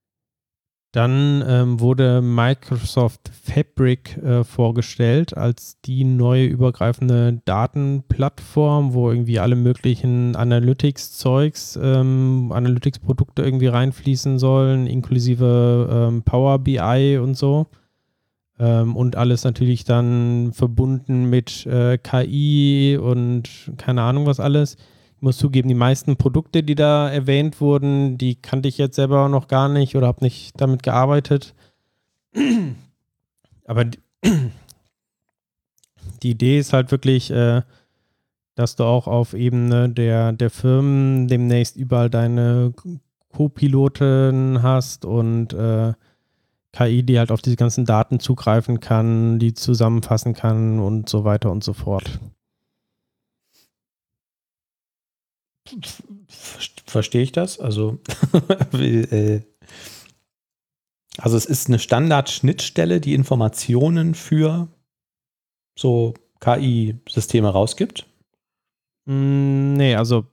Dann 0.91 1.41
ähm, 1.47 1.79
wurde 1.79 2.21
Microsoft 2.21 3.29
Fabric 3.29 4.17
äh, 4.17 4.43
vorgestellt 4.43 5.37
als 5.37 5.79
die 5.85 6.03
neue 6.03 6.45
übergreifende 6.45 7.41
Datenplattform, 7.45 8.93
wo 8.93 9.09
irgendwie 9.09 9.39
alle 9.39 9.55
möglichen 9.55 10.35
Analytics-Zeugs, 10.35 11.79
ähm, 11.81 12.51
Analytics-Produkte 12.51 13.41
irgendwie 13.41 13.67
reinfließen 13.67 14.37
sollen, 14.37 14.85
inklusive 14.85 16.09
ähm, 16.09 16.23
Power 16.23 16.59
BI 16.59 17.17
und 17.21 17.37
so. 17.37 17.67
Ähm, 18.59 18.97
und 18.97 19.15
alles 19.15 19.45
natürlich 19.45 19.85
dann 19.85 20.51
verbunden 20.51 21.29
mit 21.29 21.65
äh, 21.67 21.97
KI 21.99 22.99
und 23.01 23.71
keine 23.77 24.01
Ahnung 24.01 24.25
was 24.25 24.41
alles 24.41 24.75
muss 25.21 25.37
zugeben, 25.37 25.69
die 25.69 25.75
meisten 25.75 26.17
Produkte, 26.17 26.63
die 26.63 26.75
da 26.75 27.09
erwähnt 27.09 27.61
wurden, 27.61 28.17
die 28.17 28.35
kannte 28.35 28.69
ich 28.69 28.77
jetzt 28.77 28.95
selber 28.95 29.29
noch 29.29 29.47
gar 29.47 29.69
nicht 29.69 29.95
oder 29.95 30.07
habe 30.07 30.23
nicht 30.23 30.59
damit 30.59 30.83
gearbeitet. 30.83 31.53
Aber 33.65 33.85
die, 36.23 36.29
Idee 36.29 36.59
ist 36.59 36.73
halt 36.73 36.91
wirklich, 36.91 37.31
äh, 37.31 37.61
dass 38.55 38.75
du 38.75 38.83
auch 38.83 39.07
auf 39.07 39.33
Ebene 39.33 39.89
der, 39.89 40.33
der 40.33 40.49
Firmen 40.49 41.27
demnächst 41.27 41.75
überall 41.75 42.09
deine 42.09 42.73
Co-Piloten 43.31 44.61
hast 44.61 45.05
und 45.05 45.53
äh, 45.53 45.93
KI, 46.73 47.03
die 47.03 47.19
halt 47.19 47.31
auf 47.31 47.41
diese 47.41 47.57
ganzen 47.57 47.85
Daten 47.85 48.19
zugreifen 48.19 48.79
kann, 48.79 49.39
die 49.39 49.53
zusammenfassen 49.53 50.33
kann 50.33 50.79
und 50.79 51.09
so 51.09 51.23
weiter 51.23 51.51
und 51.51 51.63
so 51.63 51.73
fort. 51.73 52.19
Verstehe 56.85 57.21
ich 57.21 57.31
das? 57.31 57.59
Also, 57.59 57.99
äh, 58.73 59.41
also 61.17 61.37
es 61.37 61.45
ist 61.45 61.67
eine 61.67 61.79
Standard-Schnittstelle, 61.79 63.01
die 63.01 63.13
Informationen 63.13 64.15
für 64.15 64.67
so 65.77 66.13
KI-Systeme 66.39 67.49
rausgibt. 67.49 68.05
Mm, 69.05 69.73
nee, 69.73 69.95
also 69.95 70.25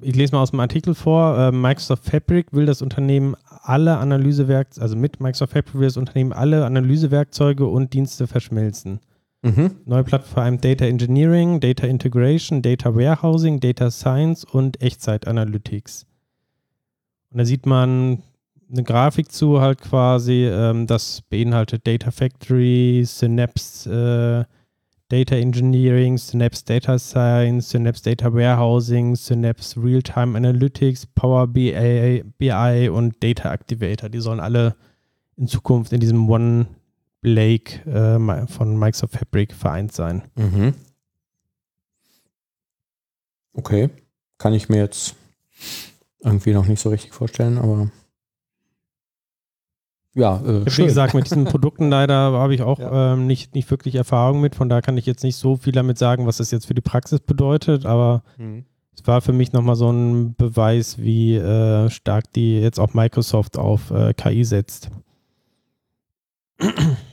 ich 0.00 0.16
lese 0.16 0.34
mal 0.34 0.42
aus 0.42 0.50
dem 0.50 0.60
Artikel 0.60 0.94
vor. 0.94 1.38
Äh, 1.38 1.52
Microsoft 1.52 2.04
Fabric 2.04 2.52
will 2.52 2.66
das 2.66 2.80
Unternehmen 2.80 3.36
alle 3.62 3.98
Analysewerkzeuge, 3.98 4.82
also 4.82 4.96
mit 4.96 5.20
Microsoft 5.20 5.52
Fabric 5.52 5.74
will 5.74 5.86
das 5.86 5.96
Unternehmen 5.96 6.32
alle 6.32 6.64
Analysewerkzeuge 6.64 7.66
und 7.66 7.92
Dienste 7.92 8.26
verschmelzen. 8.26 9.00
Mhm. 9.44 9.76
Neue 9.84 10.04
Plattform 10.04 10.58
Data 10.58 10.86
Engineering, 10.86 11.60
Data 11.60 11.86
Integration, 11.86 12.62
Data 12.62 12.94
Warehousing, 12.96 13.60
Data 13.60 13.90
Science 13.90 14.42
und 14.42 14.80
Echtzeit-Analytics. 14.80 16.06
Und 17.30 17.38
da 17.38 17.44
sieht 17.44 17.66
man 17.66 18.22
eine 18.70 18.82
Grafik 18.84 19.30
zu, 19.30 19.60
halt 19.60 19.82
quasi, 19.82 20.46
ähm, 20.46 20.86
das 20.86 21.20
beinhaltet 21.28 21.86
Data 21.86 22.10
Factory, 22.10 23.02
Synapse, 23.04 24.46
äh, 24.48 24.50
Data 25.10 25.36
Engineering, 25.36 26.16
Synapse 26.16 26.64
Data 26.64 26.98
Science, 26.98 27.68
Synapse 27.68 28.02
Data 28.02 28.32
Warehousing, 28.32 29.14
Synapse 29.14 29.76
Real-Time 29.78 30.38
Analytics, 30.38 31.06
Power 31.14 31.46
BI, 31.46 32.24
BI 32.38 32.88
und 32.88 33.22
Data 33.22 33.52
Activator. 33.52 34.08
Die 34.08 34.20
sollen 34.20 34.40
alle 34.40 34.74
in 35.36 35.48
Zukunft 35.48 35.92
in 35.92 36.00
diesem 36.00 36.30
One 36.30 36.66
Lake 37.24 37.80
äh, 37.90 38.46
von 38.46 38.78
Microsoft 38.78 39.14
Fabric 39.14 39.52
vereint 39.52 39.92
sein. 39.92 40.22
Mhm. 40.36 40.74
Okay. 43.54 43.90
Kann 44.38 44.52
ich 44.52 44.68
mir 44.68 44.78
jetzt 44.78 45.14
irgendwie 46.20 46.52
noch 46.52 46.66
nicht 46.66 46.80
so 46.80 46.90
richtig 46.90 47.12
vorstellen, 47.12 47.58
aber 47.58 47.90
ja, 50.14 50.36
äh, 50.36 50.64
Wie 50.64 50.84
gesagt, 50.84 51.14
mit 51.14 51.24
diesen 51.24 51.44
Produkten 51.44 51.90
leider 51.90 52.14
habe 52.14 52.54
ich 52.54 52.62
auch 52.62 52.78
ja. 52.78 53.14
ähm, 53.14 53.26
nicht, 53.26 53.54
nicht 53.54 53.70
wirklich 53.70 53.96
Erfahrung 53.96 54.40
mit. 54.40 54.54
Von 54.54 54.68
daher 54.68 54.82
kann 54.82 54.96
ich 54.96 55.06
jetzt 55.06 55.24
nicht 55.24 55.36
so 55.36 55.56
viel 55.56 55.72
damit 55.72 55.98
sagen, 55.98 56.26
was 56.26 56.36
das 56.36 56.52
jetzt 56.52 56.66
für 56.66 56.74
die 56.74 56.80
Praxis 56.80 57.20
bedeutet. 57.20 57.84
Aber 57.84 58.22
mhm. 58.38 58.64
es 58.96 59.04
war 59.06 59.20
für 59.22 59.32
mich 59.32 59.52
nochmal 59.52 59.74
so 59.74 59.90
ein 59.90 60.36
Beweis, 60.36 60.98
wie 60.98 61.34
äh, 61.34 61.90
stark 61.90 62.32
die 62.32 62.60
jetzt 62.60 62.78
auch 62.78 62.94
Microsoft 62.94 63.58
auf 63.58 63.90
äh, 63.90 64.14
KI 64.14 64.44
setzt. 64.44 64.90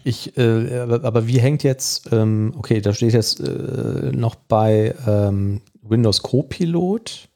Ich, 0.03 0.35
äh, 0.37 0.79
aber 0.79 1.27
wie 1.27 1.39
hängt 1.39 1.63
jetzt, 1.63 2.11
ähm, 2.11 2.53
okay, 2.57 2.81
da 2.81 2.93
steht 2.93 3.13
jetzt 3.13 3.39
äh, 3.39 4.11
noch 4.11 4.35
bei 4.35 4.95
ähm, 5.05 5.61
Windows 5.83 6.23
Copilot 6.23 7.29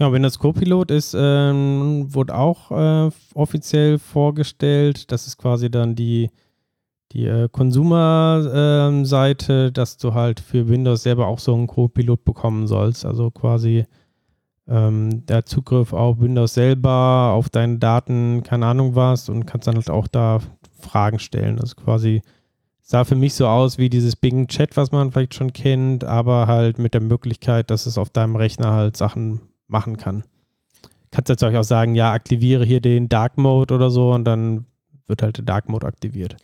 Genau, 0.00 0.12
Windows 0.14 0.38
Copilot 0.38 0.90
ist, 0.90 1.14
ähm, 1.14 2.06
wurde 2.08 2.34
auch 2.34 2.70
äh, 2.70 3.10
offiziell 3.34 3.98
vorgestellt. 3.98 5.12
Das 5.12 5.26
ist 5.26 5.36
quasi 5.36 5.70
dann 5.70 5.94
die, 5.94 6.30
die 7.12 7.26
äh, 7.26 7.50
Consumer-Seite, 7.52 9.66
ähm, 9.66 9.72
dass 9.74 9.98
du 9.98 10.14
halt 10.14 10.40
für 10.40 10.70
Windows 10.70 11.02
selber 11.02 11.26
auch 11.26 11.38
so 11.38 11.52
einen 11.52 11.66
Copilot 11.66 12.24
bekommen 12.24 12.66
sollst. 12.66 13.04
Also 13.04 13.30
quasi 13.30 13.84
ähm, 14.66 15.26
der 15.26 15.44
Zugriff 15.44 15.92
auf 15.92 16.18
Windows 16.18 16.54
selber, 16.54 17.32
auf 17.34 17.50
deine 17.50 17.76
Daten, 17.76 18.42
keine 18.42 18.64
Ahnung 18.64 18.94
was 18.94 19.28
und 19.28 19.44
kannst 19.44 19.68
dann 19.68 19.74
halt 19.74 19.90
auch 19.90 20.08
da 20.08 20.40
Fragen 20.80 21.18
stellen. 21.18 21.60
Also 21.60 21.74
quasi 21.76 22.22
sah 22.90 23.04
für 23.04 23.14
mich 23.14 23.34
so 23.34 23.46
aus 23.46 23.78
wie 23.78 23.88
dieses 23.88 24.16
Bing 24.16 24.48
Chat, 24.48 24.76
was 24.76 24.90
man 24.90 25.12
vielleicht 25.12 25.34
schon 25.34 25.52
kennt, 25.52 26.02
aber 26.02 26.46
halt 26.48 26.78
mit 26.78 26.92
der 26.92 27.00
Möglichkeit, 27.00 27.70
dass 27.70 27.86
es 27.86 27.98
auf 27.98 28.10
deinem 28.10 28.34
Rechner 28.34 28.72
halt 28.72 28.96
Sachen 28.96 29.40
machen 29.68 29.96
kann. 29.96 30.24
Kannst 31.12 31.28
jetzt 31.28 31.44
auch 31.44 31.62
sagen, 31.62 31.94
ja, 31.94 32.12
aktiviere 32.12 32.64
hier 32.64 32.80
den 32.80 33.08
Dark 33.08 33.38
Mode 33.38 33.74
oder 33.74 33.90
so 33.90 34.12
und 34.12 34.24
dann 34.24 34.66
wird 35.06 35.22
halt 35.22 35.36
der 35.36 35.44
Dark 35.44 35.68
Mode 35.68 35.86
aktiviert. 35.86 36.36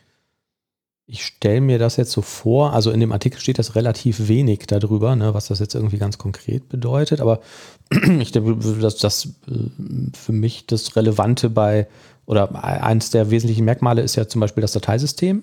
Ich 1.08 1.24
stelle 1.24 1.60
mir 1.60 1.78
das 1.78 1.96
jetzt 1.96 2.10
so 2.10 2.20
vor, 2.20 2.72
also 2.72 2.90
in 2.90 2.98
dem 2.98 3.12
Artikel 3.12 3.38
steht 3.38 3.60
das 3.60 3.76
relativ 3.76 4.26
wenig 4.26 4.66
darüber, 4.66 5.14
ne, 5.14 5.34
was 5.34 5.46
das 5.46 5.60
jetzt 5.60 5.76
irgendwie 5.76 5.98
ganz 5.98 6.18
konkret 6.18 6.68
bedeutet, 6.68 7.20
aber 7.20 7.40
ich 8.20 8.32
denke, 8.32 8.56
dass 8.80 8.98
das 8.98 9.26
äh, 9.48 9.68
für 10.14 10.32
mich 10.32 10.66
das 10.66 10.96
Relevante 10.96 11.48
bei, 11.48 11.86
oder 12.26 12.64
eines 12.64 13.10
der 13.10 13.30
wesentlichen 13.30 13.64
Merkmale 13.64 14.02
ist 14.02 14.16
ja 14.16 14.28
zum 14.28 14.40
Beispiel 14.40 14.60
das 14.60 14.72
Dateisystem. 14.72 15.42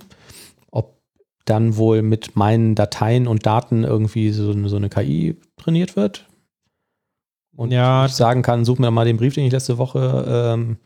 Ob 0.72 0.98
dann 1.46 1.78
wohl 1.78 2.02
mit 2.02 2.36
meinen 2.36 2.76
Dateien 2.76 3.28
und 3.28 3.46
Daten 3.46 3.84
irgendwie 3.84 4.32
so, 4.32 4.68
so 4.68 4.76
eine 4.76 4.90
KI 4.90 5.38
trainiert 5.58 5.96
wird, 5.96 6.28
und 7.56 7.72
ja. 7.72 8.06
ich 8.06 8.14
sagen 8.14 8.42
kann, 8.42 8.66
such 8.66 8.80
mir 8.80 8.92
mal 8.92 9.06
den 9.06 9.18
Brief, 9.18 9.36
den 9.36 9.46
ich 9.46 9.52
letzte 9.52 9.78
Woche 9.78 10.26
ähm, 10.28 10.78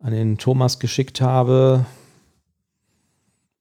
an 0.00 0.12
den 0.12 0.38
Thomas 0.38 0.78
geschickt 0.78 1.20
habe, 1.20 1.86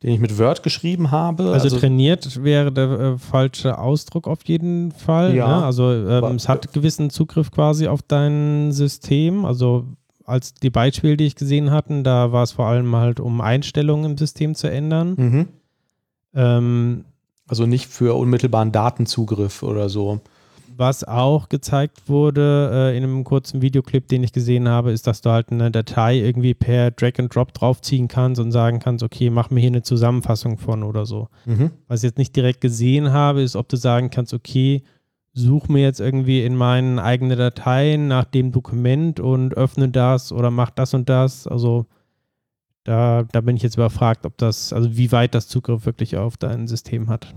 den 0.03 0.13
ich 0.13 0.19
mit 0.19 0.37
Word 0.37 0.61
geschrieben 0.61 1.09
habe. 1.09 1.51
Also, 1.51 1.65
also 1.65 1.79
trainiert 1.79 2.43
wäre 2.43 2.71
der 2.71 2.89
äh, 2.91 3.17
falsche 3.17 3.79
Ausdruck 3.79 4.27
auf 4.27 4.45
jeden 4.45 4.91
Fall. 4.91 5.35
Ja. 5.35 5.47
Ne? 5.47 5.65
Also 5.65 5.91
ähm, 5.91 6.35
es 6.35 6.47
hat 6.47 6.71
gewissen 6.73 7.09
Zugriff 7.09 7.49
quasi 7.49 7.87
auf 7.87 8.03
dein 8.03 8.71
System. 8.71 9.43
Also 9.43 9.85
als 10.27 10.53
die 10.53 10.69
Beispiele, 10.69 11.17
die 11.17 11.25
ich 11.25 11.35
gesehen 11.35 11.71
hatte, 11.71 12.03
da 12.03 12.31
war 12.31 12.43
es 12.43 12.51
vor 12.51 12.67
allem 12.67 12.95
halt, 12.95 13.19
um 13.19 13.41
Einstellungen 13.41 14.11
im 14.11 14.17
System 14.17 14.53
zu 14.53 14.69
ändern. 14.69 15.15
Mhm. 15.17 15.47
Ähm, 16.35 17.05
also 17.47 17.65
nicht 17.65 17.87
für 17.87 18.13
unmittelbaren 18.15 18.73
Datenzugriff 18.73 19.63
oder 19.63 19.87
so. 19.87 20.19
Was 20.75 21.05
auch 21.05 21.49
gezeigt 21.49 22.07
wurde 22.07 22.69
äh, 22.71 22.97
in 22.97 23.03
einem 23.03 23.23
kurzen 23.23 23.61
Videoclip, 23.61 24.09
den 24.09 24.21
ich 24.21 24.33
gesehen 24.33 24.67
habe, 24.67 24.91
ist, 24.91 25.07
dass 25.07 25.21
du 25.21 25.31
halt 25.31 25.49
eine 25.49 25.71
Datei 25.71 26.19
irgendwie 26.19 26.53
per 26.53 26.91
Drag 26.91 27.13
and 27.17 27.33
Drop 27.33 27.53
draufziehen 27.53 28.09
kannst 28.09 28.39
und 28.41 28.51
sagen 28.51 28.79
kannst, 28.79 29.03
okay, 29.03 29.29
mach 29.29 29.49
mir 29.49 29.61
hier 29.61 29.69
eine 29.69 29.81
Zusammenfassung 29.81 30.57
von 30.57 30.83
oder 30.83 31.05
so. 31.05 31.29
Mhm. 31.45 31.71
Was 31.87 32.01
ich 32.03 32.09
jetzt 32.09 32.17
nicht 32.17 32.35
direkt 32.35 32.59
gesehen 32.61 33.11
habe, 33.11 33.41
ist, 33.41 33.55
ob 33.55 33.69
du 33.69 33.77
sagen 33.77 34.11
kannst, 34.11 34.33
okay, 34.33 34.83
such 35.37 35.67
mir 35.67 35.81
jetzt 35.81 35.99
irgendwie 35.99 36.43
in 36.43 36.55
meinen 36.55 36.99
eigenen 36.99 37.37
Dateien 37.37 38.07
nach 38.07 38.25
dem 38.25 38.51
Dokument 38.51 39.19
und 39.19 39.53
öffne 39.53 39.89
das 39.89 40.31
oder 40.31 40.51
mach 40.51 40.71
das 40.71 40.93
und 40.93 41.09
das. 41.09 41.47
Also 41.47 41.85
da, 42.83 43.23
da 43.31 43.41
bin 43.41 43.55
ich 43.55 43.63
jetzt 43.63 43.75
überfragt, 43.75 44.25
ob 44.25 44.37
das, 44.37 44.73
also 44.73 44.97
wie 44.97 45.11
weit 45.11 45.35
das 45.35 45.47
Zugriff 45.47 45.85
wirklich 45.85 46.17
auf 46.17 46.37
dein 46.37 46.67
System 46.67 47.09
hat. 47.09 47.35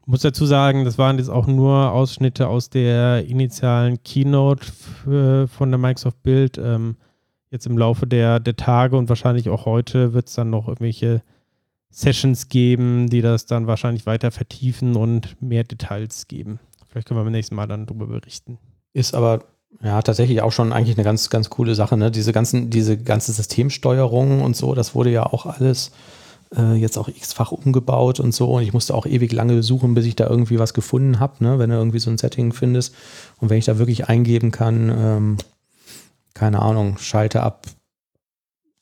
Ich 0.00 0.06
muss 0.06 0.22
dazu 0.22 0.46
sagen, 0.46 0.84
das 0.84 0.98
waren 0.98 1.18
jetzt 1.18 1.28
auch 1.28 1.46
nur 1.46 1.92
Ausschnitte 1.92 2.48
aus 2.48 2.70
der 2.70 3.24
initialen 3.26 4.02
Keynote 4.02 4.66
von 5.46 5.70
der 5.70 5.78
Microsoft 5.78 6.22
Build. 6.24 6.58
Ähm, 6.58 6.96
jetzt 7.50 7.66
im 7.66 7.78
Laufe 7.78 8.06
der, 8.06 8.40
der 8.40 8.56
Tage 8.56 8.96
und 8.96 9.08
wahrscheinlich 9.08 9.48
auch 9.48 9.64
heute 9.64 10.12
wird 10.12 10.26
es 10.28 10.34
dann 10.34 10.50
noch 10.50 10.66
irgendwelche 10.66 11.22
Sessions 11.90 12.48
geben, 12.48 13.08
die 13.10 13.20
das 13.20 13.46
dann 13.46 13.66
wahrscheinlich 13.66 14.06
weiter 14.06 14.30
vertiefen 14.30 14.96
und 14.96 15.40
mehr 15.40 15.62
Details 15.62 16.26
geben. 16.26 16.58
Vielleicht 16.92 17.08
können 17.08 17.18
wir 17.18 17.24
beim 17.24 17.32
nächsten 17.32 17.54
Mal 17.54 17.66
dann 17.66 17.86
darüber 17.86 18.06
berichten. 18.06 18.58
Ist 18.92 19.14
aber 19.14 19.44
ja 19.82 20.02
tatsächlich 20.02 20.42
auch 20.42 20.52
schon 20.52 20.74
eigentlich 20.74 20.96
eine 20.98 21.04
ganz, 21.04 21.30
ganz 21.30 21.48
coole 21.48 21.74
Sache. 21.74 21.96
Ne? 21.96 22.10
Diese 22.10 22.32
ganzen, 22.32 22.68
diese 22.68 22.98
ganze 22.98 23.32
Systemsteuerung 23.32 24.42
und 24.42 24.54
so, 24.54 24.74
das 24.74 24.94
wurde 24.94 25.10
ja 25.10 25.24
auch 25.24 25.46
alles 25.46 25.92
äh, 26.54 26.74
jetzt 26.74 26.98
auch 26.98 27.08
x-fach 27.08 27.50
umgebaut 27.50 28.20
und 28.20 28.34
so. 28.34 28.50
Und 28.50 28.62
ich 28.62 28.74
musste 28.74 28.94
auch 28.94 29.06
ewig 29.06 29.32
lange 29.32 29.62
suchen, 29.62 29.94
bis 29.94 30.04
ich 30.04 30.16
da 30.16 30.28
irgendwie 30.28 30.58
was 30.58 30.74
gefunden 30.74 31.18
habe, 31.18 31.42
ne? 31.42 31.58
wenn 31.58 31.70
du 31.70 31.76
irgendwie 31.76 31.98
so 31.98 32.10
ein 32.10 32.18
Setting 32.18 32.52
findest. 32.52 32.94
Und 33.38 33.48
wenn 33.48 33.56
ich 33.56 33.64
da 33.64 33.78
wirklich 33.78 34.08
eingeben 34.08 34.50
kann, 34.50 34.92
ähm, 34.94 35.36
keine 36.34 36.60
Ahnung, 36.60 36.98
schalte 36.98 37.42
ab 37.42 37.66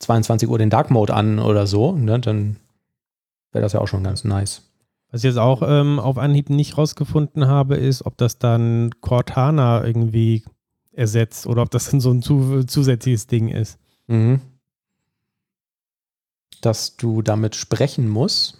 22 0.00 0.48
Uhr 0.48 0.58
den 0.58 0.70
Dark 0.70 0.90
Mode 0.90 1.14
an 1.14 1.38
oder 1.38 1.68
so, 1.68 1.92
ne? 1.92 2.18
dann 2.18 2.56
wäre 3.52 3.62
das 3.62 3.74
ja 3.74 3.80
auch 3.80 3.88
schon 3.88 4.02
ganz 4.02 4.24
nice. 4.24 4.69
Was 5.10 5.22
ich 5.22 5.28
jetzt 5.28 5.38
auch 5.38 5.62
ähm, 5.64 5.98
auf 5.98 6.18
Anhieb 6.18 6.50
nicht 6.50 6.78
rausgefunden 6.78 7.46
habe, 7.48 7.76
ist, 7.76 8.06
ob 8.06 8.16
das 8.16 8.38
dann 8.38 8.90
Cortana 9.00 9.84
irgendwie 9.84 10.44
ersetzt 10.92 11.46
oder 11.46 11.62
ob 11.62 11.70
das 11.70 11.90
dann 11.90 12.00
so 12.00 12.12
ein 12.12 12.22
zusätzliches 12.22 13.26
Ding 13.26 13.48
ist. 13.48 13.78
Mhm 14.06 14.40
dass 16.60 16.96
du 16.96 17.22
damit 17.22 17.56
sprechen 17.56 18.08
musst. 18.08 18.58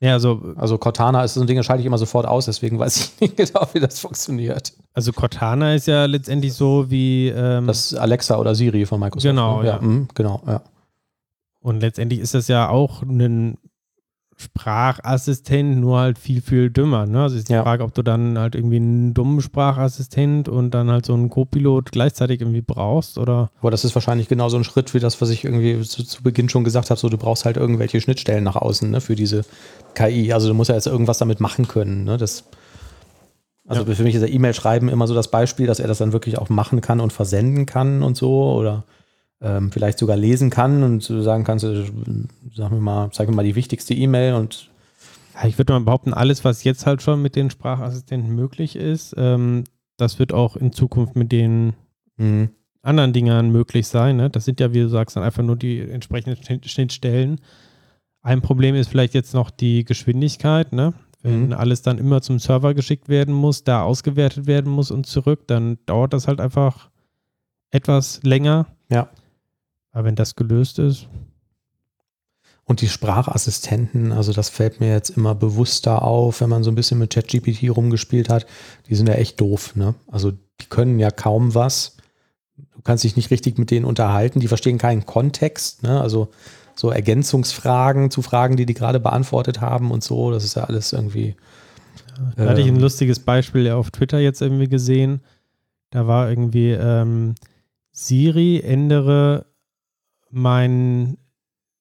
Ja, 0.00 0.14
also, 0.14 0.54
also 0.56 0.78
Cortana 0.78 1.22
ist 1.22 1.34
so 1.34 1.40
ein 1.40 1.46
Ding, 1.46 1.56
das 1.56 1.64
schalte 1.64 1.80
ich 1.80 1.86
immer 1.86 1.98
sofort 1.98 2.26
aus, 2.26 2.46
deswegen 2.46 2.78
weiß 2.78 2.96
ich 2.96 3.20
nicht 3.20 3.36
genau, 3.36 3.68
wie 3.72 3.80
das 3.80 4.00
funktioniert. 4.00 4.72
Also 4.94 5.12
Cortana 5.12 5.74
ist 5.74 5.86
ja 5.86 6.06
letztendlich 6.06 6.54
so 6.54 6.90
wie 6.90 7.28
ähm, 7.28 7.66
das 7.66 7.94
Alexa 7.94 8.36
oder 8.36 8.54
Siri 8.54 8.84
von 8.84 8.98
Microsoft. 8.98 9.30
Genau, 9.30 9.62
ne? 9.62 9.68
ja. 9.68 9.76
ja. 9.76 9.82
Mh, 9.82 10.08
genau, 10.14 10.42
ja. 10.46 10.62
Und 11.60 11.80
letztendlich 11.80 12.18
ist 12.18 12.34
das 12.34 12.48
ja 12.48 12.68
auch 12.68 13.02
ein 13.02 13.58
Sprachassistent, 14.42 15.78
nur 15.78 15.98
halt 15.98 16.18
viel, 16.18 16.40
viel 16.42 16.70
dümmer. 16.70 17.06
Ne? 17.06 17.22
Also 17.22 17.36
ist 17.36 17.48
die 17.48 17.52
Ja. 17.52 17.62
Frage, 17.62 17.84
ob 17.84 17.94
du 17.94 18.02
dann 18.02 18.38
halt 18.38 18.54
irgendwie 18.54 18.76
einen 18.76 19.14
dummen 19.14 19.40
Sprachassistent 19.40 20.48
und 20.48 20.72
dann 20.72 20.90
halt 20.90 21.06
so 21.06 21.14
einen 21.14 21.30
Co-Pilot 21.30 21.92
gleichzeitig 21.92 22.40
irgendwie 22.40 22.60
brauchst 22.60 23.18
oder 23.18 23.50
Aber 23.60 23.70
das 23.70 23.84
ist 23.84 23.94
wahrscheinlich 23.94 24.28
genau 24.28 24.48
so 24.48 24.56
ein 24.56 24.64
Schritt 24.64 24.92
wie 24.94 25.00
das, 25.00 25.20
was 25.20 25.30
ich 25.30 25.44
irgendwie 25.44 25.80
zu, 25.82 26.04
zu 26.04 26.22
Beginn 26.22 26.48
schon 26.48 26.64
gesagt 26.64 26.90
habe. 26.90 26.98
So, 27.00 27.08
du 27.08 27.18
brauchst 27.18 27.44
halt 27.44 27.56
irgendwelche 27.56 28.00
Schnittstellen 28.00 28.44
nach 28.44 28.56
außen 28.56 28.90
ne, 28.90 29.00
für 29.00 29.14
diese 29.16 29.42
KI. 29.94 30.32
Also 30.32 30.48
du 30.48 30.54
musst 30.54 30.68
ja 30.70 30.74
jetzt 30.76 30.86
irgendwas 30.86 31.18
damit 31.18 31.40
machen 31.40 31.68
können. 31.68 32.04
Ne? 32.04 32.16
Das, 32.16 32.44
also 33.66 33.84
für 33.84 34.02
mich 34.02 34.14
ist 34.14 34.20
der 34.22 34.32
E-Mail-Schreiben 34.32 34.88
immer 34.88 35.06
so 35.06 35.14
das 35.14 35.28
Beispiel, 35.28 35.66
dass 35.66 35.78
er 35.80 35.88
das 35.88 35.98
dann 35.98 36.12
wirklich 36.12 36.38
auch 36.38 36.48
machen 36.48 36.80
kann 36.80 37.00
und 37.00 37.12
versenden 37.12 37.66
kann 37.66 38.02
und 38.02 38.16
so 38.16 38.52
oder 38.52 38.84
ähm, 39.42 39.70
vielleicht 39.72 39.98
sogar 39.98 40.16
lesen 40.16 40.50
kann 40.50 40.82
und 40.82 41.02
sagen 41.02 41.44
kannst, 41.44 41.64
äh, 41.64 41.84
sag 42.54 42.70
mir 42.70 42.80
mal, 42.80 43.10
zeig 43.12 43.28
mir 43.28 43.34
mal 43.34 43.44
die 43.44 43.56
wichtigste 43.56 43.94
E-Mail 43.94 44.34
und 44.34 44.70
ich 45.46 45.58
würde 45.58 45.72
mal 45.72 45.80
behaupten, 45.80 46.12
alles, 46.14 46.44
was 46.44 46.62
jetzt 46.62 46.86
halt 46.86 47.02
schon 47.02 47.22
mit 47.22 47.36
den 47.36 47.50
Sprachassistenten 47.50 48.34
möglich 48.34 48.76
ist, 48.76 49.14
ähm, 49.16 49.64
das 49.96 50.18
wird 50.18 50.32
auch 50.32 50.56
in 50.56 50.72
Zukunft 50.72 51.16
mit 51.16 51.32
den 51.32 51.72
mh, 52.18 52.48
anderen 52.82 53.12
Dingern 53.12 53.50
möglich 53.50 53.86
sein. 53.88 54.16
Ne? 54.16 54.28
Das 54.30 54.44
sind 54.44 54.60
ja, 54.60 54.72
wie 54.74 54.80
du 54.80 54.88
sagst, 54.88 55.16
dann 55.16 55.22
einfach 55.22 55.42
nur 55.42 55.56
die 55.56 55.80
entsprechenden 55.80 56.42
Schnitt- 56.42 56.68
Schnittstellen. 56.68 57.40
Ein 58.22 58.42
Problem 58.42 58.74
ist 58.74 58.88
vielleicht 58.88 59.14
jetzt 59.14 59.32
noch 59.34 59.50
die 59.50 59.84
Geschwindigkeit. 59.84 60.72
Ne? 60.72 60.92
Wenn 61.22 61.46
Mhm. 61.46 61.52
alles 61.54 61.82
dann 61.82 61.98
immer 61.98 62.20
zum 62.20 62.38
Server 62.38 62.74
geschickt 62.74 63.08
werden 63.08 63.32
muss, 63.34 63.64
da 63.64 63.82
ausgewertet 63.82 64.46
werden 64.46 64.70
muss 64.70 64.90
und 64.90 65.06
zurück, 65.06 65.46
dann 65.46 65.78
dauert 65.86 66.12
das 66.12 66.28
halt 66.28 66.40
einfach 66.40 66.90
etwas 67.70 68.20
länger. 68.22 68.66
Ja. 68.90 69.08
Aber 69.92 70.04
wenn 70.04 70.16
das 70.16 70.36
gelöst 70.36 70.78
ist, 70.78 71.08
Und 72.64 72.80
die 72.80 72.88
Sprachassistenten, 72.88 74.12
also 74.12 74.32
das 74.32 74.48
fällt 74.48 74.80
mir 74.80 74.90
jetzt 74.90 75.10
immer 75.10 75.34
bewusster 75.34 76.02
auf, 76.02 76.40
wenn 76.40 76.48
man 76.48 76.62
so 76.62 76.70
ein 76.70 76.76
bisschen 76.76 76.98
mit 76.98 77.12
ChatGPT 77.12 77.68
rumgespielt 77.70 78.28
hat, 78.28 78.46
die 78.88 78.94
sind 78.94 79.08
ja 79.08 79.14
echt 79.14 79.40
doof, 79.40 79.74
ne? 79.74 79.94
Also 80.06 80.30
die 80.30 80.66
können 80.68 80.98
ja 81.00 81.10
kaum 81.10 81.54
was. 81.54 81.96
Du 82.56 82.80
kannst 82.82 83.02
dich 83.02 83.16
nicht 83.16 83.30
richtig 83.30 83.58
mit 83.58 83.70
denen 83.70 83.84
unterhalten, 83.84 84.38
die 84.40 84.48
verstehen 84.48 84.78
keinen 84.78 85.06
Kontext, 85.06 85.82
ne? 85.82 86.00
Also 86.00 86.28
so 86.76 86.90
Ergänzungsfragen 86.90 88.10
zu 88.10 88.22
Fragen, 88.22 88.56
die 88.56 88.64
die 88.64 88.74
gerade 88.74 89.00
beantwortet 89.00 89.60
haben 89.60 89.90
und 89.90 90.04
so, 90.04 90.30
das 90.30 90.44
ist 90.44 90.54
ja 90.54 90.64
alles 90.64 90.92
irgendwie. 90.92 91.34
Da 92.36 92.46
hatte 92.46 92.60
ich 92.60 92.68
ein 92.68 92.76
ähm, 92.76 92.80
lustiges 92.80 93.18
Beispiel 93.18 93.70
auf 93.70 93.90
Twitter 93.90 94.20
jetzt 94.20 94.40
irgendwie 94.40 94.68
gesehen. 94.68 95.20
Da 95.90 96.06
war 96.06 96.30
irgendwie 96.30 96.70
ähm, 96.70 97.34
Siri 97.90 98.60
ändere 98.60 99.46
mein, 100.32 101.16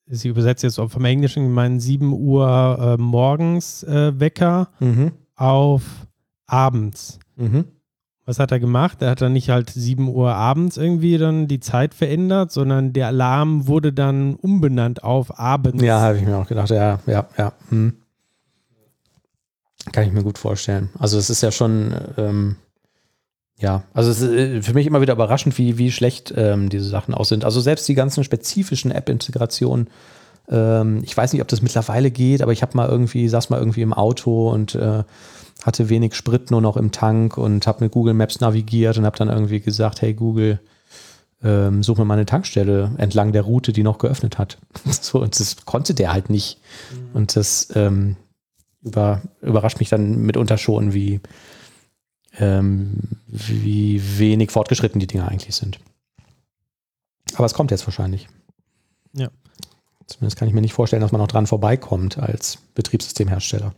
sie 0.05 0.27
übersetzt 0.29 0.63
jetzt 0.63 0.75
vom 0.79 1.05
Englischen, 1.05 1.51
meinen 1.51 1.79
7 1.79 2.13
Uhr 2.13 2.77
äh, 2.99 3.01
morgens 3.01 3.83
äh, 3.83 4.19
Wecker 4.19 4.69
Mhm, 4.79 5.13
auf 5.35 5.83
abends. 6.45 7.19
mhm. 7.35 7.65
Was 8.23 8.37
hat 8.37 8.51
er 8.51 8.59
gemacht? 8.59 9.01
Er 9.01 9.09
hat 9.09 9.21
dann 9.21 9.33
nicht 9.33 9.49
halt 9.49 9.71
7 9.71 10.07
Uhr 10.07 10.33
abends 10.35 10.77
irgendwie 10.77 11.17
dann 11.17 11.47
die 11.47 11.59
Zeit 11.59 11.95
verändert, 11.95 12.51
sondern 12.51 12.93
der 12.93 13.07
Alarm 13.07 13.67
wurde 13.67 13.91
dann 13.93 14.35
umbenannt 14.35 15.03
auf 15.03 15.39
abends. 15.39 15.81
Ja, 15.83 15.99
habe 16.01 16.17
ich 16.17 16.23
mir 16.23 16.37
auch 16.37 16.47
gedacht, 16.47 16.69
ja, 16.69 16.99
ja, 17.07 17.27
ja. 17.37 17.53
Hm. 17.69 17.93
Kann 19.91 20.03
ich 20.05 20.13
mir 20.13 20.23
gut 20.23 20.37
vorstellen. 20.37 20.89
Also 20.99 21.17
es 21.17 21.29
ist 21.31 21.41
ja 21.41 21.51
schon, 21.51 21.93
ähm, 22.17 22.55
ja, 23.61 23.83
also 23.93 24.09
es 24.09 24.21
ist 24.21 24.31
äh, 24.31 24.61
für 24.63 24.73
mich 24.73 24.87
immer 24.87 25.01
wieder 25.01 25.13
überraschend, 25.13 25.57
wie, 25.57 25.77
wie 25.77 25.91
schlecht 25.91 26.33
ähm, 26.35 26.69
diese 26.69 26.89
Sachen 26.89 27.13
aus 27.13 27.29
sind. 27.29 27.45
Also 27.45 27.61
selbst 27.61 27.87
die 27.87 27.93
ganzen 27.93 28.23
spezifischen 28.23 28.89
App-Integrationen, 28.91 29.87
ähm, 30.49 31.01
ich 31.03 31.15
weiß 31.15 31.31
nicht, 31.31 31.43
ob 31.43 31.47
das 31.47 31.61
mittlerweile 31.61 32.09
geht, 32.09 32.41
aber 32.41 32.53
ich 32.53 32.63
habe 32.63 32.75
mal 32.75 32.89
irgendwie, 32.89 33.29
saß 33.29 33.51
mal 33.51 33.59
irgendwie 33.59 33.83
im 33.83 33.93
Auto 33.93 34.49
und 34.49 34.73
äh, 34.73 35.03
hatte 35.63 35.89
wenig 35.89 36.15
Sprit 36.15 36.49
nur 36.49 36.59
noch 36.59 36.75
im 36.75 36.91
Tank 36.91 37.37
und 37.37 37.67
habe 37.67 37.83
mit 37.83 37.93
Google 37.93 38.15
Maps 38.15 38.39
navigiert 38.39 38.97
und 38.97 39.05
habe 39.05 39.17
dann 39.17 39.29
irgendwie 39.29 39.59
gesagt, 39.59 40.01
hey 40.01 40.15
Google, 40.15 40.59
ähm, 41.43 41.83
such 41.83 41.97
mir 41.97 42.05
mal 42.05 42.15
eine 42.15 42.25
Tankstelle 42.25 42.91
entlang 42.97 43.31
der 43.31 43.43
Route, 43.43 43.73
die 43.73 43.83
noch 43.83 43.99
geöffnet 43.99 44.39
hat. 44.39 44.57
so, 44.89 45.21
und 45.21 45.39
das 45.39 45.65
konnte 45.65 45.93
der 45.93 46.13
halt 46.13 46.31
nicht. 46.31 46.59
Und 47.13 47.35
das 47.35 47.67
ähm, 47.75 48.15
über, 48.81 49.21
überrascht 49.41 49.79
mich 49.79 49.89
dann 49.89 50.17
mitunter 50.23 50.57
schon, 50.57 50.93
wie, 50.93 51.19
ähm, 52.37 52.99
wie 53.27 54.01
wenig 54.19 54.51
fortgeschritten 54.51 54.99
die 54.99 55.07
Dinge 55.07 55.27
eigentlich 55.27 55.55
sind. 55.55 55.79
Aber 57.35 57.45
es 57.45 57.53
kommt 57.53 57.71
jetzt 57.71 57.85
wahrscheinlich. 57.87 58.27
Ja. 59.13 59.29
Zumindest 60.07 60.37
kann 60.37 60.47
ich 60.47 60.53
mir 60.53 60.61
nicht 60.61 60.73
vorstellen, 60.73 61.01
dass 61.01 61.11
man 61.11 61.21
noch 61.21 61.27
dran 61.27 61.47
vorbeikommt 61.47 62.17
als 62.17 62.57
Betriebssystemhersteller. 62.75 63.73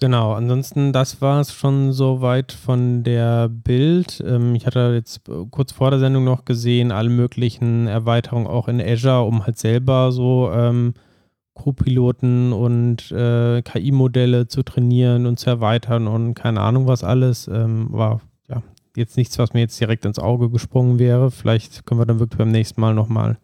Genau, 0.00 0.32
ansonsten, 0.32 0.92
das 0.92 1.20
war 1.20 1.40
es 1.40 1.52
schon 1.52 1.92
soweit 1.92 2.52
von 2.52 3.02
der 3.02 3.48
Bild. 3.48 4.22
Ähm, 4.24 4.54
ich 4.54 4.64
hatte 4.64 4.92
jetzt 4.94 5.28
äh, 5.28 5.44
kurz 5.50 5.72
vor 5.72 5.90
der 5.90 5.98
Sendung 5.98 6.22
noch 6.22 6.44
gesehen, 6.44 6.92
alle 6.92 7.08
möglichen 7.08 7.88
Erweiterungen 7.88 8.46
auch 8.46 8.68
in 8.68 8.80
Azure, 8.80 9.24
um 9.24 9.44
halt 9.44 9.58
selber 9.58 10.12
so 10.12 10.52
ähm, 10.52 10.94
Co-Piloten 11.58 12.52
und 12.52 13.10
äh, 13.12 13.62
KI-Modelle 13.62 14.48
zu 14.48 14.62
trainieren 14.62 15.26
und 15.26 15.38
zu 15.38 15.50
erweitern 15.50 16.06
und 16.06 16.34
keine 16.34 16.60
Ahnung 16.60 16.86
was 16.86 17.04
alles. 17.04 17.48
Ähm, 17.48 17.88
war 17.90 18.20
ja 18.48 18.62
jetzt 18.96 19.16
nichts, 19.16 19.38
was 19.38 19.52
mir 19.52 19.60
jetzt 19.60 19.78
direkt 19.80 20.04
ins 20.04 20.18
Auge 20.18 20.48
gesprungen 20.48 20.98
wäre. 20.98 21.30
Vielleicht 21.30 21.84
können 21.84 22.00
wir 22.00 22.06
dann 22.06 22.20
wirklich 22.20 22.38
beim 22.38 22.50
nächsten 22.50 22.80
Mal 22.80 22.94
nochmal 22.94 23.38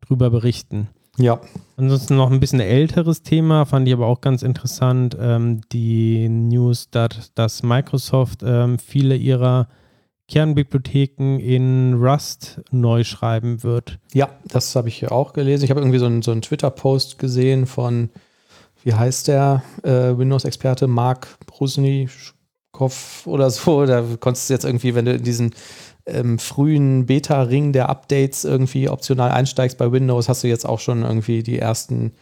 drüber 0.00 0.30
berichten. 0.30 0.88
Ja. 1.16 1.40
Ansonsten 1.76 2.16
noch 2.16 2.30
ein 2.30 2.40
bisschen 2.40 2.60
älteres 2.60 3.22
Thema, 3.22 3.66
fand 3.66 3.86
ich 3.86 3.94
aber 3.94 4.06
auch 4.06 4.20
ganz 4.20 4.42
interessant. 4.42 5.16
Ähm, 5.20 5.60
die 5.72 6.28
News, 6.28 6.90
dass, 6.90 7.32
dass 7.34 7.62
Microsoft 7.62 8.42
ähm, 8.44 8.78
viele 8.78 9.16
ihrer 9.16 9.68
Kernbibliotheken 10.28 11.38
in 11.38 11.94
Rust 11.94 12.60
neu 12.70 13.04
schreiben 13.04 13.62
wird. 13.62 13.98
Ja, 14.12 14.30
das 14.46 14.74
habe 14.74 14.88
ich 14.88 15.10
auch 15.10 15.32
gelesen. 15.32 15.64
Ich 15.64 15.70
habe 15.70 15.80
irgendwie 15.80 15.98
so 15.98 16.06
einen, 16.06 16.22
so 16.22 16.32
einen 16.32 16.42
Twitter-Post 16.42 17.18
gesehen 17.18 17.66
von, 17.66 18.10
wie 18.82 18.94
heißt 18.94 19.28
der, 19.28 19.62
äh, 19.82 20.16
Windows-Experte 20.16 20.86
Mark 20.86 21.28
Brusnikow 21.46 23.26
oder 23.26 23.50
so. 23.50 23.84
Da 23.86 24.02
konntest 24.18 24.48
du 24.48 24.54
jetzt 24.54 24.64
irgendwie, 24.64 24.94
wenn 24.94 25.04
du 25.04 25.12
in 25.14 25.22
diesen 25.22 25.54
ähm, 26.06 26.38
frühen 26.38 27.06
Beta-Ring 27.06 27.72
der 27.72 27.88
Updates 27.90 28.44
irgendwie 28.44 28.88
optional 28.88 29.30
einsteigst 29.30 29.76
bei 29.76 29.92
Windows, 29.92 30.28
hast 30.28 30.42
du 30.42 30.48
jetzt 30.48 30.66
auch 30.66 30.80
schon 30.80 31.02
irgendwie 31.02 31.42
die 31.42 31.58
ersten 31.58 32.12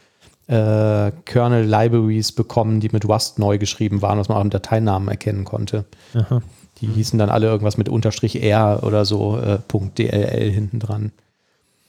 äh, 0.48 1.12
Kernel-Libraries 1.24 2.32
bekommen, 2.32 2.80
die 2.80 2.88
mit 2.90 3.08
Rust 3.08 3.38
neu 3.38 3.58
geschrieben 3.58 4.02
waren, 4.02 4.18
was 4.18 4.28
man 4.28 4.38
auch 4.38 4.42
im 4.42 4.50
Dateinamen 4.50 5.08
erkennen 5.08 5.44
konnte. 5.44 5.84
Aha. 6.14 6.42
Die 6.82 6.88
hießen 6.88 7.18
dann 7.18 7.30
alle 7.30 7.46
irgendwas 7.46 7.78
mit 7.78 7.88
Unterstrich 7.88 8.42
R 8.42 8.80
oder 8.82 9.04
so, 9.04 9.38
äh, 9.38 9.58
.dll 9.68 10.50
hinten 10.50 10.78
dran. 10.78 11.12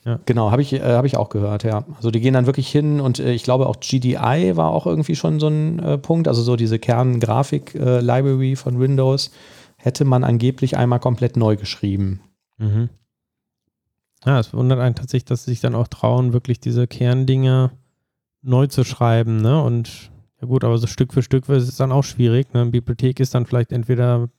Ja. 0.06 0.20
Genau, 0.26 0.52
habe 0.52 0.62
ich, 0.62 0.74
äh, 0.74 0.82
hab 0.82 1.06
ich 1.06 1.18
auch 1.18 1.30
gehört, 1.30 1.64
ja. 1.64 1.86
Also 1.96 2.12
die 2.12 2.20
gehen 2.20 2.34
dann 2.34 2.46
wirklich 2.46 2.70
hin 2.70 3.00
und 3.00 3.20
äh, 3.20 3.32
ich 3.32 3.44
glaube 3.44 3.68
auch 3.68 3.80
GDI 3.80 4.56
war 4.56 4.72
auch 4.72 4.86
irgendwie 4.86 5.16
schon 5.16 5.40
so 5.40 5.48
ein 5.48 5.80
äh, 5.80 5.98
Punkt, 5.98 6.28
also 6.28 6.42
so 6.42 6.56
diese 6.56 6.78
Kern-Grafik-Library 6.78 8.56
von 8.56 8.80
Windows 8.80 9.32
hätte 9.78 10.06
man 10.06 10.24
angeblich 10.24 10.78
einmal 10.78 11.00
komplett 11.00 11.38
neu 11.38 11.56
geschrieben. 11.56 12.22
Mhm. 12.58 12.90
Ja, 14.26 14.40
es 14.40 14.54
wundert 14.54 14.80
einen 14.80 14.96
tatsächlich, 14.96 15.26
dass 15.26 15.46
sie 15.46 15.52
sich 15.52 15.62
dann 15.62 15.76
auch 15.76 15.88
trauen, 15.88 16.34
wirklich 16.34 16.60
diese 16.60 16.88
Kerndinger 16.88 17.72
neu 18.42 18.68
zu 18.68 18.84
schreiben. 18.84 19.38
Ne? 19.38 19.62
Und 19.62 20.12
ja 20.42 20.48
gut, 20.48 20.64
aber 20.64 20.78
so 20.78 20.88
Stück 20.88 21.14
für 21.14 21.24
Stück 21.24 21.48
ist 21.50 21.68
es 21.68 21.78
dann 21.78 21.92
auch 21.92 22.04
schwierig. 22.04 22.54
Ne? 22.54 22.62
Eine 22.62 22.72
Bibliothek 22.72 23.20
ist 23.20 23.36
dann 23.36 23.46
vielleicht 23.46 23.72
entweder 23.72 24.30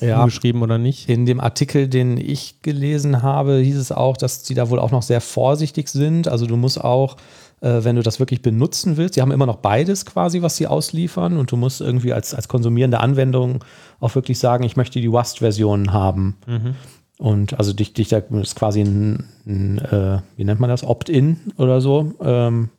umgeschrieben 0.00 0.62
oder 0.62 0.78
nicht. 0.78 1.08
In 1.08 1.26
dem 1.26 1.40
Artikel, 1.40 1.88
den 1.88 2.16
ich 2.16 2.62
gelesen 2.62 3.22
habe, 3.22 3.58
hieß 3.58 3.76
es 3.76 3.92
auch, 3.92 4.16
dass 4.16 4.42
die 4.42 4.54
da 4.54 4.68
wohl 4.70 4.78
auch 4.78 4.90
noch 4.90 5.02
sehr 5.02 5.20
vorsichtig 5.20 5.88
sind. 5.88 6.28
Also 6.28 6.46
du 6.46 6.56
musst 6.56 6.82
auch, 6.82 7.16
äh, 7.60 7.84
wenn 7.84 7.96
du 7.96 8.02
das 8.02 8.18
wirklich 8.18 8.42
benutzen 8.42 8.96
willst, 8.96 9.16
die 9.16 9.22
haben 9.22 9.30
immer 9.30 9.46
noch 9.46 9.56
beides 9.56 10.04
quasi, 10.04 10.42
was 10.42 10.56
sie 10.56 10.66
ausliefern 10.66 11.36
und 11.36 11.52
du 11.52 11.56
musst 11.56 11.80
irgendwie 11.80 12.12
als, 12.12 12.34
als 12.34 12.48
konsumierende 12.48 13.00
Anwendung 13.00 13.64
auch 14.00 14.14
wirklich 14.14 14.38
sagen, 14.38 14.64
ich 14.64 14.76
möchte 14.76 15.00
die 15.00 15.06
Rust-Version 15.06 15.92
haben. 15.92 16.36
Mhm. 16.46 16.74
Und 17.18 17.58
also 17.58 17.72
dich, 17.72 17.92
dich 17.92 18.08
da 18.08 18.18
ist 18.18 18.56
quasi 18.56 18.80
ein, 18.80 19.24
ein 19.46 19.78
äh, 19.78 20.18
wie 20.36 20.44
nennt 20.44 20.58
man 20.58 20.70
das, 20.70 20.82
Opt-in 20.82 21.38
oder 21.56 21.80
so. 21.80 22.12
Ähm, 22.20 22.70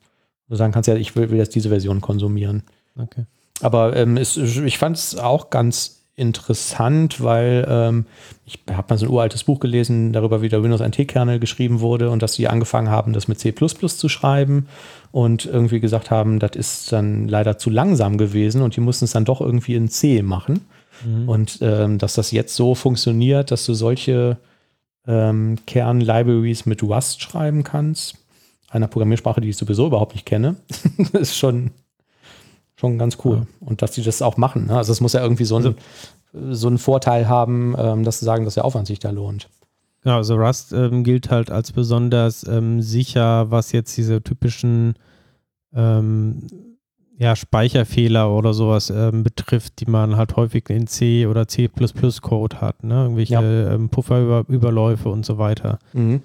du 0.50 0.56
sagen 0.56 0.74
kannst 0.74 0.88
ja, 0.88 0.96
ich 0.96 1.16
will, 1.16 1.32
will 1.32 1.38
jetzt 1.38 1.56
diese 1.56 1.70
Version 1.70 2.02
konsumieren. 2.02 2.64
Okay. 2.98 3.26
Aber 3.62 3.96
ähm, 3.96 4.18
es, 4.18 4.36
ich 4.36 4.78
fand 4.78 4.98
es 4.98 5.18
auch 5.18 5.50
ganz 5.50 5.95
interessant, 6.16 7.22
weil 7.22 7.66
ähm, 7.70 8.06
ich 8.46 8.60
habe 8.72 8.88
mal 8.90 8.98
so 8.98 9.06
ein 9.06 9.12
uraltes 9.12 9.44
Buch 9.44 9.60
gelesen 9.60 10.14
darüber, 10.14 10.42
wie 10.42 10.50
der 10.50 10.64
Windows 10.64 10.82
NT-Kernel 10.82 11.40
geschrieben 11.40 11.82
wurde 11.82 12.10
und 12.10 12.22
dass 12.22 12.34
sie 12.34 12.48
angefangen 12.48 12.90
haben, 12.90 13.12
das 13.12 13.28
mit 13.28 13.40
C 13.40 13.54
zu 13.54 14.10
schreiben 14.10 14.68
und 15.12 15.46
irgendwie 15.46 15.80
gesagt 15.80 16.12
haben, 16.12 16.40
das 16.40 16.52
ist 16.56 16.92
dann 16.92 17.28
leider 17.28 17.58
zu 17.58 17.70
langsam 17.70 18.18
gewesen 18.18 18.62
und 18.62 18.76
die 18.76 18.82
mussten 18.82 19.06
es 19.06 19.12
dann 19.12 19.26
doch 19.26 19.42
irgendwie 19.42 19.76
in 19.76 19.90
C 19.90 20.22
machen. 20.22 20.62
Mhm. 21.06 21.28
Und 21.28 21.60
ähm, 21.62 21.98
dass 21.98 22.14
das 22.14 22.32
jetzt 22.32 22.56
so 22.56 22.76
funktioniert, 22.76 23.52
dass 23.52 23.66
du 23.66 23.74
solche 23.74 24.38
ähm, 25.08 25.58
Kern-Libraries 25.68 26.66
mit 26.66 26.82
Rust 26.82 27.22
schreiben 27.22 27.64
kannst. 27.64 28.18
einer 28.70 28.88
Programmiersprache, 28.88 29.42
die 29.42 29.50
ich 29.50 29.58
sowieso 29.58 29.88
überhaupt 29.88 30.14
nicht 30.14 30.26
kenne. 30.26 30.56
ist 31.14 31.38
schon, 31.38 31.72
schon 32.76 32.98
ganz 32.98 33.18
cool. 33.24 33.38
Ja. 33.38 33.68
Und 33.68 33.82
dass 33.82 33.92
die 33.92 34.04
das 34.04 34.22
auch 34.22 34.38
machen. 34.38 34.68
Ne? 34.68 34.78
Also 34.78 34.92
es 34.92 35.02
muss 35.02 35.14
ja 35.14 35.22
irgendwie 35.22 35.46
so, 35.46 35.58
ein, 35.58 35.76
also, 36.34 36.54
so 36.54 36.68
einen 36.68 36.78
Vorteil 36.78 37.28
haben, 37.28 37.76
ähm, 37.78 38.04
dass 38.04 38.20
sie 38.20 38.26
sagen, 38.26 38.46
dass 38.46 38.56
der 38.56 38.66
Aufwand 38.66 38.88
sich 38.88 39.00
da 39.00 39.12
lohnt. 39.12 39.50
Genau, 40.04 40.18
also 40.18 40.36
Rust 40.36 40.72
ähm, 40.72 41.04
gilt 41.04 41.32
halt 41.32 41.50
als 41.50 41.72
besonders 41.72 42.48
ähm, 42.48 42.82
sicher, 42.82 43.50
was 43.50 43.72
jetzt 43.72 43.98
diese 43.98 44.22
typischen 44.22 44.96
ähm, 45.74 46.48
ja, 47.18 47.36
Speicherfehler 47.36 48.32
oder 48.32 48.54
sowas 48.54 48.90
ähm, 48.90 49.24
betrifft, 49.24 49.80
die 49.80 49.90
man 49.90 50.18
halt 50.18 50.36
häufig 50.36 50.70
in 50.70 50.86
C 50.88 51.26
oder 51.26 51.48
C 51.48 51.70
Code 52.22 52.62
hat, 52.62 52.84
ne? 52.84 53.04
Irgendwelche 53.04 53.34
ja. 53.34 53.74
ähm, 53.74 53.90
Pufferüberläufe 53.90 55.10
und 55.10 55.26
so 55.26 55.38
weiter. 55.38 55.80
Mhm. 55.94 56.22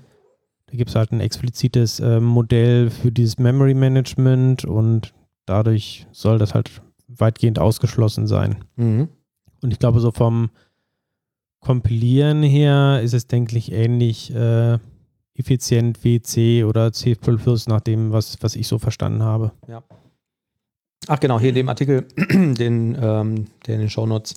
Da 0.66 0.76
gibt 0.76 0.90
es 0.90 0.96
halt 0.96 1.12
ein 1.12 1.20
explizites 1.20 2.00
ähm, 2.00 2.24
Modell 2.24 2.90
für 2.90 3.10
dieses 3.10 3.38
Memory 3.38 3.74
Management 3.74 4.64
und 4.64 5.12
dadurch 5.50 6.06
soll 6.12 6.38
das 6.38 6.54
halt 6.54 6.70
weitgehend 7.08 7.58
ausgeschlossen 7.58 8.26
sein. 8.26 8.64
Mhm. 8.76 9.08
Und 9.62 9.72
ich 9.72 9.78
glaube, 9.78 10.00
so 10.00 10.10
vom 10.10 10.50
Kompilieren 11.60 12.42
her 12.42 13.00
ist 13.02 13.12
es, 13.12 13.26
denke 13.26 13.58
ich, 13.58 13.70
ähnlich 13.72 14.34
äh, 14.34 14.78
effizient 15.34 16.02
wie 16.04 16.22
C 16.22 16.64
oder 16.64 16.92
C 16.92 17.16
nach 17.68 17.80
dem, 17.80 18.12
was, 18.12 18.38
was 18.40 18.56
ich 18.56 18.66
so 18.66 18.78
verstanden 18.78 19.22
habe. 19.22 19.52
Ja. 19.68 19.82
Ach 21.06 21.20
genau, 21.20 21.38
hier 21.40 21.50
in 21.50 21.54
dem 21.54 21.68
Artikel, 21.68 22.06
den, 22.16 22.96
ähm, 23.00 23.46
der 23.66 23.74
in 23.74 23.80
den 23.80 23.90
Shownotes 23.90 24.34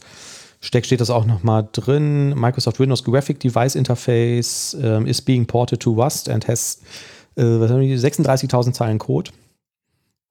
steckt, 0.59 0.87
steht 0.87 1.01
das 1.01 1.09
auch 1.09 1.25
nochmal 1.25 1.67
drin. 1.71 2.33
Microsoft 2.37 2.79
Windows 2.79 3.03
Graphic 3.03 3.39
Device 3.39 3.75
Interface 3.75 4.75
ähm, 4.81 5.05
is 5.05 5.21
being 5.21 5.45
ported 5.45 5.79
to 5.81 5.91
Rust 5.91 6.29
and 6.29 6.47
has 6.47 6.81
äh, 7.35 7.41
36.000 7.41 8.73
Zeilen 8.73 8.97
Code. 8.97 9.31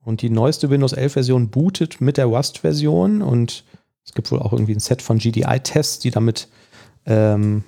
Und 0.05 0.22
die 0.22 0.30
neueste 0.30 0.70
Windows 0.70 0.92
11 0.92 1.12
Version 1.12 1.48
bootet 1.48 2.00
mit 2.00 2.16
der 2.16 2.26
Rust-Version 2.26 3.22
und 3.22 3.64
es 4.05 4.12
gibt 4.12 4.30
wohl 4.32 4.40
auch 4.40 4.53
irgendwie 4.53 4.74
ein 4.74 4.80
Set 4.80 5.00
von 5.00 5.18
GDI-Tests, 5.18 6.00
die 6.00 6.11
damit 6.11 6.48
ähm, 7.07 7.62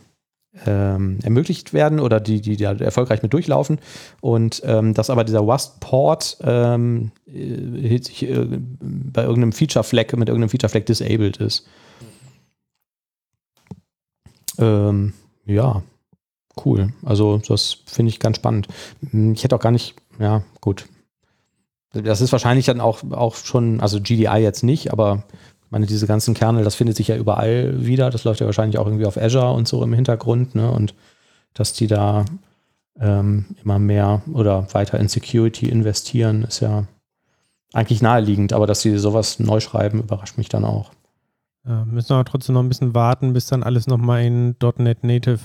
ähm, 0.66 1.18
ermöglicht 1.22 1.72
werden 1.72 2.00
oder 2.00 2.20
die, 2.20 2.40
die, 2.40 2.56
die 2.56 2.64
erfolgreich 2.64 3.22
mit 3.22 3.32
durchlaufen. 3.32 3.78
Und 4.20 4.62
ähm, 4.64 4.94
dass 4.94 5.10
aber 5.10 5.24
dieser 5.24 5.40
Rust-Port 5.40 6.38
ähm, 6.42 7.10
äh, 7.26 7.96
äh, 7.96 8.58
bei 8.80 9.22
irgendeinem 9.22 9.52
Feature-Flag, 9.52 10.12
mit 10.16 10.28
irgendeinem 10.28 10.50
Feature-Flag 10.50 10.84
disabled 10.86 11.38
ist. 11.38 11.66
Ähm, 14.58 15.12
ja, 15.46 15.82
cool. 16.64 16.92
Also 17.04 17.38
das 17.38 17.78
finde 17.86 18.10
ich 18.10 18.20
ganz 18.20 18.36
spannend. 18.36 18.68
Ich 19.12 19.42
hätte 19.42 19.56
auch 19.56 19.60
gar 19.60 19.72
nicht, 19.72 19.94
ja, 20.18 20.42
gut. 20.60 20.86
Das 22.02 22.20
ist 22.20 22.32
wahrscheinlich 22.32 22.66
dann 22.66 22.80
auch, 22.80 23.02
auch 23.10 23.36
schon, 23.36 23.80
also 23.80 24.00
GDI 24.00 24.38
jetzt 24.38 24.62
nicht, 24.62 24.92
aber 24.92 25.24
meine, 25.74 25.86
diese 25.86 26.06
ganzen 26.06 26.34
Kernel, 26.34 26.62
das 26.62 26.76
findet 26.76 26.96
sich 26.96 27.08
ja 27.08 27.16
überall 27.16 27.84
wieder. 27.84 28.08
Das 28.08 28.22
läuft 28.22 28.38
ja 28.38 28.46
wahrscheinlich 28.46 28.78
auch 28.78 28.86
irgendwie 28.86 29.06
auf 29.06 29.16
Azure 29.16 29.50
und 29.50 29.66
so 29.66 29.82
im 29.82 29.92
Hintergrund. 29.92 30.54
Ne? 30.54 30.70
Und 30.70 30.94
dass 31.52 31.72
die 31.72 31.88
da 31.88 32.24
ähm, 33.00 33.46
immer 33.60 33.80
mehr 33.80 34.22
oder 34.32 34.72
weiter 34.72 35.00
in 35.00 35.08
Security 35.08 35.68
investieren, 35.68 36.44
ist 36.44 36.60
ja 36.60 36.84
eigentlich 37.72 38.02
naheliegend. 38.02 38.52
Aber 38.52 38.68
dass 38.68 38.82
sie 38.82 38.96
sowas 38.98 39.40
neu 39.40 39.58
schreiben, 39.58 39.98
überrascht 39.98 40.38
mich 40.38 40.48
dann 40.48 40.64
auch. 40.64 40.92
Ja, 41.66 41.84
müssen 41.84 42.12
aber 42.12 42.24
trotzdem 42.24 42.54
noch 42.54 42.62
ein 42.62 42.68
bisschen 42.68 42.94
warten, 42.94 43.32
bis 43.32 43.46
dann 43.48 43.64
alles 43.64 43.88
nochmal 43.88 44.22
in 44.22 44.54
.NET 44.78 45.02
Native 45.02 45.40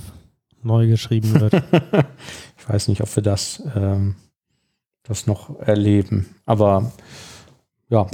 neu 0.62 0.86
geschrieben 0.86 1.39
wird. 1.39 1.54
ich 2.56 2.70
weiß 2.70 2.88
nicht, 2.88 3.02
ob 3.02 3.16
wir 3.16 3.24
das, 3.24 3.64
ähm, 3.76 4.16
das 5.10 5.28
noch 5.28 5.60
erleben. 5.60 6.34
Aber 6.45 6.93
ja, 7.89 8.07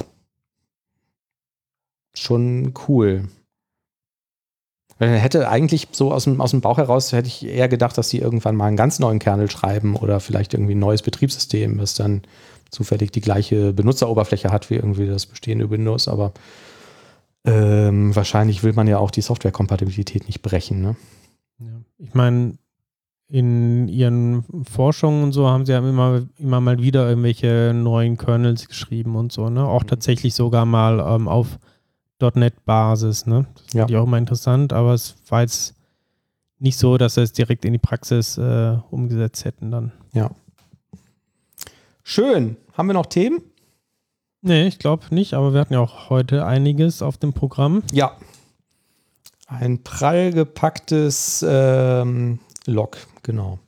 schon 2.13 2.73
cool. 2.87 3.27
Hätte 4.97 5.49
eigentlich 5.49 5.89
so 5.91 6.13
aus 6.13 6.23
dem, 6.23 6.39
aus 6.39 6.51
dem 6.51 6.61
Bauch 6.61 6.77
heraus, 6.77 7.11
hätte 7.11 7.27
ich 7.27 7.45
eher 7.45 7.67
gedacht, 7.67 7.97
dass 7.97 8.09
sie 8.09 8.19
irgendwann 8.19 8.55
mal 8.55 8.67
einen 8.67 8.77
ganz 8.77 8.99
neuen 8.99 9.19
Kernel 9.19 9.51
schreiben 9.51 9.97
oder 9.97 10.21
vielleicht 10.21 10.53
irgendwie 10.53 10.73
ein 10.73 10.79
neues 10.79 11.01
Betriebssystem, 11.01 11.77
das 11.77 11.95
dann 11.95 12.21
zufällig 12.69 13.11
die 13.11 13.21
gleiche 13.21 13.73
Benutzeroberfläche 13.73 14.51
hat 14.51 14.69
wie 14.69 14.75
irgendwie 14.75 15.07
das 15.07 15.25
bestehende 15.25 15.69
Windows. 15.69 16.07
Aber 16.07 16.31
ähm, 17.43 18.15
wahrscheinlich 18.15 18.63
will 18.63 18.71
man 18.71 18.87
ja 18.87 18.97
auch 18.97 19.11
die 19.11 19.21
Softwarekompatibilität 19.21 20.27
nicht 20.27 20.41
brechen. 20.41 20.81
Ne? 20.81 20.95
Ja. 21.59 21.81
Ich 21.97 22.13
meine, 22.13 22.57
in 23.35 23.89
ihren 23.89 24.45
Forschungen 24.63 25.21
und 25.21 25.33
so 25.33 25.49
haben 25.49 25.65
sie 25.65 25.73
ja 25.73 25.79
immer, 25.79 26.21
immer 26.37 26.61
mal 26.61 26.81
wieder 26.81 27.09
irgendwelche 27.09 27.73
neuen 27.75 28.17
Kernels 28.17 28.69
geschrieben 28.69 29.17
und 29.17 29.33
so, 29.33 29.49
ne? 29.49 29.67
Auch 29.67 29.83
mhm. 29.83 29.87
tatsächlich 29.87 30.33
sogar 30.33 30.65
mal 30.65 31.01
ähm, 31.01 31.27
auf 31.27 31.59
.NET-Basis. 32.21 33.25
Ne? 33.25 33.45
Das 33.65 33.73
ja. 33.73 33.85
ich 33.89 33.95
auch 33.97 34.05
immer 34.05 34.17
interessant, 34.17 34.71
aber 34.71 34.93
es 34.93 35.17
war 35.27 35.41
jetzt 35.41 35.75
nicht 36.59 36.77
so, 36.77 36.97
dass 36.97 37.15
sie 37.15 37.23
es 37.23 37.33
direkt 37.33 37.65
in 37.65 37.73
die 37.73 37.77
Praxis 37.77 38.37
äh, 38.37 38.77
umgesetzt 38.89 39.43
hätten 39.43 39.69
dann. 39.69 39.91
Ja. 40.13 40.31
Schön. 42.03 42.55
Haben 42.71 42.87
wir 42.87 42.93
noch 42.93 43.07
Themen? 43.07 43.41
Nee, 44.41 44.67
ich 44.67 44.79
glaube 44.79 45.13
nicht, 45.13 45.33
aber 45.33 45.53
wir 45.53 45.59
hatten 45.59 45.73
ja 45.73 45.81
auch 45.81 46.09
heute 46.09 46.45
einiges 46.45 47.01
auf 47.01 47.17
dem 47.17 47.33
Programm. 47.33 47.83
Ja. 47.91 48.15
Ein 49.47 49.83
prall 49.83 50.31
gepacktes 50.31 51.45
ähm, 51.45 52.39
Log, 52.67 52.97
genau. 53.23 53.59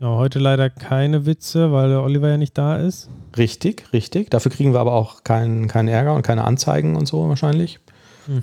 Ja, 0.00 0.08
heute 0.08 0.38
leider 0.38 0.70
keine 0.70 1.26
Witze, 1.26 1.72
weil 1.72 1.90
der 1.90 2.02
Oliver 2.02 2.28
ja 2.28 2.38
nicht 2.38 2.56
da 2.56 2.76
ist. 2.76 3.10
Richtig, 3.36 3.92
richtig. 3.92 4.30
Dafür 4.30 4.50
kriegen 4.50 4.72
wir 4.72 4.80
aber 4.80 4.92
auch 4.92 5.24
keinen 5.24 5.68
kein 5.68 5.88
Ärger 5.88 6.14
und 6.14 6.22
keine 6.22 6.44
Anzeigen 6.44 6.96
und 6.96 7.06
so 7.06 7.28
wahrscheinlich. 7.28 7.80
Hm. 8.26 8.42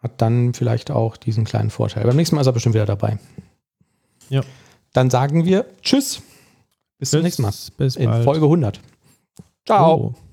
Hat 0.00 0.22
dann 0.22 0.54
vielleicht 0.54 0.92
auch 0.92 1.16
diesen 1.16 1.44
kleinen 1.44 1.70
Vorteil. 1.70 2.04
Beim 2.04 2.14
nächsten 2.14 2.36
Mal 2.36 2.42
ist 2.42 2.46
er 2.46 2.52
bestimmt 2.52 2.76
wieder 2.76 2.86
dabei. 2.86 3.18
Ja. 4.28 4.42
Dann 4.92 5.10
sagen 5.10 5.44
wir 5.44 5.66
Tschüss. 5.82 6.16
Bis, 6.16 6.22
bis 6.98 7.10
zum 7.10 7.22
nächsten 7.22 7.42
Mal. 7.42 7.52
Bis 7.76 7.96
in 7.96 8.22
Folge 8.22 8.44
100. 8.44 8.80
Ciao. 9.66 9.94
Oh. 9.94 10.27